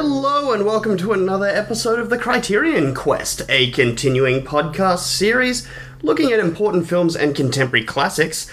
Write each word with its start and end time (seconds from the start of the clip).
Hello, 0.00 0.52
and 0.52 0.64
welcome 0.64 0.96
to 0.98 1.12
another 1.12 1.48
episode 1.48 1.98
of 1.98 2.08
the 2.08 2.16
Criterion 2.16 2.94
Quest, 2.94 3.42
a 3.48 3.72
continuing 3.72 4.44
podcast 4.44 5.00
series 5.00 5.66
looking 6.04 6.30
at 6.30 6.38
important 6.38 6.88
films 6.88 7.16
and 7.16 7.34
contemporary 7.34 7.84
classics. 7.84 8.48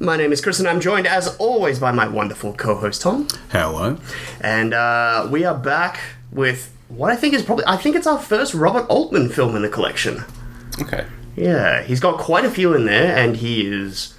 My 0.00 0.16
name 0.16 0.32
is 0.32 0.40
Chris, 0.40 0.58
and 0.58 0.66
I'm 0.66 0.80
joined, 0.80 1.06
as 1.06 1.36
always, 1.36 1.78
by 1.78 1.92
my 1.92 2.08
wonderful 2.08 2.52
co 2.52 2.74
host, 2.74 3.02
Tom. 3.02 3.28
Hello. 3.52 3.96
And 4.40 4.74
uh, 4.74 5.28
we 5.30 5.44
are 5.44 5.56
back 5.56 6.00
with 6.32 6.74
what 6.88 7.12
I 7.12 7.16
think 7.16 7.32
is 7.32 7.44
probably, 7.44 7.64
I 7.68 7.76
think 7.76 7.94
it's 7.94 8.08
our 8.08 8.18
first 8.18 8.52
Robert 8.52 8.86
Altman 8.88 9.28
film 9.28 9.54
in 9.54 9.62
the 9.62 9.68
collection. 9.68 10.24
Okay. 10.80 11.06
Yeah, 11.36 11.84
he's 11.84 12.00
got 12.00 12.18
quite 12.18 12.44
a 12.44 12.50
few 12.50 12.74
in 12.74 12.86
there, 12.86 13.16
and 13.16 13.36
he 13.36 13.64
is 13.64 14.14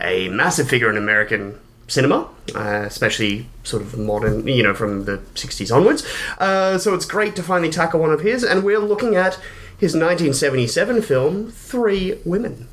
a 0.00 0.28
massive 0.30 0.68
figure 0.68 0.90
in 0.90 0.96
American 0.96 1.60
cinema, 1.88 2.28
uh, 2.54 2.82
especially 2.86 3.46
sort 3.64 3.82
of 3.82 3.96
modern, 3.98 4.46
you 4.48 4.62
know, 4.62 4.74
from 4.74 5.04
the 5.04 5.18
60s 5.34 5.74
onwards. 5.74 6.04
Uh, 6.38 6.78
so 6.78 6.94
it's 6.94 7.06
great 7.06 7.36
to 7.36 7.42
finally 7.42 7.70
tackle 7.70 8.00
one 8.00 8.10
of 8.10 8.20
his, 8.20 8.42
and 8.42 8.64
we're 8.64 8.78
looking 8.80 9.14
at 9.14 9.34
his 9.78 9.94
1977 9.94 11.02
film, 11.02 11.50
Three 11.50 12.18
Women. 12.24 12.68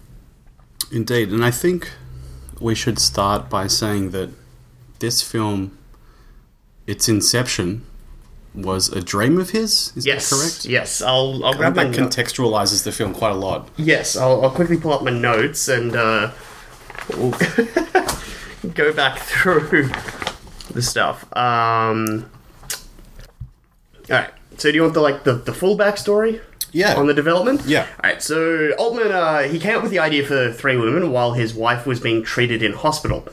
Indeed. 0.91 1.29
And 1.31 1.43
I 1.43 1.51
think 1.51 1.91
we 2.59 2.75
should 2.75 2.97
start 2.99 3.49
by 3.49 3.67
saying 3.67 4.11
that 4.11 4.29
this 4.99 5.21
film, 5.21 5.77
its 6.87 7.09
inception, 7.09 7.85
was 8.55 8.89
a 8.89 9.01
dream 9.01 9.39
of 9.39 9.49
his. 9.49 9.91
Is 9.95 10.05
Yes, 10.05 10.29
that 10.29 10.35
correct? 10.35 10.65
Yes, 10.65 11.01
I'll, 11.01 11.43
I'll 11.43 11.55
grab 11.55 11.73
that 11.75 11.89
no- 11.89 11.97
contextualizes 11.97 12.83
the 12.83 12.91
film 12.91 13.13
quite 13.13 13.31
a 13.31 13.35
lot. 13.35 13.67
Yes, 13.77 14.15
I'll, 14.15 14.43
I'll 14.43 14.51
quickly 14.51 14.77
pull 14.77 14.93
up 14.93 15.01
my 15.03 15.09
notes 15.11 15.67
and 15.67 15.95
uh, 15.95 16.31
go 18.69 18.93
back 18.93 19.19
through 19.19 19.89
the 20.71 20.81
stuff. 20.81 21.25
Um, 21.35 22.29
all 24.09 24.17
right. 24.17 24.31
So, 24.57 24.71
do 24.71 24.75
you 24.75 24.83
want 24.83 24.93
the 24.93 25.01
like 25.01 25.23
the, 25.23 25.33
the 25.33 25.53
full 25.53 25.77
backstory? 25.77 26.41
Yeah. 26.73 26.95
On 26.95 27.05
the 27.05 27.13
development? 27.13 27.61
Yeah. 27.65 27.87
All 28.03 28.09
right. 28.09 28.21
So 28.21 28.71
Altman, 28.79 29.11
uh, 29.11 29.43
he 29.43 29.59
came 29.59 29.77
up 29.77 29.83
with 29.83 29.91
the 29.91 29.99
idea 29.99 30.25
for 30.25 30.51
Three 30.51 30.75
Women 30.75 31.11
while 31.11 31.33
his 31.33 31.53
wife 31.53 31.85
was 31.85 31.99
being 31.99 32.23
treated 32.23 32.63
in 32.63 32.73
hospital. 32.73 33.27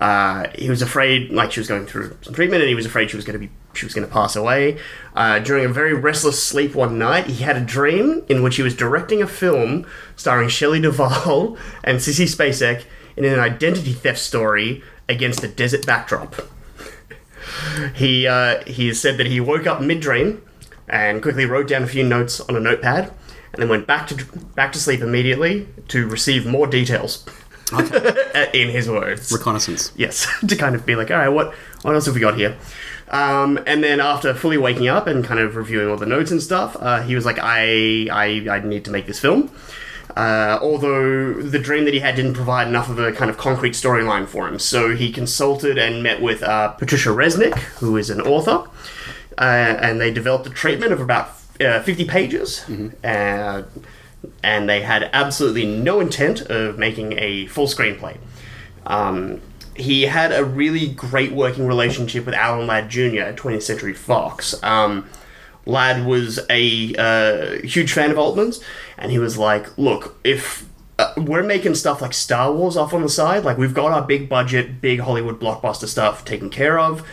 Uh, 0.00 0.48
he 0.54 0.68
was 0.68 0.82
afraid, 0.82 1.30
like 1.30 1.50
she 1.52 1.60
was 1.60 1.68
going 1.68 1.86
through 1.86 2.16
some 2.22 2.34
treatment, 2.34 2.62
and 2.62 2.68
he 2.68 2.74
was 2.74 2.86
afraid 2.86 3.10
she 3.10 3.16
was 3.16 3.24
going 3.24 3.38
to 3.40 3.46
be 3.46 3.52
she 3.74 3.84
was 3.84 3.92
going 3.92 4.06
to 4.06 4.12
pass 4.12 4.36
away. 4.36 4.78
Uh, 5.14 5.38
during 5.38 5.64
a 5.64 5.68
very 5.68 5.94
restless 5.94 6.42
sleep 6.42 6.74
one 6.74 6.98
night, 6.98 7.26
he 7.26 7.42
had 7.42 7.56
a 7.56 7.60
dream 7.60 8.24
in 8.28 8.42
which 8.42 8.56
he 8.56 8.62
was 8.62 8.74
directing 8.74 9.20
a 9.20 9.26
film 9.26 9.86
starring 10.14 10.48
Shelley 10.48 10.80
Duvall 10.80 11.58
and 11.84 11.98
Sissy 11.98 12.24
Spacek 12.24 12.84
in 13.16 13.24
an 13.24 13.38
identity 13.40 13.92
theft 13.92 14.18
story 14.18 14.82
against 15.08 15.42
a 15.42 15.48
desert 15.48 15.86
backdrop. 15.86 16.34
He 17.94 18.26
uh, 18.26 18.64
he 18.64 18.92
said 18.92 19.18
that 19.18 19.26
he 19.26 19.38
woke 19.40 19.66
up 19.66 19.80
mid 19.80 20.00
dream 20.00 20.42
and 20.88 21.22
quickly 21.22 21.46
wrote 21.46 21.68
down 21.68 21.84
a 21.84 21.86
few 21.86 22.02
notes 22.02 22.40
on 22.40 22.56
a 22.56 22.60
notepad, 22.60 23.12
and 23.52 23.62
then 23.62 23.68
went 23.68 23.86
back 23.86 24.08
to 24.08 24.24
back 24.56 24.72
to 24.72 24.80
sleep 24.80 25.00
immediately 25.00 25.68
to 25.88 26.08
receive 26.08 26.44
more 26.44 26.66
details. 26.66 27.24
in 28.52 28.68
his 28.70 28.88
words, 28.88 29.32
Reconnaissance. 29.32 29.92
yes, 29.96 30.26
to 30.46 30.54
kind 30.56 30.74
of 30.76 30.86
be 30.86 30.94
like, 30.94 31.10
all 31.10 31.18
right, 31.18 31.28
what 31.28 31.54
what 31.82 31.94
else 31.94 32.06
have 32.06 32.14
we 32.14 32.20
got 32.20 32.36
here? 32.36 32.56
Um, 33.08 33.58
and 33.66 33.82
then 33.82 34.00
after 34.00 34.34
fully 34.34 34.56
waking 34.58 34.88
up 34.88 35.06
and 35.06 35.24
kind 35.24 35.40
of 35.40 35.56
reviewing 35.56 35.88
all 35.88 35.96
the 35.96 36.06
notes 36.06 36.30
and 36.30 36.42
stuff, 36.42 36.76
uh, 36.80 37.02
he 37.02 37.14
was 37.14 37.24
like, 37.24 37.38
I, 37.40 38.08
I 38.10 38.46
I 38.50 38.60
need 38.60 38.84
to 38.84 38.90
make 38.90 39.06
this 39.06 39.20
film. 39.20 39.50
Uh, 40.14 40.58
although 40.62 41.32
the 41.34 41.58
dream 41.58 41.84
that 41.84 41.94
he 41.94 42.00
had 42.00 42.14
didn't 42.14 42.34
provide 42.34 42.68
enough 42.68 42.88
of 42.88 42.98
a 42.98 43.12
kind 43.12 43.30
of 43.30 43.36
concrete 43.36 43.72
storyline 43.72 44.26
for 44.26 44.46
him, 44.48 44.58
so 44.58 44.94
he 44.94 45.10
consulted 45.12 45.78
and 45.78 46.02
met 46.02 46.22
with 46.22 46.42
uh, 46.42 46.68
Patricia 46.68 47.10
Resnick, 47.10 47.54
who 47.80 47.96
is 47.96 48.08
an 48.08 48.20
author, 48.20 48.68
uh, 49.38 49.42
and 49.42 50.00
they 50.00 50.10
developed 50.12 50.46
a 50.46 50.50
treatment 50.50 50.92
of 50.92 51.00
about 51.00 51.30
uh, 51.60 51.82
50 51.82 52.04
pages. 52.06 52.64
Uh, 53.04 53.64
and 54.42 54.68
they 54.68 54.82
had 54.82 55.08
absolutely 55.12 55.66
no 55.66 56.00
intent 56.00 56.40
of 56.42 56.78
making 56.78 57.14
a 57.18 57.46
full 57.46 57.66
screenplay. 57.66 58.16
Um, 58.86 59.40
he 59.74 60.02
had 60.02 60.32
a 60.32 60.44
really 60.44 60.88
great 60.88 61.32
working 61.32 61.66
relationship 61.66 62.24
with 62.24 62.34
Alan 62.34 62.66
Ladd 62.66 62.88
Jr. 62.88 63.20
at 63.20 63.36
20th 63.36 63.62
Century 63.62 63.92
Fox. 63.92 64.60
Um, 64.62 65.08
Ladd 65.66 66.06
was 66.06 66.40
a 66.48 66.94
uh, 66.94 67.66
huge 67.66 67.92
fan 67.92 68.10
of 68.10 68.18
Altman's, 68.18 68.60
and 68.96 69.10
he 69.10 69.18
was 69.18 69.36
like, 69.36 69.76
"Look, 69.76 70.18
if 70.24 70.64
uh, 70.98 71.12
we're 71.16 71.42
making 71.42 71.74
stuff 71.74 72.00
like 72.00 72.14
Star 72.14 72.52
Wars 72.52 72.76
off 72.76 72.94
on 72.94 73.02
the 73.02 73.08
side, 73.08 73.44
like 73.44 73.58
we've 73.58 73.74
got 73.74 73.92
our 73.92 74.02
big 74.02 74.28
budget, 74.28 74.80
big 74.80 75.00
Hollywood 75.00 75.40
blockbuster 75.40 75.86
stuff 75.86 76.24
taken 76.24 76.48
care 76.48 76.78
of, 76.78 77.06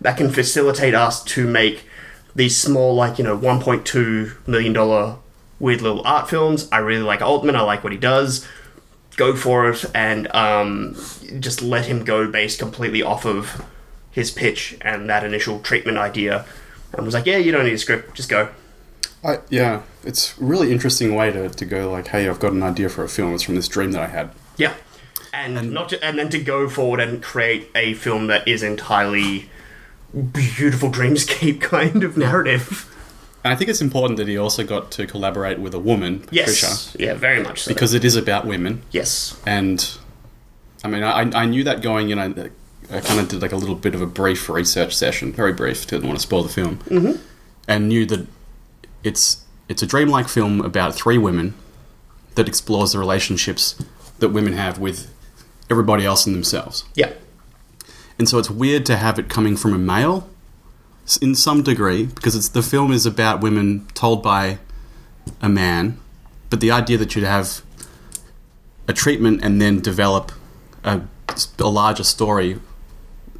that 0.00 0.16
can 0.16 0.30
facilitate 0.30 0.94
us 0.94 1.22
to 1.24 1.46
make 1.46 1.84
these 2.34 2.56
small, 2.56 2.94
like 2.94 3.18
you 3.18 3.24
know, 3.24 3.38
1.2 3.38 4.46
million 4.48 4.72
dollar 4.72 5.16
weird 5.58 5.82
little 5.82 6.02
art 6.06 6.28
films. 6.28 6.68
I 6.72 6.78
really 6.78 7.02
like 7.02 7.20
Altman. 7.20 7.54
I 7.54 7.60
like 7.60 7.84
what 7.84 7.92
he 7.92 7.98
does. 7.98 8.46
Go 9.16 9.36
for 9.36 9.68
it, 9.70 9.84
and 9.94 10.34
um, 10.34 10.96
just 11.38 11.60
let 11.60 11.86
him 11.86 12.04
go 12.04 12.30
based 12.30 12.58
completely 12.58 13.02
off 13.02 13.26
of 13.26 13.62
his 14.10 14.30
pitch 14.30 14.76
and 14.80 15.08
that 15.08 15.22
initial 15.24 15.60
treatment 15.60 15.98
idea. 15.98 16.46
And 16.92 17.04
was 17.04 17.14
like, 17.14 17.26
yeah, 17.26 17.36
you 17.36 17.52
don't 17.52 17.64
need 17.64 17.72
a 17.74 17.78
script, 17.78 18.14
just 18.14 18.28
go. 18.28 18.48
I, 19.24 19.38
yeah. 19.48 19.82
It's 20.02 20.36
a 20.38 20.44
really 20.44 20.72
interesting 20.72 21.14
way 21.14 21.30
to, 21.30 21.48
to 21.48 21.64
go 21.64 21.90
like, 21.90 22.08
hey, 22.08 22.28
I've 22.28 22.40
got 22.40 22.52
an 22.52 22.62
idea 22.62 22.88
for 22.88 23.04
a 23.04 23.08
film. 23.08 23.34
It's 23.34 23.42
from 23.42 23.54
this 23.54 23.68
dream 23.68 23.92
that 23.92 24.02
I 24.02 24.06
had. 24.06 24.30
Yeah, 24.56 24.74
and, 25.32 25.72
not 25.72 25.90
to, 25.90 26.04
and 26.04 26.18
then 26.18 26.28
to 26.30 26.38
go 26.40 26.68
forward 26.68 27.00
and 27.00 27.22
create 27.22 27.70
a 27.74 27.94
film 27.94 28.26
that 28.28 28.46
is 28.48 28.62
entirely 28.62 29.48
beautiful 30.32 30.90
dreamscape 30.90 31.60
kind 31.76 32.02
of 32.02 32.16
narrative. 32.16 32.86
And 33.44 33.52
I 33.52 33.56
think 33.56 33.70
it's 33.70 33.80
important 33.80 34.18
that 34.18 34.28
he 34.28 34.36
also 34.36 34.64
got 34.64 34.90
to 34.92 35.06
collaborate 35.06 35.58
with 35.58 35.72
a 35.74 35.78
woman, 35.78 36.20
Patricia, 36.20 36.66
Yes, 36.66 36.96
yeah, 36.98 37.14
very 37.14 37.42
much 37.42 37.62
so. 37.62 37.72
because 37.72 37.94
it 37.94 38.04
is 38.04 38.16
about 38.16 38.46
women. 38.46 38.82
yes, 38.90 39.40
and 39.46 39.96
I 40.84 40.88
mean, 40.88 41.02
I, 41.02 41.20
I 41.32 41.46
knew 41.46 41.64
that 41.64 41.80
going 41.82 42.10
in. 42.10 42.18
I, 42.18 42.50
I 42.92 43.00
kind 43.00 43.20
of 43.20 43.28
did 43.28 43.40
like 43.40 43.52
a 43.52 43.56
little 43.56 43.76
bit 43.76 43.94
of 43.94 44.02
a 44.02 44.06
brief 44.06 44.48
research 44.48 44.94
session, 44.94 45.32
very 45.32 45.52
brief, 45.52 45.86
didn't 45.86 46.06
want 46.06 46.18
to 46.18 46.22
spoil 46.22 46.42
the 46.42 46.48
film, 46.48 46.78
mm-hmm. 46.78 47.22
and 47.68 47.88
knew 47.88 48.04
that 48.06 48.26
it's 49.04 49.44
it's 49.68 49.82
a 49.82 49.86
dreamlike 49.86 50.28
film 50.28 50.60
about 50.60 50.94
three 50.94 51.18
women 51.18 51.54
that 52.34 52.48
explores 52.48 52.92
the 52.92 52.98
relationships 52.98 53.80
that 54.18 54.30
women 54.30 54.54
have 54.54 54.78
with 54.78 55.12
everybody 55.70 56.04
else 56.04 56.26
and 56.26 56.34
themselves. 56.34 56.84
yeah, 56.94 57.12
And 58.18 58.28
so 58.28 58.38
it's 58.38 58.50
weird 58.50 58.84
to 58.86 58.96
have 58.96 59.18
it 59.18 59.28
coming 59.28 59.56
from 59.56 59.72
a 59.72 59.78
male, 59.78 60.28
in 61.22 61.34
some 61.34 61.62
degree, 61.62 62.06
because 62.06 62.34
it's 62.34 62.48
the 62.48 62.62
film 62.62 62.92
is 62.92 63.06
about 63.06 63.40
women 63.40 63.86
told 63.94 64.22
by 64.22 64.58
a 65.40 65.48
man, 65.48 65.98
but 66.50 66.60
the 66.60 66.70
idea 66.70 66.98
that 66.98 67.14
you'd 67.14 67.24
have 67.24 67.62
a 68.88 68.92
treatment 68.92 69.40
and 69.44 69.62
then 69.62 69.80
develop 69.80 70.32
a, 70.82 71.02
a 71.58 71.68
larger 71.68 72.04
story 72.04 72.58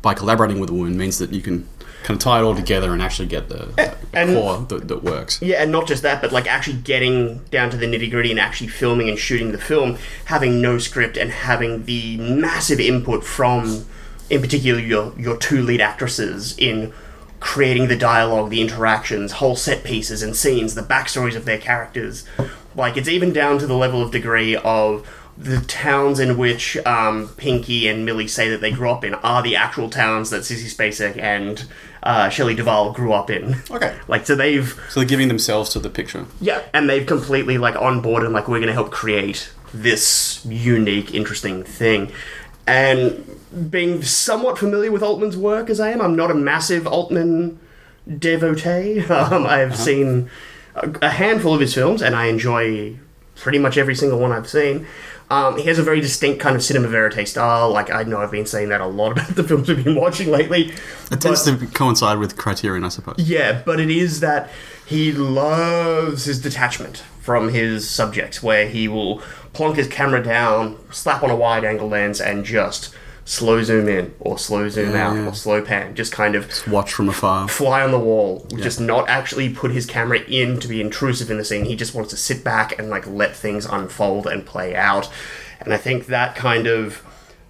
by 0.02 0.14
collaborating 0.14 0.60
with 0.60 0.70
a 0.70 0.74
woman 0.74 0.96
means 0.96 1.18
that 1.18 1.30
you 1.32 1.42
can 1.42 1.68
kind 2.02 2.16
of 2.16 2.18
tie 2.18 2.38
it 2.38 2.42
all 2.42 2.54
together 2.54 2.92
and 2.94 3.02
actually 3.02 3.28
get 3.28 3.48
the, 3.50 3.66
the 3.76 3.94
and- 4.14 4.34
core 4.34 4.58
that, 4.68 4.88
that 4.88 5.02
works. 5.02 5.40
yeah, 5.42 5.62
and 5.62 5.70
not 5.70 5.86
just 5.86 6.02
that, 6.02 6.22
but 6.22 6.32
like 6.32 6.46
actually 6.46 6.78
getting 6.78 7.38
down 7.50 7.68
to 7.70 7.76
the 7.76 7.84
nitty 7.86 8.10
gritty 8.10 8.30
and 8.30 8.40
actually 8.40 8.68
filming 8.68 9.08
and 9.08 9.18
shooting 9.18 9.52
the 9.52 9.58
film, 9.58 9.98
having 10.24 10.62
no 10.62 10.78
script 10.78 11.16
and 11.18 11.30
having 11.30 11.84
the 11.84 12.16
massive 12.16 12.80
input 12.80 13.22
from, 13.22 13.84
in 14.30 14.40
particular, 14.40 14.80
your 14.80 15.12
your 15.18 15.36
two 15.36 15.60
lead 15.62 15.80
actresses 15.82 16.56
in 16.56 16.92
creating 17.38 17.88
the 17.88 17.96
dialogue, 17.96 18.50
the 18.50 18.60
interactions, 18.60 19.32
whole 19.32 19.56
set 19.56 19.82
pieces 19.84 20.22
and 20.22 20.34
scenes, 20.36 20.74
the 20.74 20.82
backstories 20.82 21.36
of 21.36 21.44
their 21.44 21.58
characters. 21.58 22.24
Like 22.74 22.96
it's 22.96 23.08
even 23.08 23.32
down 23.32 23.58
to 23.58 23.66
the 23.66 23.74
level 23.74 24.00
of 24.02 24.10
degree 24.10 24.56
of 24.56 25.06
the 25.40 25.60
towns 25.62 26.20
in 26.20 26.36
which 26.36 26.76
um, 26.86 27.28
Pinky 27.38 27.88
and 27.88 28.04
Millie 28.04 28.28
say 28.28 28.50
that 28.50 28.60
they 28.60 28.70
grew 28.70 28.90
up 28.90 29.04
in 29.04 29.14
are 29.14 29.42
the 29.42 29.56
actual 29.56 29.88
towns 29.88 30.28
that 30.30 30.42
Sissy 30.42 30.66
Spacek 30.70 31.16
and 31.18 31.64
uh, 32.02 32.28
Shelley 32.28 32.54
Duvall 32.54 32.92
grew 32.92 33.12
up 33.14 33.30
in. 33.30 33.56
Okay. 33.70 33.96
Like 34.06 34.26
so 34.26 34.34
they've 34.36 34.68
So 34.90 35.00
they're 35.00 35.08
giving 35.08 35.28
themselves 35.28 35.70
to 35.70 35.78
the 35.78 35.88
picture. 35.88 36.26
yeah, 36.42 36.62
and 36.74 36.90
they've 36.90 37.06
completely 37.06 37.56
like 37.56 37.74
on 37.76 38.02
board 38.02 38.22
and 38.22 38.34
like 38.34 38.48
we're 38.48 38.58
going 38.58 38.68
to 38.68 38.74
help 38.74 38.90
create 38.90 39.50
this 39.72 40.44
unique, 40.44 41.14
interesting 41.14 41.62
thing. 41.64 42.12
And 42.66 43.24
being 43.70 44.02
somewhat 44.02 44.58
familiar 44.58 44.92
with 44.92 45.02
Altman's 45.02 45.36
work 45.36 45.70
as 45.70 45.80
I 45.80 45.90
am, 45.90 46.00
I'm 46.02 46.14
not 46.16 46.30
a 46.30 46.34
massive 46.34 46.86
Altman 46.86 47.58
devotee. 48.18 49.04
Um, 49.10 49.46
I 49.46 49.58
have 49.58 49.76
seen 49.76 50.30
a, 50.74 50.90
a 51.02 51.08
handful 51.10 51.54
of 51.54 51.60
his 51.60 51.74
films, 51.74 52.02
and 52.02 52.14
I 52.14 52.26
enjoy 52.26 52.96
pretty 53.36 53.58
much 53.58 53.76
every 53.78 53.94
single 53.94 54.18
one 54.18 54.32
I've 54.32 54.48
seen. 54.48 54.86
Um, 55.30 55.56
he 55.56 55.64
has 55.66 55.78
a 55.78 55.82
very 55.84 56.00
distinct 56.00 56.40
kind 56.40 56.56
of 56.56 56.62
cinema 56.62 56.88
verite 56.88 57.28
style. 57.28 57.70
Like 57.70 57.90
I 57.90 58.02
know 58.02 58.18
I've 58.18 58.32
been 58.32 58.46
saying 58.46 58.70
that 58.70 58.80
a 58.80 58.86
lot 58.86 59.12
about 59.12 59.28
the 59.36 59.44
films 59.44 59.68
we've 59.68 59.84
been 59.84 59.94
watching 59.94 60.30
lately. 60.30 60.72
It 61.10 61.20
tends 61.20 61.44
to 61.44 61.56
coincide 61.68 62.18
with 62.18 62.36
Criterion, 62.36 62.84
I 62.84 62.88
suppose. 62.88 63.16
yeah, 63.18 63.62
but 63.64 63.78
it 63.80 63.90
is 63.90 64.20
that 64.20 64.50
he 64.84 65.12
loves 65.12 66.24
his 66.24 66.40
detachment 66.40 67.04
from 67.20 67.50
his 67.50 67.88
subjects, 67.88 68.42
where 68.42 68.68
he 68.68 68.88
will 68.88 69.22
plonk 69.52 69.76
his 69.76 69.86
camera 69.86 70.22
down, 70.22 70.76
slap 70.90 71.22
on 71.22 71.30
a 71.30 71.36
wide 71.36 71.64
angle 71.64 71.88
lens, 71.88 72.20
and 72.20 72.44
just 72.44 72.92
slow 73.30 73.62
zoom 73.62 73.88
in 73.88 74.12
or 74.18 74.36
slow 74.36 74.68
zoom 74.68 74.90
Yeah, 74.90 75.06
out 75.06 75.14
yeah. 75.14 75.28
or 75.28 75.34
slow 75.34 75.62
pan, 75.62 75.94
just 75.94 76.10
kind 76.10 76.34
of 76.34 76.66
Watch 76.66 76.92
from 76.92 77.08
afar. 77.08 77.46
fly 77.46 77.80
on 77.80 77.92
the 77.92 77.98
wall, 77.98 78.44
just 78.56 78.80
not 78.80 79.08
actually 79.08 79.48
put 79.54 79.70
his 79.70 79.86
camera 79.86 80.18
in 80.22 80.58
to 80.58 80.66
be 80.66 80.80
intrusive 80.80 81.30
in 81.30 81.38
the 81.38 81.44
scene. 81.44 81.64
He 81.64 81.76
just 81.76 81.94
wants 81.94 82.10
to 82.10 82.16
sit 82.16 82.42
back 82.42 82.76
and 82.76 82.90
like 82.90 83.06
let 83.06 83.36
things 83.36 83.66
unfold 83.66 84.26
and 84.26 84.44
play 84.44 84.74
out. 84.74 85.08
And 85.60 85.72
I 85.72 85.76
think 85.76 86.06
that 86.06 86.34
kind 86.34 86.66
of 86.66 87.04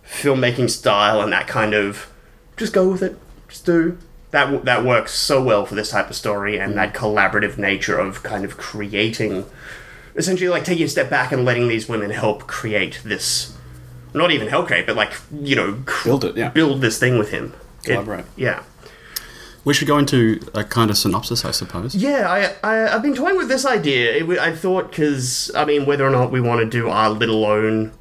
filmmaking 0.07 0.69
style 0.69 1.23
and 1.23 1.33
that 1.33 1.47
kind 1.49 1.73
of 1.73 2.13
just 2.59 2.75
go 2.75 2.87
with 2.91 3.03
it, 3.03 3.17
just 3.49 3.65
do 3.65 3.97
that. 4.33 4.67
That 4.67 4.85
works 4.85 5.15
so 5.15 5.43
well 5.43 5.65
for 5.65 5.77
this 5.77 5.93
type 5.93 6.11
of 6.11 6.17
story 6.17 6.59
and 6.59 6.75
mm. 6.75 6.77
that 6.77 6.93
collaborative 6.93 7.57
nature 7.57 7.97
of 7.97 8.23
kind 8.23 8.45
of 8.45 8.59
creating, 8.59 9.47
essentially 10.15 10.51
like 10.51 10.65
taking 10.65 10.85
a 10.85 10.89
step 10.89 11.09
back 11.09 11.33
and 11.33 11.47
letting 11.47 11.69
these 11.69 11.89
women 11.89 12.11
help 12.11 12.47
create 12.47 13.01
this. 13.03 13.57
Not 14.15 14.31
even 14.31 14.49
help 14.49 14.67
create, 14.67 14.87
but 14.87 14.97
like 14.97 15.13
you 15.43 15.55
know, 15.57 15.83
Build 16.05 16.25
it, 16.25 16.37
yeah. 16.37 16.49
build 16.51 16.81
this 16.81 16.99
thing 16.99 17.19
with 17.19 17.31
him. 17.31 17.55
It- 17.85 17.93
Collaborate. 17.93 18.25
yeah. 18.37 18.63
We 19.63 19.75
should 19.75 19.89
go 19.89 19.99
into 19.99 20.41
a 20.55 20.65
kind 20.65 20.91
of 20.91 20.97
synopsis, 20.97 21.45
I 21.45 21.51
suppose. 21.51 21.95
Yeah, 21.95 22.31
I, 22.31 22.67
I 22.67 22.95
I've 22.95 23.03
been 23.03 23.15
toying 23.15 23.37
with 23.37 23.49
this 23.49 23.67
idea. 23.67 24.15
It, 24.25 24.39
I 24.39 24.57
thought 24.57 24.91
because 24.91 25.51
I 25.55 25.67
mean, 25.67 25.85
whether 25.85 26.07
or 26.07 26.11
not 26.11 26.33
we 26.33 26.41
want 26.41 26.61
to 26.61 26.67
do 26.67 26.89
our 26.89 27.11
little 27.11 27.45
own 27.45 27.93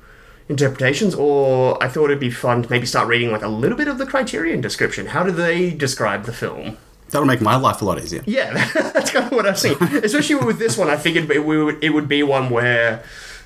interpretations, 0.47 1.13
or 1.15 1.81
I 1.83 1.89
thought 1.89 2.05
it'd 2.05 2.19
be 2.19 2.31
fun 2.31 2.63
to 2.63 2.69
maybe 2.69 2.85
start 2.85 3.07
reading 3.09 3.31
like 3.31 3.41
a 3.43 3.49
little 3.49 3.77
bit 3.77 3.87
of 3.89 3.97
the 3.97 4.05
Criterion 4.05 4.61
description. 4.61 5.07
How 5.07 5.23
do 5.23 5.31
they 5.31 5.69
describe 5.71 6.23
the 6.23 6.33
film? 6.33 6.77
That'll 7.09 7.27
make 7.27 7.41
my 7.41 7.55
life 7.57 7.81
a 7.81 7.85
lot 7.85 7.99
easier. 7.99 8.23
Yeah, 8.25 8.53
that's 8.73 9.11
kind 9.11 9.25
of 9.25 9.31
what 9.33 9.45
I've 9.45 9.59
seen. 9.59 9.75
Especially 9.81 10.35
with 10.35 10.59
this 10.59 10.77
one, 10.77 10.89
I 10.89 10.95
figured 10.95 11.29
it 11.29 11.43
would, 11.43 11.83
it 11.83 11.89
would 11.89 12.07
be 12.07 12.23
one 12.23 12.49
where 12.51 13.03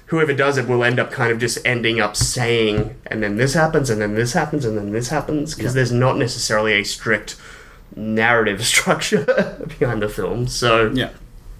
whoever 0.07 0.33
does 0.33 0.57
it 0.57 0.67
will 0.67 0.83
end 0.83 0.99
up 0.99 1.11
kind 1.11 1.31
of 1.31 1.39
just 1.39 1.57
ending 1.65 1.99
up 1.99 2.15
saying, 2.15 2.95
and 3.07 3.23
then 3.23 3.37
this 3.37 3.53
happens, 3.53 3.89
and 3.89 4.01
then 4.01 4.15
this 4.15 4.33
happens, 4.33 4.65
and 4.65 4.77
then 4.77 4.91
this 4.91 5.09
happens, 5.09 5.55
because 5.55 5.71
Yeah. 5.73 5.75
there's 5.79 5.91
not 5.91 6.17
necessarily 6.17 6.73
a 6.73 6.83
strict 6.83 7.35
narrative 7.95 8.63
structure 8.73 9.65
behind 9.79 10.01
the 10.01 10.09
film. 10.09 10.47
So 10.47 10.91
Yeah. 10.93 11.09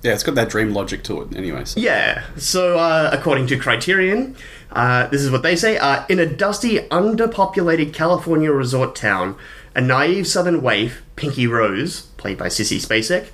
Yeah, 0.01 0.11
it's 0.11 0.23
got 0.23 0.35
that 0.35 0.49
dream 0.49 0.73
logic 0.73 1.01
to 1.05 1.21
it 1.21 1.33
anyway. 1.33 1.63
So. 1.63 1.79
yeah. 1.79 2.23
So, 2.35 2.77
uh, 2.77 3.09
according 3.13 3.47
to 3.47 3.57
Criterion, 3.57 4.35
uh, 4.73 5.07
this 5.07 5.21
is 5.21 5.31
what 5.31 5.43
they 5.43 5.55
say: 5.55 5.77
uh, 5.77 6.03
in 6.09 6.19
a 6.19 6.25
dusty, 6.25 6.79
underpopulated 6.89 7.93
California 7.93 8.51
resort 8.51 8.97
town, 8.97 9.37
a 9.75 9.79
naive 9.79 10.27
Southern 10.27 10.61
waif, 10.61 11.01
Pinky 11.15 11.47
Rose, 11.47 12.01
played 12.17 12.37
by 12.37 12.47
Sissy 12.47 12.85
Spacek, 12.85 13.27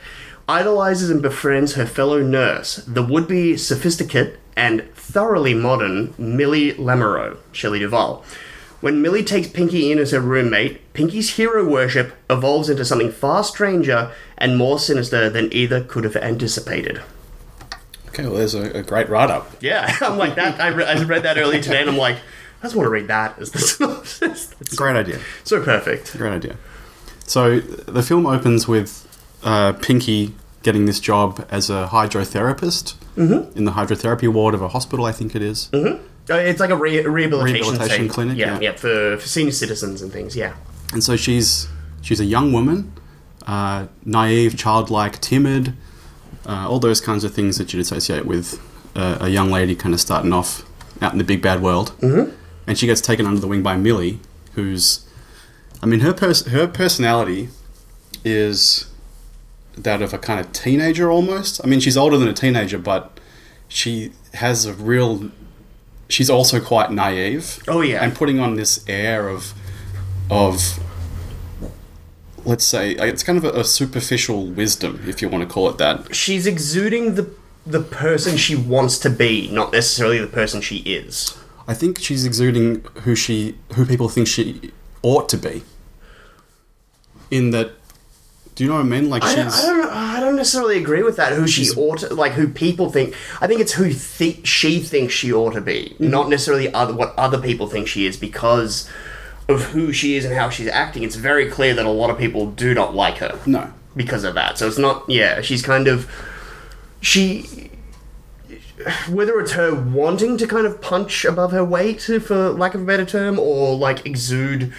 idolizes 0.47 1.09
and 1.09 1.23
befriends 1.23 1.73
her 1.73 1.87
fellow 1.87 2.21
nurse, 2.21 2.75
the 2.85 3.01
would-be 3.01 3.57
sophisticate 3.57 4.35
and 4.55 4.83
thoroughly 4.95 5.53
modern 5.53 6.13
Millie 6.17 6.73
Lammoreaux, 6.73 7.37
Shelley 7.51 7.79
Duvall. 7.79 8.23
When 8.81 9.01
Millie 9.01 9.23
takes 9.23 9.47
Pinky 9.49 9.91
in 9.91 9.99
as 9.99 10.11
her 10.11 10.21
roommate, 10.21 10.93
Pinky's 10.93 11.35
hero 11.35 11.67
worship 11.67 12.13
evolves 12.29 12.69
into 12.69 12.85
something 12.85 13.11
far 13.11 13.43
stranger 13.43 14.11
and 14.37 14.57
more 14.57 14.79
sinister 14.79 15.29
than 15.29 15.51
either 15.53 15.83
could 15.83 16.05
have 16.05 16.15
anticipated. 16.15 17.01
Okay, 18.07 18.23
well, 18.23 18.35
there's 18.35 18.55
a, 18.55 18.77
a 18.77 18.83
great 18.83 19.09
write 19.09 19.29
up. 19.29 19.51
Yeah, 19.61 19.95
I'm 20.01 20.17
like 20.17 20.35
that. 20.35 20.61
I, 20.61 20.69
re- 20.69 20.85
I 20.85 21.01
read 21.03 21.23
that 21.23 21.37
earlier 21.37 21.61
today, 21.61 21.81
and 21.81 21.89
I'm 21.89 21.97
like, 21.97 22.17
I 22.61 22.63
just 22.63 22.75
want 22.75 22.85
to 22.85 22.89
read 22.89 23.07
that 23.07 23.37
as 23.39 23.51
the 23.51 23.59
synopsis. 23.59 24.53
Great 24.75 24.95
idea. 24.95 25.19
so 25.43 25.61
perfect. 25.63 26.17
Great 26.17 26.33
idea. 26.33 26.57
So 27.25 27.59
the 27.59 28.01
film 28.01 28.25
opens 28.25 28.67
with 28.67 29.07
uh, 29.43 29.73
Pinky 29.73 30.33
getting 30.63 30.85
this 30.85 30.99
job 30.99 31.45
as 31.49 31.69
a 31.69 31.87
hydrotherapist 31.91 32.95
in 33.19 33.65
the 33.65 33.71
hydrotherapy 33.71 34.31
ward 34.31 34.53
of 34.53 34.61
a 34.61 34.69
hospital, 34.69 35.05
I 35.05 35.11
think 35.11 35.35
it 35.35 35.41
is. 35.41 35.69
Uh, 35.73 35.97
it's 36.29 36.59
like 36.59 36.69
a 36.69 36.75
re- 36.75 37.03
rehabilitation, 37.05 37.61
Rehabilitation 37.67 38.07
clinic, 38.07 38.37
Yeah, 38.37 38.53
yeah. 38.53 38.59
yeah, 38.71 38.75
for, 38.75 39.17
for 39.17 39.27
senior 39.27 39.51
citizens 39.51 40.01
and 40.01 40.11
things. 40.11 40.35
Yeah, 40.35 40.53
And 40.93 41.03
so 41.03 41.15
she's 41.15 41.67
she's 42.01 42.19
a 42.19 42.25
young 42.25 42.53
woman, 42.53 42.93
uh, 43.47 43.87
naive, 44.05 44.55
childlike, 44.57 45.19
timid, 45.21 45.73
uh, 46.45 46.67
all 46.69 46.79
those 46.79 47.01
kinds 47.01 47.23
of 47.23 47.33
things 47.33 47.57
that 47.57 47.73
you'd 47.73 47.81
associate 47.81 48.25
with 48.25 48.59
uh, 48.95 49.17
a 49.21 49.29
young 49.29 49.49
lady 49.51 49.75
kind 49.75 49.93
of 49.93 49.99
starting 49.99 50.31
off 50.33 50.63
out 51.01 51.11
in 51.11 51.17
the 51.17 51.23
big 51.23 51.41
bad 51.41 51.61
world. 51.61 51.91
Mm-hmm. 51.99 52.35
And 52.67 52.77
she 52.77 52.85
gets 52.85 53.01
taken 53.01 53.25
under 53.25 53.41
the 53.41 53.47
wing 53.47 53.63
by 53.63 53.75
Millie, 53.77 54.19
who's, 54.53 55.05
I 55.81 55.87
mean, 55.87 56.01
her 56.01 56.13
pers- 56.13 56.45
her 56.47 56.67
personality 56.67 57.49
is 58.23 58.88
that 59.77 60.01
of 60.01 60.13
a 60.13 60.17
kind 60.17 60.39
of 60.39 60.51
teenager 60.51 61.09
almost. 61.11 61.61
I 61.63 61.67
mean, 61.67 61.79
she's 61.79 61.97
older 61.97 62.17
than 62.17 62.27
a 62.27 62.33
teenager, 62.33 62.77
but 62.77 63.19
she 63.67 64.11
has 64.35 64.65
a 64.65 64.73
real. 64.73 65.31
She's 66.09 66.29
also 66.29 66.59
quite 66.59 66.91
naive. 66.91 67.61
Oh, 67.67 67.81
yeah. 67.81 68.03
and 68.03 68.15
putting 68.15 68.39
on 68.39 68.55
this 68.55 68.83
air 68.87 69.29
of 69.29 69.53
of 70.29 70.79
let's 72.45 72.63
say 72.63 72.91
it's 72.93 73.23
kind 73.23 73.37
of 73.37 73.43
a, 73.43 73.59
a 73.59 73.63
superficial 73.63 74.47
wisdom, 74.47 75.03
if 75.07 75.21
you 75.21 75.29
want 75.29 75.47
to 75.47 75.53
call 75.53 75.69
it 75.69 75.77
that. 75.77 76.15
she's 76.15 76.47
exuding 76.47 77.15
the 77.15 77.29
the 77.65 77.81
person 77.81 78.37
she 78.37 78.55
wants 78.55 78.97
to 78.97 79.09
be, 79.09 79.49
not 79.51 79.71
necessarily 79.71 80.17
the 80.17 80.27
person 80.27 80.61
she 80.61 80.77
is. 80.77 81.37
I 81.67 81.75
think 81.75 81.99
she's 81.99 82.25
exuding 82.25 82.83
who 83.03 83.15
she 83.15 83.55
who 83.75 83.85
people 83.85 84.09
think 84.09 84.27
she 84.27 84.71
ought 85.03 85.29
to 85.29 85.37
be. 85.37 85.63
In 87.29 87.51
that, 87.51 87.73
do 88.59 88.65
you 88.65 88.69
know 88.71 88.75
what 88.75 88.81
I 88.81 88.89
mean? 88.89 89.09
Like 89.09 89.23
I 89.23 89.27
she's. 89.35 89.61
don't, 89.61 89.79
I 89.79 89.83
don't, 89.83 89.93
I 89.93 90.19
don't 90.19 90.35
necessarily 90.35 90.77
agree 90.77 91.01
with 91.01 91.15
that. 91.15 91.31
Who 91.31 91.47
she 91.47 91.69
ought 91.77 91.99
to, 91.99 92.13
like, 92.13 92.33
who 92.33 92.49
people 92.49 92.91
think. 92.91 93.15
I 93.39 93.47
think 93.47 93.61
it's 93.61 93.71
who 93.71 93.93
thi- 93.93 94.41
she 94.43 94.81
thinks 94.81 95.13
she 95.13 95.31
ought 95.31 95.51
to 95.53 95.61
be, 95.61 95.93
Mm-hmm. 95.93 96.09
not 96.09 96.27
necessarily 96.27 96.69
other 96.73 96.93
what 96.93 97.13
other 97.17 97.37
people 97.39 97.67
think 97.67 97.87
she 97.87 98.05
is, 98.05 98.17
because 98.17 98.89
of 99.47 99.63
who 99.67 99.93
she 99.93 100.17
is 100.17 100.25
and 100.25 100.35
how 100.35 100.49
she's 100.49 100.67
acting. 100.67 101.03
It's 101.03 101.15
very 101.15 101.49
clear 101.49 101.73
that 101.73 101.85
a 101.85 101.89
lot 101.89 102.09
of 102.09 102.17
people 102.17 102.51
do 102.51 102.73
not 102.73 102.93
like 102.93 103.19
her. 103.19 103.39
no. 103.45 103.71
because 103.95 104.25
of 104.25 104.35
that. 104.35 104.57
So 104.57 104.67
it's 104.67 104.77
not, 104.77 105.05
yeah, 105.09 105.39
she's 105.39 105.61
kind 105.61 105.87
of. 105.87 106.11
She. 106.99 107.69
Whether 109.09 109.39
it's 109.39 109.53
her 109.53 109.73
wanting 109.73 110.35
to 110.37 110.47
kind 110.47 110.65
of 110.67 110.81
punch 110.81 111.23
above 111.23 111.51
her 111.53 111.63
weight, 111.63 112.01
for 112.01 112.49
lack 112.51 112.75
of 112.75 112.81
a 112.81 112.85
better 112.85 113.05
term, 113.05 113.39
or 113.39 113.77
like 113.77 114.05
exude. 114.05 114.73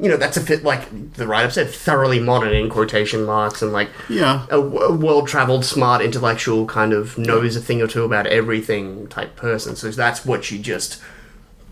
You 0.00 0.08
know, 0.08 0.16
that's 0.16 0.36
a 0.36 0.40
fit, 0.40 0.62
like 0.62 1.14
the 1.14 1.26
write 1.26 1.44
up 1.44 1.52
said, 1.52 1.70
thoroughly 1.70 2.20
modern 2.20 2.52
in 2.54 2.70
quotation 2.70 3.24
marks, 3.24 3.62
and 3.62 3.72
like 3.72 3.88
Yeah. 4.08 4.46
a, 4.48 4.60
world 4.60 5.26
traveled, 5.26 5.64
smart, 5.64 6.02
intellectual, 6.02 6.66
kind 6.66 6.92
of 6.92 7.18
knows 7.18 7.56
a 7.56 7.60
thing 7.60 7.82
or 7.82 7.88
two 7.88 8.04
about 8.04 8.26
everything 8.28 9.08
type 9.08 9.34
person. 9.34 9.74
So 9.74 9.90
that's 9.90 10.24
what 10.24 10.44
she 10.44 10.58
just 10.60 11.00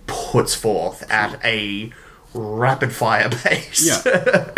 puts 0.08 0.54
forth 0.54 1.08
at 1.10 1.38
a 1.44 1.92
rapid 2.34 2.92
fire 2.92 3.28
pace. 3.44 3.86
Yeah. 3.86 4.52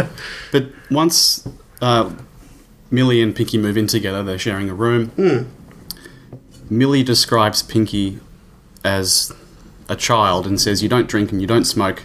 but 0.51 0.69
once 0.91 1.47
uh, 1.83 2.11
Millie 2.91 3.21
and 3.21 3.37
Pinky 3.37 3.59
move 3.59 3.77
in 3.77 3.87
together, 3.87 4.23
they're 4.23 4.39
sharing 4.39 4.71
a 4.71 4.75
room. 4.75 5.53
Millie 6.71 7.03
describes 7.03 7.63
Pinky 7.63 8.19
as 8.85 9.33
a 9.89 9.97
child 9.97 10.47
and 10.47 10.61
says, 10.61 10.83
You 10.83 10.89
don't 10.89 11.09
drink 11.09 11.33
and 11.33 11.41
you 11.41 11.47
don't 11.47 11.65
smoke 11.65 12.05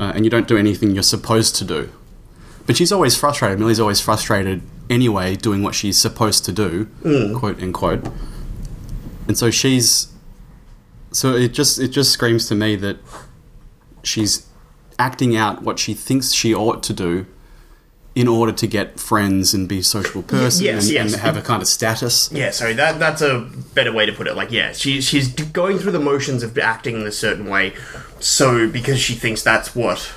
uh, 0.00 0.12
and 0.14 0.24
you 0.24 0.30
don't 0.30 0.48
do 0.48 0.56
anything 0.56 0.92
you're 0.92 1.02
supposed 1.02 1.54
to 1.56 1.64
do. 1.64 1.90
But 2.66 2.76
she's 2.76 2.90
always 2.90 3.16
frustrated. 3.16 3.58
Millie's 3.58 3.80
always 3.80 4.00
frustrated 4.00 4.62
anyway, 4.88 5.36
doing 5.36 5.62
what 5.62 5.74
she's 5.74 5.98
supposed 5.98 6.44
to 6.46 6.52
do, 6.52 6.88
quote 7.38 7.62
unquote. 7.62 8.08
And 9.28 9.36
so 9.36 9.50
she's. 9.50 10.08
So 11.12 11.34
it 11.34 11.52
just 11.52 11.78
it 11.78 11.88
just 11.88 12.12
screams 12.12 12.46
to 12.48 12.54
me 12.54 12.76
that 12.76 12.98
she's 14.02 14.46
acting 14.98 15.36
out 15.36 15.62
what 15.62 15.78
she 15.78 15.92
thinks 15.94 16.32
she 16.32 16.54
ought 16.54 16.82
to 16.84 16.92
do 16.92 17.26
in 18.14 18.26
order 18.26 18.52
to 18.52 18.66
get 18.66 18.98
friends 18.98 19.54
and 19.54 19.68
be 19.68 19.78
a 19.78 19.82
sociable 19.84 20.22
person 20.22 20.64
yes, 20.64 20.84
and, 20.86 20.92
yes. 20.92 21.12
and 21.12 21.22
have 21.22 21.36
a 21.36 21.42
kind 21.42 21.62
of 21.62 21.68
status. 21.68 22.30
Yeah, 22.32 22.50
sorry, 22.50 22.72
that 22.74 22.98
that's 22.98 23.22
a 23.22 23.48
better 23.74 23.92
way 23.92 24.04
to 24.06 24.12
put 24.12 24.26
it. 24.26 24.34
Like, 24.34 24.50
yeah, 24.50 24.72
she, 24.72 25.00
she's 25.00 25.28
going 25.32 25.78
through 25.78 25.92
the 25.92 26.00
motions 26.00 26.42
of 26.42 26.58
acting 26.58 27.00
in 27.00 27.06
a 27.06 27.12
certain 27.12 27.48
way, 27.48 27.72
so 28.18 28.68
because 28.68 28.98
she 28.98 29.14
thinks 29.14 29.42
that's 29.42 29.74
what 29.76 30.12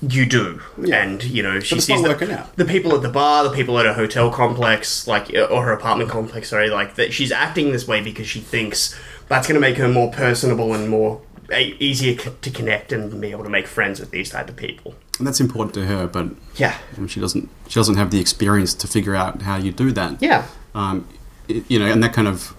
you 0.00 0.26
do, 0.26 0.60
Yeah. 0.80 1.02
and 1.02 1.22
you 1.24 1.42
know 1.42 1.60
she 1.60 1.80
sees 1.80 2.02
the, 2.02 2.46
the 2.56 2.64
people 2.64 2.94
at 2.94 3.02
the 3.02 3.08
bar, 3.08 3.42
the 3.44 3.50
people 3.50 3.78
at 3.78 3.86
her 3.86 3.94
hotel 3.94 4.30
complex, 4.30 5.06
like 5.06 5.30
or 5.50 5.64
her 5.64 5.72
apartment 5.72 6.10
complex. 6.10 6.50
Sorry, 6.50 6.68
like 6.70 6.94
that 6.96 7.12
she's 7.12 7.32
acting 7.32 7.72
this 7.72 7.88
way 7.88 8.02
because 8.02 8.26
she 8.26 8.40
thinks 8.40 8.98
that's 9.28 9.46
going 9.48 9.54
to 9.54 9.60
make 9.60 9.78
her 9.78 9.88
more 9.88 10.10
personable 10.12 10.74
and 10.74 10.90
more 10.90 11.22
eh, 11.50 11.72
easier 11.78 12.18
c- 12.18 12.30
to 12.40 12.50
connect 12.50 12.92
and 12.92 13.20
be 13.20 13.30
able 13.30 13.44
to 13.44 13.50
make 13.50 13.66
friends 13.66 13.98
with 13.98 14.10
these 14.10 14.30
type 14.30 14.48
of 14.48 14.56
people. 14.56 14.94
And 15.18 15.26
that's 15.26 15.40
important 15.40 15.74
to 15.74 15.86
her, 15.86 16.06
but 16.08 16.28
Yeah, 16.56 16.76
um, 16.98 17.06
she 17.08 17.20
doesn't 17.20 17.48
she 17.68 17.74
doesn't 17.78 17.96
have 17.96 18.10
the 18.10 18.20
experience 18.20 18.74
to 18.74 18.86
figure 18.88 19.14
out 19.14 19.42
how 19.42 19.56
you 19.56 19.70
do 19.72 19.92
that. 19.92 20.20
yeah, 20.20 20.46
Um, 20.74 21.06
it- 21.48 21.64
you 21.68 21.78
know, 21.78 21.86
and 21.86 22.02
that 22.02 22.12
kind 22.12 22.26
of 22.28 22.52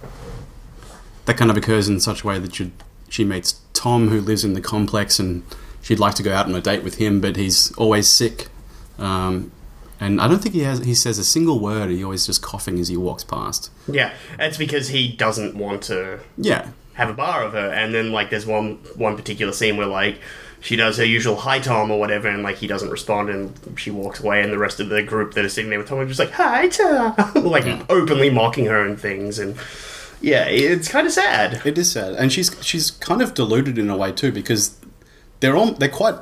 that 1.26 1.38
kind 1.38 1.50
of 1.52 1.58
occurs 1.58 1.88
in 1.88 2.00
such 2.00 2.24
a 2.24 2.28
way 2.28 2.40
that 2.40 2.56
she 2.56 2.72
she 3.10 3.24
meets 3.24 3.60
Tom, 3.74 4.08
who 4.10 4.20
lives 4.22 4.44
in 4.44 4.54
the 4.54 4.62
complex, 4.62 5.20
and 5.20 5.44
she'd 5.82 6.00
like 6.00 6.16
to 6.16 6.24
go 6.24 6.34
out 6.34 6.46
on 6.48 6.56
a 6.56 6.62
date 6.62 6.84
with 6.84 6.96
him, 6.96 7.22
but 7.22 7.36
he's 7.36 7.72
always 7.74 8.08
sick. 8.08 8.48
Um, 8.98 9.52
and 10.00 10.20
I 10.20 10.28
don't 10.28 10.40
think 10.42 10.56
he 10.56 10.62
has. 10.62 10.80
He 10.80 10.94
says 10.96 11.18
a 11.20 11.24
single 11.24 11.60
word. 11.60 11.90
He 11.90 12.04
always 12.04 12.26
just 12.26 12.42
coughing 12.42 12.80
as 12.80 12.88
he 12.90 12.98
walks 12.98 13.24
past. 13.24 13.70
yeah. 13.88 14.14
It's 14.40 14.58
because 14.58 14.90
he 14.90 15.08
doesn't 15.10 15.56
want 15.56 15.84
to 15.84 16.20
Yeah, 16.38 16.70
have 16.94 17.10
a 17.10 17.14
bar 17.14 17.44
of 17.44 17.54
her 17.54 17.70
and 17.70 17.94
then 17.94 18.12
like 18.12 18.30
there's 18.30 18.46
one 18.46 18.80
one 18.96 19.16
particular 19.16 19.54
scene 19.54 19.78
where 19.78 19.88
like 19.88 20.20
she 20.66 20.76
does 20.76 20.98
her 20.98 21.06
usual 21.06 21.36
hi 21.36 21.60
Tom 21.60 21.92
or 21.92 22.00
whatever, 22.00 22.28
and 22.28 22.42
like 22.42 22.58
he 22.58 22.66
doesn't 22.66 22.90
respond, 22.90 23.30
and 23.30 23.80
she 23.80 23.92
walks 23.92 24.20
away, 24.20 24.42
and 24.42 24.52
the 24.52 24.58
rest 24.58 24.80
of 24.80 24.90
the 24.90 25.04
group 25.04 25.36
that 25.36 25.46
are 25.46 25.50
sitting 25.50 25.70
there 25.70 25.78
with 25.78 25.88
Tom 25.88 26.00
are 26.00 26.08
just 26.08 26.20
like 26.20 26.32
hi 26.32 26.68
Tom, 26.70 27.14
like 27.36 27.88
openly 27.88 28.32
mocking 28.32 28.66
her 28.66 28.84
and 28.84 29.00
things, 29.00 29.38
and 29.38 29.56
yeah, 30.22 30.46
it's 30.46 30.88
kind 30.88 31.06
of 31.06 31.14
sad. 31.14 31.62
It 31.66 31.78
is 31.78 31.92
sad, 31.92 32.14
and 32.14 32.34
she's 32.34 32.58
she's 32.66 32.90
kind 32.90 33.22
of 33.22 33.36
deluded 33.36 33.78
in 33.78 33.92
a 33.92 33.96
way 33.96 34.12
too 34.12 34.32
because 34.32 34.76
they're 35.40 35.56
all 35.56 35.74
they're 35.74 35.88
quite 35.88 36.16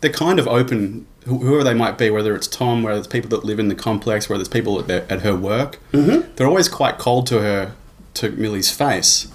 they're 0.00 0.12
kind 0.12 0.40
of 0.40 0.48
open 0.48 1.06
whoever 1.24 1.62
they 1.62 1.74
might 1.74 1.96
be, 1.96 2.10
whether 2.10 2.34
it's 2.34 2.48
Tom, 2.48 2.82
whether 2.82 2.98
it's 2.98 3.06
people 3.06 3.30
that 3.30 3.44
live 3.44 3.60
in 3.60 3.68
the 3.68 3.76
complex, 3.76 4.28
whether 4.28 4.40
it's 4.40 4.48
people 4.48 4.80
at, 4.80 4.88
their, 4.88 5.10
at 5.10 5.22
her 5.22 5.34
work. 5.34 5.78
Mm-hmm. 5.92 6.34
They're 6.34 6.48
always 6.48 6.68
quite 6.68 6.98
cold 6.98 7.28
to 7.28 7.40
her 7.40 7.72
to 8.14 8.30
Millie's 8.32 8.72
face, 8.72 9.28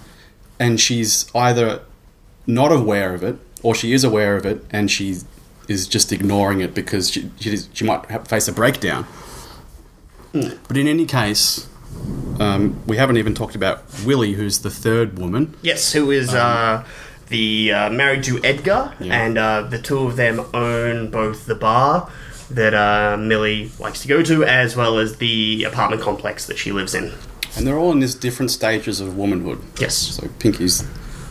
and 0.60 0.78
she's 0.78 1.34
either 1.34 1.82
not 2.46 2.74
aware 2.74 3.14
of 3.16 3.24
it 3.24 3.38
or 3.64 3.76
she 3.76 3.94
is 3.94 4.04
aware 4.04 4.36
of 4.36 4.46
it 4.46 4.64
and 4.72 4.90
she 4.90 5.18
is 5.68 5.88
just 5.88 6.12
ignoring 6.12 6.62
it 6.62 6.74
because 6.74 7.10
she 7.12 7.30
she, 7.40 7.58
she 7.74 7.86
might 7.86 8.06
have, 8.08 8.28
face 8.28 8.48
a 8.48 8.52
breakdown. 8.52 9.06
But 10.32 10.78
in 10.78 10.88
any 10.88 11.06
case, 11.06 11.68
um, 12.40 12.82
we 12.86 12.98
haven't 12.98 13.18
even 13.18 13.34
talked 13.34 13.56
about 13.56 13.84
Willie, 14.06 14.34
who's 14.34 14.60
the 14.60 14.70
third 14.70 15.18
woman. 15.18 15.56
Yes, 15.64 15.92
who 15.94 16.12
is 16.12 16.34
uh, 16.34 16.86
the 17.30 17.72
uh, 17.74 17.90
married 17.90 18.24
to 18.26 18.40
Edgar, 18.44 18.94
Yeah. 19.00 19.26
and 19.26 19.38
uh, 19.38 19.62
the 19.64 19.80
two 19.80 20.00
of 20.06 20.16
them 20.18 20.46
own 20.54 21.10
both 21.10 21.48
the 21.48 21.56
bar 21.56 22.12
that 22.52 22.74
uh, 22.76 23.18
Millie 23.18 23.72
likes 23.80 24.02
to 24.02 24.08
go 24.08 24.22
to, 24.24 24.44
as 24.44 24.76
well 24.76 25.00
as 25.00 25.18
the 25.18 25.64
apartment 25.64 26.02
complex 26.02 26.46
that 26.46 26.58
she 26.58 26.72
lives 26.72 26.94
in. 26.94 27.12
And 27.58 27.66
they're 27.66 27.78
all 27.78 27.92
in 27.92 28.00
this 28.00 28.14
different 28.14 28.52
stages 28.52 29.00
of 29.00 29.18
womanhood. 29.18 29.60
Yes. 29.80 29.96
So 29.96 30.28
Pinky's 30.40 30.84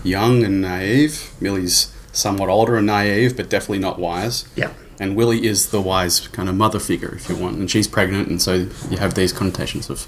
young 0.03 0.43
and 0.45 0.61
naive. 0.61 1.31
Millie's 1.41 1.93
somewhat 2.19 2.49
older 2.49 2.77
and 2.77 2.87
naive, 2.87 3.37
but 3.37 3.49
definitely 3.49 3.79
not 3.79 3.99
wise. 3.99 4.49
Yeah. 4.57 4.73
And 5.01 5.15
Willie 5.15 5.47
is 5.47 5.71
the 5.71 5.81
wise 5.81 6.27
kind 6.29 6.49
of 6.49 6.55
mother 6.57 6.81
figure, 6.81 7.15
if 7.15 7.29
you 7.29 7.37
want. 7.37 7.57
And 7.57 7.71
she's 7.71 7.87
pregnant, 7.87 8.29
and 8.29 8.43
so 8.43 8.69
you 8.91 8.99
have 8.99 9.15
these 9.15 9.33
connotations 9.33 9.89
of, 9.89 10.07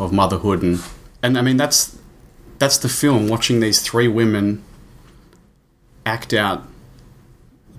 of 0.00 0.12
motherhood. 0.12 0.62
And, 0.62 0.80
and 1.22 1.38
I 1.38 1.42
mean, 1.42 1.56
that's, 1.56 1.98
that's 2.58 2.78
the 2.78 2.88
film, 2.88 3.28
watching 3.28 3.60
these 3.60 3.80
three 3.80 4.08
women 4.08 4.64
act 6.04 6.32
out 6.32 6.64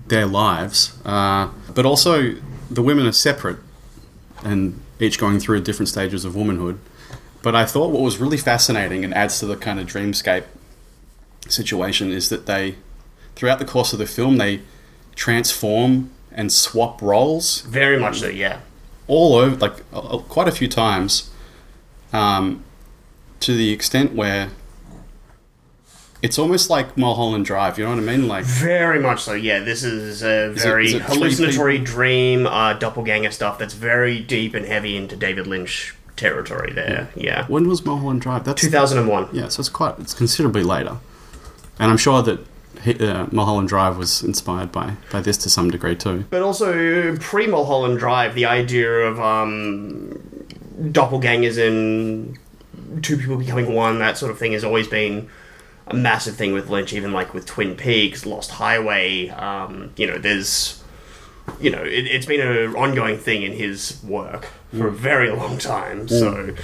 their 0.06 0.26
lives. 0.26 0.98
Uh, 1.04 1.50
but 1.74 1.84
also, 1.84 2.34
the 2.70 2.82
women 2.82 3.06
are 3.06 3.12
separate 3.12 3.58
and 4.42 4.80
each 5.00 5.18
going 5.18 5.40
through 5.40 5.62
different 5.62 5.88
stages 5.88 6.24
of 6.24 6.34
womanhood. 6.34 6.78
But 7.42 7.54
I 7.54 7.64
thought 7.64 7.90
what 7.90 8.02
was 8.02 8.18
really 8.18 8.36
fascinating 8.36 9.04
and 9.04 9.14
adds 9.14 9.38
to 9.40 9.46
the 9.46 9.56
kind 9.56 9.78
of 9.78 9.86
dreamscape 9.86 10.44
situation 11.48 12.10
is 12.10 12.28
that 12.28 12.46
they, 12.46 12.76
throughout 13.38 13.60
the 13.60 13.64
course 13.64 13.92
of 13.92 14.00
the 14.00 14.06
film, 14.06 14.36
they 14.36 14.60
transform 15.14 16.10
and 16.32 16.52
swap 16.52 17.00
roles 17.00 17.60
Very 17.62 17.98
much 17.98 18.18
so, 18.18 18.28
yeah. 18.28 18.60
all 19.06 19.36
over, 19.36 19.54
like 19.56 19.74
uh, 19.92 20.18
quite 20.18 20.48
a 20.48 20.52
few 20.52 20.66
times, 20.66 21.30
um, 22.12 22.64
to 23.38 23.54
the 23.54 23.70
extent 23.70 24.14
where 24.14 24.50
it's 26.20 26.36
almost 26.36 26.68
like 26.68 26.98
Mulholland 26.98 27.44
Drive. 27.44 27.78
You 27.78 27.84
know 27.84 27.90
what 27.90 28.00
I 28.00 28.02
mean? 28.02 28.26
Like 28.26 28.44
Very 28.44 28.98
much 28.98 29.22
so, 29.22 29.34
yeah. 29.34 29.60
This 29.60 29.84
is 29.84 30.24
a 30.24 30.52
very 30.52 30.86
is 30.86 30.94
it 30.94 31.02
hallucinatory 31.02 31.78
dream, 31.78 32.44
uh, 32.44 32.72
doppelganger 32.72 33.30
stuff 33.30 33.56
that's 33.56 33.74
very 33.74 34.18
deep 34.18 34.54
and 34.54 34.66
heavy 34.66 34.96
into 34.96 35.14
David 35.14 35.46
Lynch 35.46 35.94
territory 36.16 36.72
there, 36.72 37.08
yeah. 37.14 37.46
when 37.46 37.68
was 37.68 37.84
Mulholland 37.84 38.20
Drive? 38.20 38.42
That's 38.42 38.60
2001. 38.62 39.28
Yeah, 39.32 39.46
so 39.46 39.60
it's 39.60 39.68
quite 39.68 39.96
it's 40.00 40.12
considerably 40.12 40.64
later, 40.64 40.96
and 41.78 41.92
I'm 41.92 41.96
sure 41.96 42.20
that 42.22 42.40
he- 42.82 42.98
uh, 43.06 43.26
Mulholland 43.30 43.68
Drive 43.68 43.96
was 43.96 44.22
inspired 44.22 44.72
by 44.72 44.94
by 45.10 45.20
this 45.20 45.36
to 45.38 45.50
some 45.50 45.70
degree 45.70 45.94
too. 45.96 46.24
But 46.30 46.42
also, 46.42 47.16
pre 47.16 47.46
Mulholland 47.46 47.98
Drive, 47.98 48.34
the 48.34 48.46
idea 48.46 48.90
of 48.90 49.20
um, 49.20 50.18
doppelgangers 50.80 51.58
and 51.64 52.38
two 53.02 53.16
people 53.16 53.36
becoming 53.36 53.74
one, 53.74 53.98
that 53.98 54.16
sort 54.18 54.30
of 54.30 54.38
thing, 54.38 54.52
has 54.52 54.64
always 54.64 54.88
been 54.88 55.28
a 55.86 55.94
massive 55.94 56.36
thing 56.36 56.52
with 56.52 56.68
Lynch, 56.68 56.92
even 56.92 57.12
like 57.12 57.32
with 57.34 57.46
Twin 57.46 57.74
Peaks, 57.76 58.26
Lost 58.26 58.52
Highway. 58.52 59.28
Um, 59.28 59.92
you 59.96 60.06
know, 60.06 60.18
there's. 60.18 60.82
You 61.60 61.70
know, 61.70 61.82
it, 61.82 62.06
it's 62.06 62.26
been 62.26 62.42
an 62.42 62.76
ongoing 62.76 63.16
thing 63.16 63.42
in 63.42 63.52
his 63.52 64.02
work 64.04 64.48
for 64.76 64.88
a 64.88 64.92
very 64.92 65.30
long 65.30 65.56
time. 65.56 66.06
So, 66.06 66.54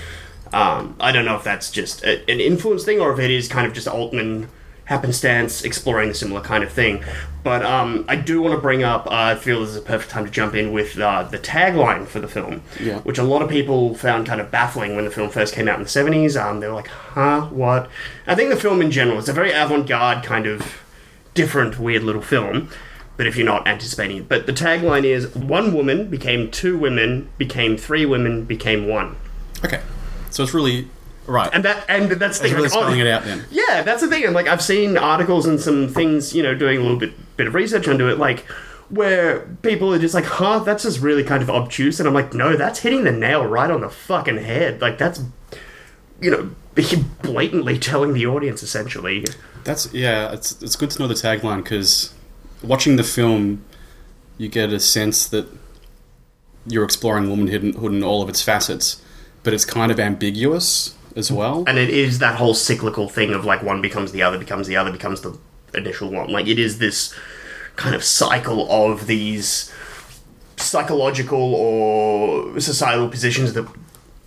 um, 0.52 0.94
I 1.00 1.10
don't 1.10 1.24
know 1.24 1.36
if 1.36 1.42
that's 1.42 1.70
just 1.70 2.04
a, 2.04 2.20
an 2.30 2.38
influence 2.38 2.84
thing 2.84 3.00
or 3.00 3.10
if 3.10 3.18
it 3.18 3.30
is 3.30 3.48
kind 3.48 3.66
of 3.66 3.72
just 3.72 3.88
Altman 3.88 4.50
happenstance 4.86 5.62
exploring 5.64 6.10
a 6.10 6.14
similar 6.14 6.40
kind 6.40 6.62
of 6.62 6.70
thing. 6.72 7.02
But 7.42 7.62
um, 7.64 8.04
I 8.08 8.16
do 8.16 8.40
want 8.40 8.54
to 8.54 8.60
bring 8.60 8.82
up, 8.82 9.06
uh, 9.06 9.10
I 9.10 9.34
feel 9.34 9.60
this 9.60 9.70
is 9.70 9.76
a 9.76 9.80
perfect 9.82 10.10
time 10.10 10.24
to 10.24 10.30
jump 10.30 10.54
in 10.54 10.72
with 10.72 10.98
uh, 10.98 11.24
the 11.24 11.38
tagline 11.38 12.06
for 12.06 12.20
the 12.20 12.28
film, 12.28 12.62
Yeah. 12.80 13.00
which 13.00 13.18
a 13.18 13.22
lot 13.22 13.42
of 13.42 13.50
people 13.50 13.94
found 13.94 14.26
kind 14.26 14.40
of 14.40 14.50
baffling 14.50 14.96
when 14.96 15.04
the 15.04 15.10
film 15.10 15.28
first 15.30 15.54
came 15.54 15.68
out 15.68 15.76
in 15.78 15.82
the 15.84 15.88
70s. 15.88 16.40
Um, 16.42 16.60
they 16.60 16.66
were 16.68 16.74
like, 16.74 16.88
huh, 16.88 17.42
what? 17.46 17.90
I 18.26 18.34
think 18.34 18.50
the 18.50 18.56
film 18.56 18.80
in 18.80 18.90
general 18.90 19.18
is 19.18 19.28
a 19.28 19.32
very 19.34 19.52
avant 19.52 19.86
garde 19.86 20.24
kind 20.24 20.46
of 20.46 20.80
different, 21.34 21.78
weird 21.78 22.02
little 22.02 22.22
film. 22.22 22.70
But 23.16 23.26
if 23.28 23.36
you're 23.36 23.46
not 23.46 23.68
anticipating 23.68 24.16
it, 24.16 24.28
but 24.28 24.46
the 24.46 24.52
tagline 24.52 25.04
is 25.04 25.32
one 25.36 25.72
woman 25.72 26.08
became 26.08 26.50
two 26.50 26.76
women, 26.76 27.28
became 27.38 27.76
three 27.76 28.04
women, 28.04 28.44
became 28.44 28.88
one. 28.88 29.16
Okay, 29.64 29.80
so 30.30 30.42
it's 30.42 30.52
really 30.52 30.88
right. 31.26 31.50
And 31.52 31.64
that 31.64 31.84
and 31.88 32.10
that's 32.12 32.38
the 32.38 32.44
thing. 32.44 32.54
really 32.54 32.68
like, 32.68 32.76
oh, 32.76 32.82
spelling 32.82 33.00
it 33.00 33.06
out 33.06 33.24
then. 33.24 33.44
Yeah, 33.50 33.82
that's 33.82 34.02
the 34.02 34.08
thing. 34.08 34.24
And 34.24 34.34
like 34.34 34.46
I've 34.46 34.62
seen 34.62 34.96
articles 34.96 35.46
and 35.46 35.60
some 35.60 35.88
things, 35.88 36.34
you 36.34 36.42
know, 36.42 36.54
doing 36.54 36.78
a 36.78 36.82
little 36.82 36.98
bit 36.98 37.12
bit 37.36 37.46
of 37.46 37.54
research 37.54 37.88
onto 37.88 38.08
it, 38.08 38.18
like 38.18 38.44
where 38.90 39.40
people 39.62 39.92
are 39.92 39.98
just 39.98 40.14
like, 40.14 40.24
"Huh, 40.24 40.60
that's 40.60 40.82
just 40.82 41.00
really 41.00 41.24
kind 41.24 41.42
of 41.42 41.50
obtuse," 41.50 42.00
and 42.00 42.08
I'm 42.08 42.14
like, 42.14 42.34
"No, 42.34 42.56
that's 42.56 42.80
hitting 42.80 43.04
the 43.04 43.12
nail 43.12 43.44
right 43.44 43.70
on 43.70 43.80
the 43.80 43.90
fucking 43.90 44.38
head. 44.38 44.80
Like 44.80 44.98
that's, 44.98 45.22
you 46.20 46.30
know, 46.30 46.50
blatantly 47.22 47.78
telling 47.78 48.12
the 48.12 48.26
audience 48.26 48.62
essentially." 48.62 49.24
That's 49.64 49.92
yeah. 49.94 50.32
It's 50.32 50.60
it's 50.62 50.76
good 50.76 50.90
to 50.90 50.98
know 51.00 51.08
the 51.08 51.14
tagline 51.14 51.62
because 51.62 52.12
watching 52.62 52.96
the 52.96 53.04
film, 53.04 53.64
you 54.38 54.48
get 54.48 54.72
a 54.72 54.80
sense 54.80 55.26
that 55.28 55.46
you're 56.66 56.84
exploring 56.84 57.28
womanhood 57.28 57.62
in 57.64 58.02
all 58.02 58.22
of 58.22 58.28
its 58.28 58.42
facets, 58.42 59.02
but 59.42 59.52
it's 59.52 59.64
kind 59.64 59.92
of 59.92 60.00
ambiguous 60.00 60.94
as 61.16 61.30
well. 61.30 61.64
And 61.66 61.78
it 61.78 61.90
is 61.90 62.18
that 62.18 62.36
whole 62.36 62.54
cyclical 62.54 63.08
thing 63.08 63.32
of 63.32 63.44
like 63.44 63.62
one 63.62 63.80
becomes 63.80 64.12
the 64.12 64.22
other, 64.22 64.38
becomes 64.38 64.66
the 64.66 64.76
other, 64.76 64.92
becomes 64.92 65.20
the 65.20 65.38
initial 65.74 66.10
one. 66.10 66.30
Like 66.30 66.46
it 66.46 66.58
is 66.58 66.78
this 66.78 67.14
kind 67.76 67.94
of 67.94 68.04
cycle 68.04 68.70
of 68.70 69.06
these 69.06 69.72
psychological 70.56 71.54
or 71.54 72.60
societal 72.60 73.08
positions 73.08 73.52
that 73.54 73.66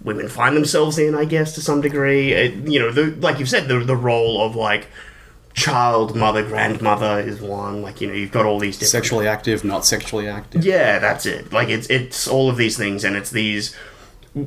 women 0.03 0.27
find 0.27 0.55
themselves 0.55 0.97
in, 0.99 1.15
I 1.15 1.25
guess, 1.25 1.55
to 1.55 1.61
some 1.61 1.81
degree. 1.81 2.33
It, 2.33 2.53
you 2.67 2.79
know, 2.79 2.91
the, 2.91 3.07
like 3.17 3.39
you've 3.39 3.49
said, 3.49 3.67
the, 3.67 3.79
the 3.79 3.95
role 3.95 4.41
of 4.41 4.55
like 4.55 4.87
child, 5.53 6.15
mother, 6.15 6.43
grandmother 6.43 7.19
is 7.19 7.41
one. 7.41 7.81
Like, 7.81 7.99
you 8.01 8.07
know, 8.07 8.13
you've 8.13 8.31
got 8.31 8.45
all 8.45 8.59
these 8.59 8.77
different 8.77 8.91
Sexually 8.91 9.27
active, 9.27 9.63
not 9.63 9.85
sexually 9.85 10.27
active. 10.27 10.63
yeah, 10.63 10.99
that's 10.99 11.25
it. 11.25 11.51
Like 11.51 11.69
it's 11.69 11.89
it's 11.89 12.27
all 12.27 12.49
of 12.49 12.57
these 12.57 12.77
things, 12.77 13.03
and 13.03 13.15
it's 13.15 13.31
these. 13.31 13.75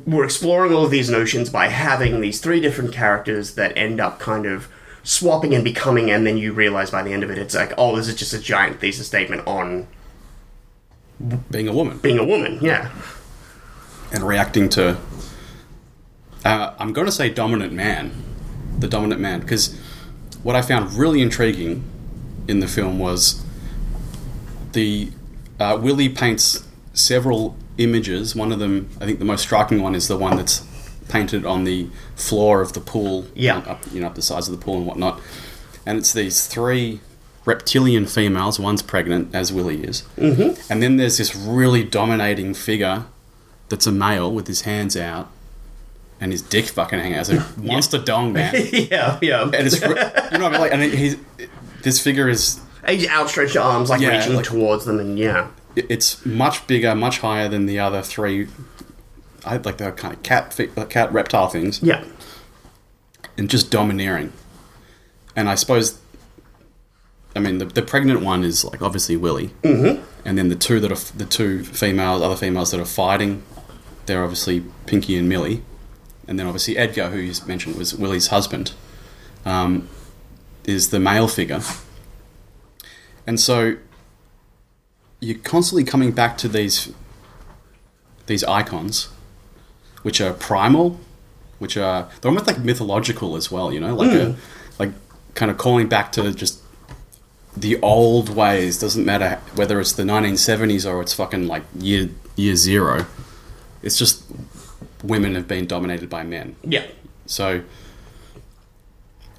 We're 0.07 0.25
exploring 0.25 0.73
all 0.73 0.85
of 0.85 0.91
these 0.91 1.11
notions 1.11 1.51
by 1.51 1.69
having 1.69 2.21
these 2.21 2.41
three 2.41 2.61
different 2.61 2.93
characters 2.93 3.55
that 3.55 3.77
end 3.77 4.01
up 4.01 4.19
kind 4.19 4.47
of 4.47 4.69
swapping 5.03 5.55
and 5.55 5.65
becoming, 5.65 6.11
and 6.11 6.27
then 6.27 6.37
you 6.37 6.53
realize 6.53 6.91
by 6.91 7.03
the 7.03 7.13
end 7.13 7.25
of 7.25 7.31
it, 7.31 7.39
it's 7.39 7.55
like, 7.55 7.73
oh, 7.79 7.97
this 7.97 8.07
is 8.07 8.15
just 8.15 8.33
a 8.33 8.39
giant 8.39 8.81
thesis 8.81 9.07
statement 9.07 9.47
on 9.47 9.87
Being 11.51 11.69
a 11.69 11.73
woman. 11.73 11.99
being 11.99 12.19
a 12.19 12.25
woman. 12.25 12.59
Yeah, 12.61 12.91
and 14.13 14.27
reacting 14.27 14.69
to 14.71 14.99
uh, 16.45 16.75
I'm 16.79 16.93
going 16.93 17.07
to 17.07 17.13
say 17.13 17.29
dominant 17.29 17.73
man, 17.73 18.13
the 18.79 18.89
dominant 18.89 19.21
man, 19.21 19.41
because 19.41 19.79
what 20.43 20.57
I 20.57 20.63
found 20.63 20.95
really 20.95 21.21
intriguing 21.21 21.85
in 22.49 22.61
the 22.61 22.67
film 22.67 22.99
was 22.99 23.45
the 24.73 25.11
uh, 25.59 25.79
Willie 25.81 26.09
paints 26.09 26.67
several 26.95 27.57
images. 27.79 28.35
One 28.37 28.53
of 28.53 28.59
them, 28.59 28.89
I 29.01 29.07
think, 29.07 29.19
the 29.19 29.25
most 29.25 29.43
striking 29.43 29.83
one 29.83 29.95
is 29.95 30.09
the 30.09 30.17
one 30.17 30.37
that's 30.37 30.65
painted 31.09 31.45
on 31.45 31.65
the 31.65 31.89
floor 32.15 32.61
of 32.61 32.73
the 32.73 32.81
pool, 32.81 33.27
Yeah. 33.35 33.59
up 33.59 33.83
you 33.93 34.01
know 34.01 34.07
up 34.07 34.15
the 34.15 34.23
sides 34.23 34.49
of 34.49 34.57
the 34.59 34.65
pool 34.65 34.77
and 34.79 34.87
whatnot. 34.87 35.21
And 35.87 35.99
it's 35.99 36.13
these 36.13 36.47
three 36.47 37.01
reptilian 37.45 38.07
females. 38.07 38.61
One's 38.61 38.83
pregnant, 38.83 39.35
as 39.35 39.53
Willie 39.53 39.83
is, 39.83 40.03
mm-hmm. 40.17 40.61
and 40.73 40.83
then 40.83 40.97
there's 40.99 41.19
this 41.19 41.35
really 41.35 41.83
dominating 41.83 42.55
figure 42.55 43.05
that's 43.69 43.87
a 43.87 43.93
male 43.93 44.31
with 44.31 44.47
his 44.47 44.63
hands 44.63 44.97
out 44.97 45.31
and 46.21 46.33
his 46.33 46.43
dick 46.43 46.67
fucking 46.67 46.99
hanging 46.99 47.15
out. 47.19 47.29
It's 47.29 47.43
a 47.57 47.61
monster 47.61 47.99
dong, 47.99 48.33
man. 48.33 48.55
yeah, 48.73 49.19
yeah. 49.23 49.43
and 49.45 49.55
it's, 49.55 49.81
you 49.81 49.89
know 49.89 49.95
what 49.95 50.33
I 50.33 50.51
mean? 50.51 50.61
Like, 50.61 50.73
and 50.73 50.83
he's 50.83 51.17
this 51.83 52.01
figure 52.01 52.29
is 52.29 52.61
His 52.87 53.09
outstretched 53.09 53.57
arms, 53.57 53.89
like 53.91 54.01
Yeah, 54.01 54.19
reaching 54.19 54.37
like- 54.37 54.45
towards 54.45 54.85
them, 54.85 55.01
and 55.01 55.19
yeah, 55.19 55.49
it's 55.77 56.25
much 56.25 56.67
bigger, 56.67 56.95
much 56.95 57.19
higher 57.19 57.49
than 57.49 57.67
the 57.67 57.79
other 57.79 58.03
three. 58.03 58.49
I 59.45 59.57
like 59.57 59.79
the 59.79 59.93
kind 59.93 60.15
of 60.15 60.23
cat, 60.23 60.59
uh, 60.77 60.85
cat 60.85 61.13
reptile 61.13 61.49
things, 61.49 61.83
yeah, 61.83 62.05
and 63.37 63.49
just 63.49 63.71
domineering. 63.71 64.33
And 65.37 65.49
I 65.49 65.55
suppose 65.55 66.01
I 67.35 67.39
mean, 67.39 67.59
the, 67.59 67.65
the 67.67 67.83
pregnant 67.83 68.23
one 68.23 68.43
is 68.43 68.65
like 68.65 68.83
obviously 68.83 69.17
Willie, 69.17 69.51
mm-hmm. 69.63 70.03
and 70.25 70.37
then 70.37 70.49
the 70.49 70.57
two 70.57 70.81
that 70.81 70.91
are 70.91 71.17
the 71.17 71.25
two 71.25 71.63
females, 71.65 72.23
other 72.23 72.37
females 72.37 72.73
that 72.73 72.81
are 72.81 72.85
fighting, 72.85 73.43
they're 74.07 74.23
obviously 74.23 74.65
Pinky 74.87 75.17
and 75.17 75.29
Millie, 75.29 75.63
and 76.27 76.39
then 76.39 76.47
obviously 76.47 76.77
Edgar, 76.77 77.11
who 77.11 77.19
you 77.19 77.33
mentioned 77.47 77.77
was 77.77 77.95
Willie's 77.95 78.29
husband, 78.29 78.73
um, 79.45 79.89
is 80.65 80.91
the 80.91 80.99
male 80.99 81.29
figure, 81.29 81.61
and 83.27 83.39
so 83.39 83.77
you're 85.21 85.39
constantly 85.39 85.85
coming 85.85 86.13
back 86.13 86.37
to 86.39 86.49
these 86.49 86.93
these 88.27 88.45
icons, 88.45 89.09
which 90.03 90.21
are 90.21 90.33
primal, 90.33 91.01
which 91.59 91.77
are 91.77 92.09
they're 92.21 92.31
almost 92.31 92.47
like 92.47 92.59
mythological 92.59 93.37
as 93.37 93.51
well. 93.51 93.73
You 93.73 93.81
know, 93.81 93.95
like 93.95 94.13
a 94.13 94.37
like 94.79 94.93
kind 95.35 95.51
of 95.51 95.59
calling 95.59 95.89
back 95.89 96.13
to 96.13 96.33
just 96.33 96.61
the 97.57 97.81
old 97.83 98.35
ways. 98.35 98.79
Doesn't 98.79 99.05
matter 99.05 99.41
whether 99.55 99.81
it's 99.81 99.93
the 99.93 100.05
1970s 100.05 100.91
or 100.91 101.01
it's 101.03 101.13
fucking 101.13 101.47
like 101.47 101.63
year 101.79 102.09
year 102.37 102.57
zero. 102.57 103.07
It's 103.83 103.99
just 103.99 104.25
women 105.03 105.35
have 105.35 105.49
been 105.49 105.67
dominated 105.67 106.09
by 106.09 106.23
men. 106.23 106.57
Yeah. 106.63 106.87
So, 107.27 107.63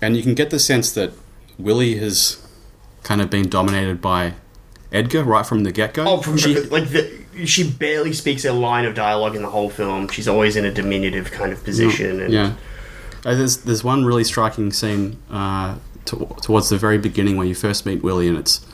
and 0.02 0.16
you 0.16 0.24
can 0.24 0.34
get 0.34 0.50
the 0.50 0.60
sense 0.60 0.92
that 0.94 1.12
Willie 1.58 1.98
has 1.98 2.46
kind 3.04 3.22
of 3.22 3.30
been 3.30 3.50
dominated 3.50 4.02
by 4.02 4.34
Edgar 4.92 5.24
right 5.24 5.46
from 5.46 5.64
the 5.64 5.72
get 5.72 5.94
go. 5.94 6.06
Oh, 6.06 6.22
from 6.22 6.36
like 6.70 6.90
the, 6.90 7.22
she 7.46 7.70
barely 7.70 8.14
speaks 8.14 8.44
a 8.44 8.52
line 8.52 8.86
of 8.86 8.94
dialogue 8.94 9.36
in 9.36 9.42
the 9.42 9.50
whole 9.50 9.70
film. 9.70 10.10
She's 10.10 10.28
always 10.28 10.56
in 10.56 10.66
a 10.66 10.72
diminutive 10.72 11.32
kind 11.32 11.54
of 11.54 11.64
position. 11.64 12.22
And 12.22 12.34
Yeah. 12.34 12.54
Uh, 13.24 13.36
there's 13.36 13.58
there's 13.58 13.84
one 13.84 14.04
really 14.04 14.24
striking 14.24 14.72
scene 14.72 15.18
uh, 15.30 15.78
to, 16.06 16.36
towards 16.42 16.70
the 16.70 16.78
very 16.78 16.98
beginning 16.98 17.38
where 17.38 17.48
you 17.48 17.56
first 17.56 17.86
meet 17.86 18.04
Willie, 18.04 18.28
and 18.28 18.38
it's 18.38 18.66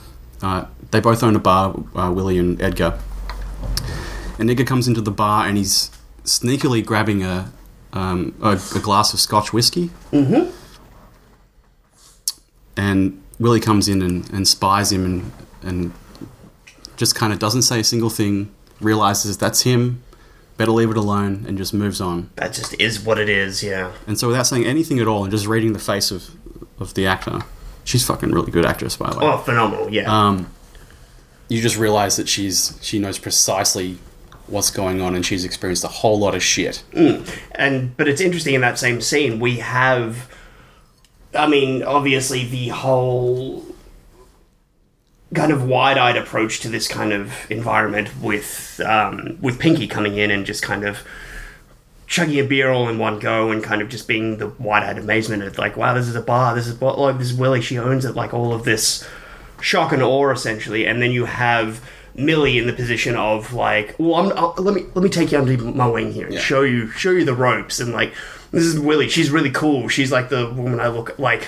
uh, 0.41 0.65
they 0.91 0.99
both 0.99 1.21
own 1.21 1.35
a 1.35 1.39
bar, 1.39 1.75
uh, 1.95 2.11
Willie 2.11 2.37
and 2.37 2.61
Edgar. 2.61 2.97
And 4.39 4.49
Edgar 4.49 4.63
comes 4.63 4.87
into 4.87 5.01
the 5.01 5.11
bar 5.11 5.47
and 5.47 5.57
he's 5.57 5.91
sneakily 6.23 6.85
grabbing 6.85 7.23
a 7.23 7.51
um, 7.93 8.35
a, 8.41 8.59
a 8.75 8.79
glass 8.79 9.13
of 9.13 9.19
Scotch 9.19 9.53
whiskey. 9.53 9.89
Mm-hmm. 10.11 10.51
And 12.75 13.21
Willie 13.39 13.59
comes 13.59 13.87
in 13.87 14.01
and, 14.01 14.29
and 14.31 14.47
spies 14.47 14.91
him 14.91 15.05
and 15.05 15.31
and 15.61 15.93
just 16.97 17.15
kind 17.15 17.31
of 17.31 17.39
doesn't 17.39 17.61
say 17.61 17.79
a 17.79 17.83
single 17.83 18.09
thing. 18.09 18.51
Realizes 18.81 19.37
that's 19.37 19.61
him. 19.61 20.03
Better 20.57 20.71
leave 20.71 20.89
it 20.89 20.97
alone 20.97 21.45
and 21.47 21.57
just 21.57 21.73
moves 21.73 22.01
on. 22.01 22.29
that 22.35 22.51
just 22.53 22.79
is 22.79 22.99
what 22.99 23.17
it 23.19 23.29
is. 23.29 23.63
Yeah. 23.63 23.91
And 24.07 24.19
so, 24.19 24.27
without 24.27 24.47
saying 24.47 24.65
anything 24.65 24.99
at 24.99 25.07
all, 25.07 25.23
and 25.23 25.31
just 25.31 25.45
reading 25.47 25.73
the 25.73 25.79
face 25.79 26.11
of 26.11 26.29
of 26.79 26.93
the 26.95 27.07
actor, 27.07 27.39
she's 27.83 28.05
fucking 28.05 28.31
really 28.31 28.51
good 28.51 28.65
actress, 28.65 28.97
by 28.97 29.11
the 29.11 29.19
way. 29.19 29.25
Oh, 29.25 29.37
phenomenal. 29.37 29.89
Yeah. 29.91 30.11
Um, 30.11 30.51
you 31.47 31.61
just 31.61 31.77
realize 31.77 32.17
that 32.17 32.27
she's 32.27 32.77
she 32.81 32.99
knows 32.99 33.17
precisely 33.19 33.97
what's 34.47 34.71
going 34.71 34.99
on, 35.01 35.13
and 35.15 35.25
she's 35.25 35.43
experienced 35.45 35.83
a 35.83 35.87
whole 35.89 36.17
lot 36.19 36.33
of 36.35 36.41
shit. 36.43 36.83
and 36.93 37.95
but 37.97 38.07
it's 38.07 38.21
interesting 38.21 38.55
in 38.55 38.61
that 38.61 38.77
same 38.79 39.01
scene 39.01 39.39
we 39.39 39.57
have 39.57 40.29
i 41.35 41.45
mean 41.45 41.83
obviously 41.83 42.45
the 42.45 42.69
whole 42.69 43.61
kind 45.33 45.51
of 45.51 45.67
wide-eyed 45.67 46.15
approach 46.15 46.61
to 46.61 46.69
this 46.69 46.87
kind 46.87 47.11
of 47.11 47.33
environment 47.51 48.09
with 48.21 48.79
um, 48.85 49.37
with 49.41 49.59
pinky 49.59 49.87
coming 49.87 50.17
in 50.17 50.31
and 50.31 50.45
just 50.45 50.63
kind 50.63 50.85
of 50.85 50.99
chugging 52.05 52.39
a 52.39 52.43
beer 52.43 52.69
all 52.71 52.87
in 52.87 52.97
one 52.97 53.19
go 53.19 53.51
and 53.51 53.61
kind 53.63 53.81
of 53.81 53.89
just 53.89 54.07
being 54.07 54.37
the 54.37 54.47
wide-eyed 54.47 54.97
amazement 54.97 55.43
of 55.43 55.57
like 55.57 55.75
wow 55.75 55.93
this 55.93 56.07
is 56.07 56.15
a 56.15 56.21
bar 56.21 56.55
this 56.55 56.65
is 56.65 56.79
what 56.79 56.97
like 56.97 57.17
this 57.17 57.31
is 57.31 57.37
willie 57.37 57.61
she 57.61 57.77
owns 57.77 58.05
it 58.05 58.15
like 58.15 58.33
all 58.33 58.53
of 58.53 58.63
this 58.63 59.05
shock 59.59 59.91
and 59.91 60.01
awe 60.01 60.31
essentially 60.31 60.85
and 60.87 61.01
then 61.01 61.11
you 61.11 61.25
have 61.25 61.81
Millie 62.15 62.57
in 62.57 62.65
the 62.65 62.73
position 62.73 63.15
of 63.15 63.53
like, 63.53 63.95
well, 63.99 64.15
I'm, 64.15 64.31
i 64.35 64.59
let 64.59 64.73
me 64.73 64.85
let 64.95 65.03
me 65.03 65.09
take 65.09 65.31
you 65.31 65.37
under 65.37 65.55
my 65.55 65.85
wing 65.87 66.11
here 66.11 66.25
and 66.25 66.33
Yeah. 66.33 66.41
show 66.41 66.63
you 66.63 66.89
show 66.89 67.11
you 67.11 67.23
the 67.23 67.35
ropes 67.35 67.79
and 67.79 67.93
like 67.93 68.11
this 68.49 68.63
is 68.63 68.79
Willie. 68.79 69.07
She's 69.07 69.29
really 69.29 69.51
cool. 69.51 69.87
She's 69.87 70.11
like 70.11 70.29
the 70.29 70.49
woman 70.49 70.79
I 70.79 70.87
look 70.87 71.19
like. 71.19 71.47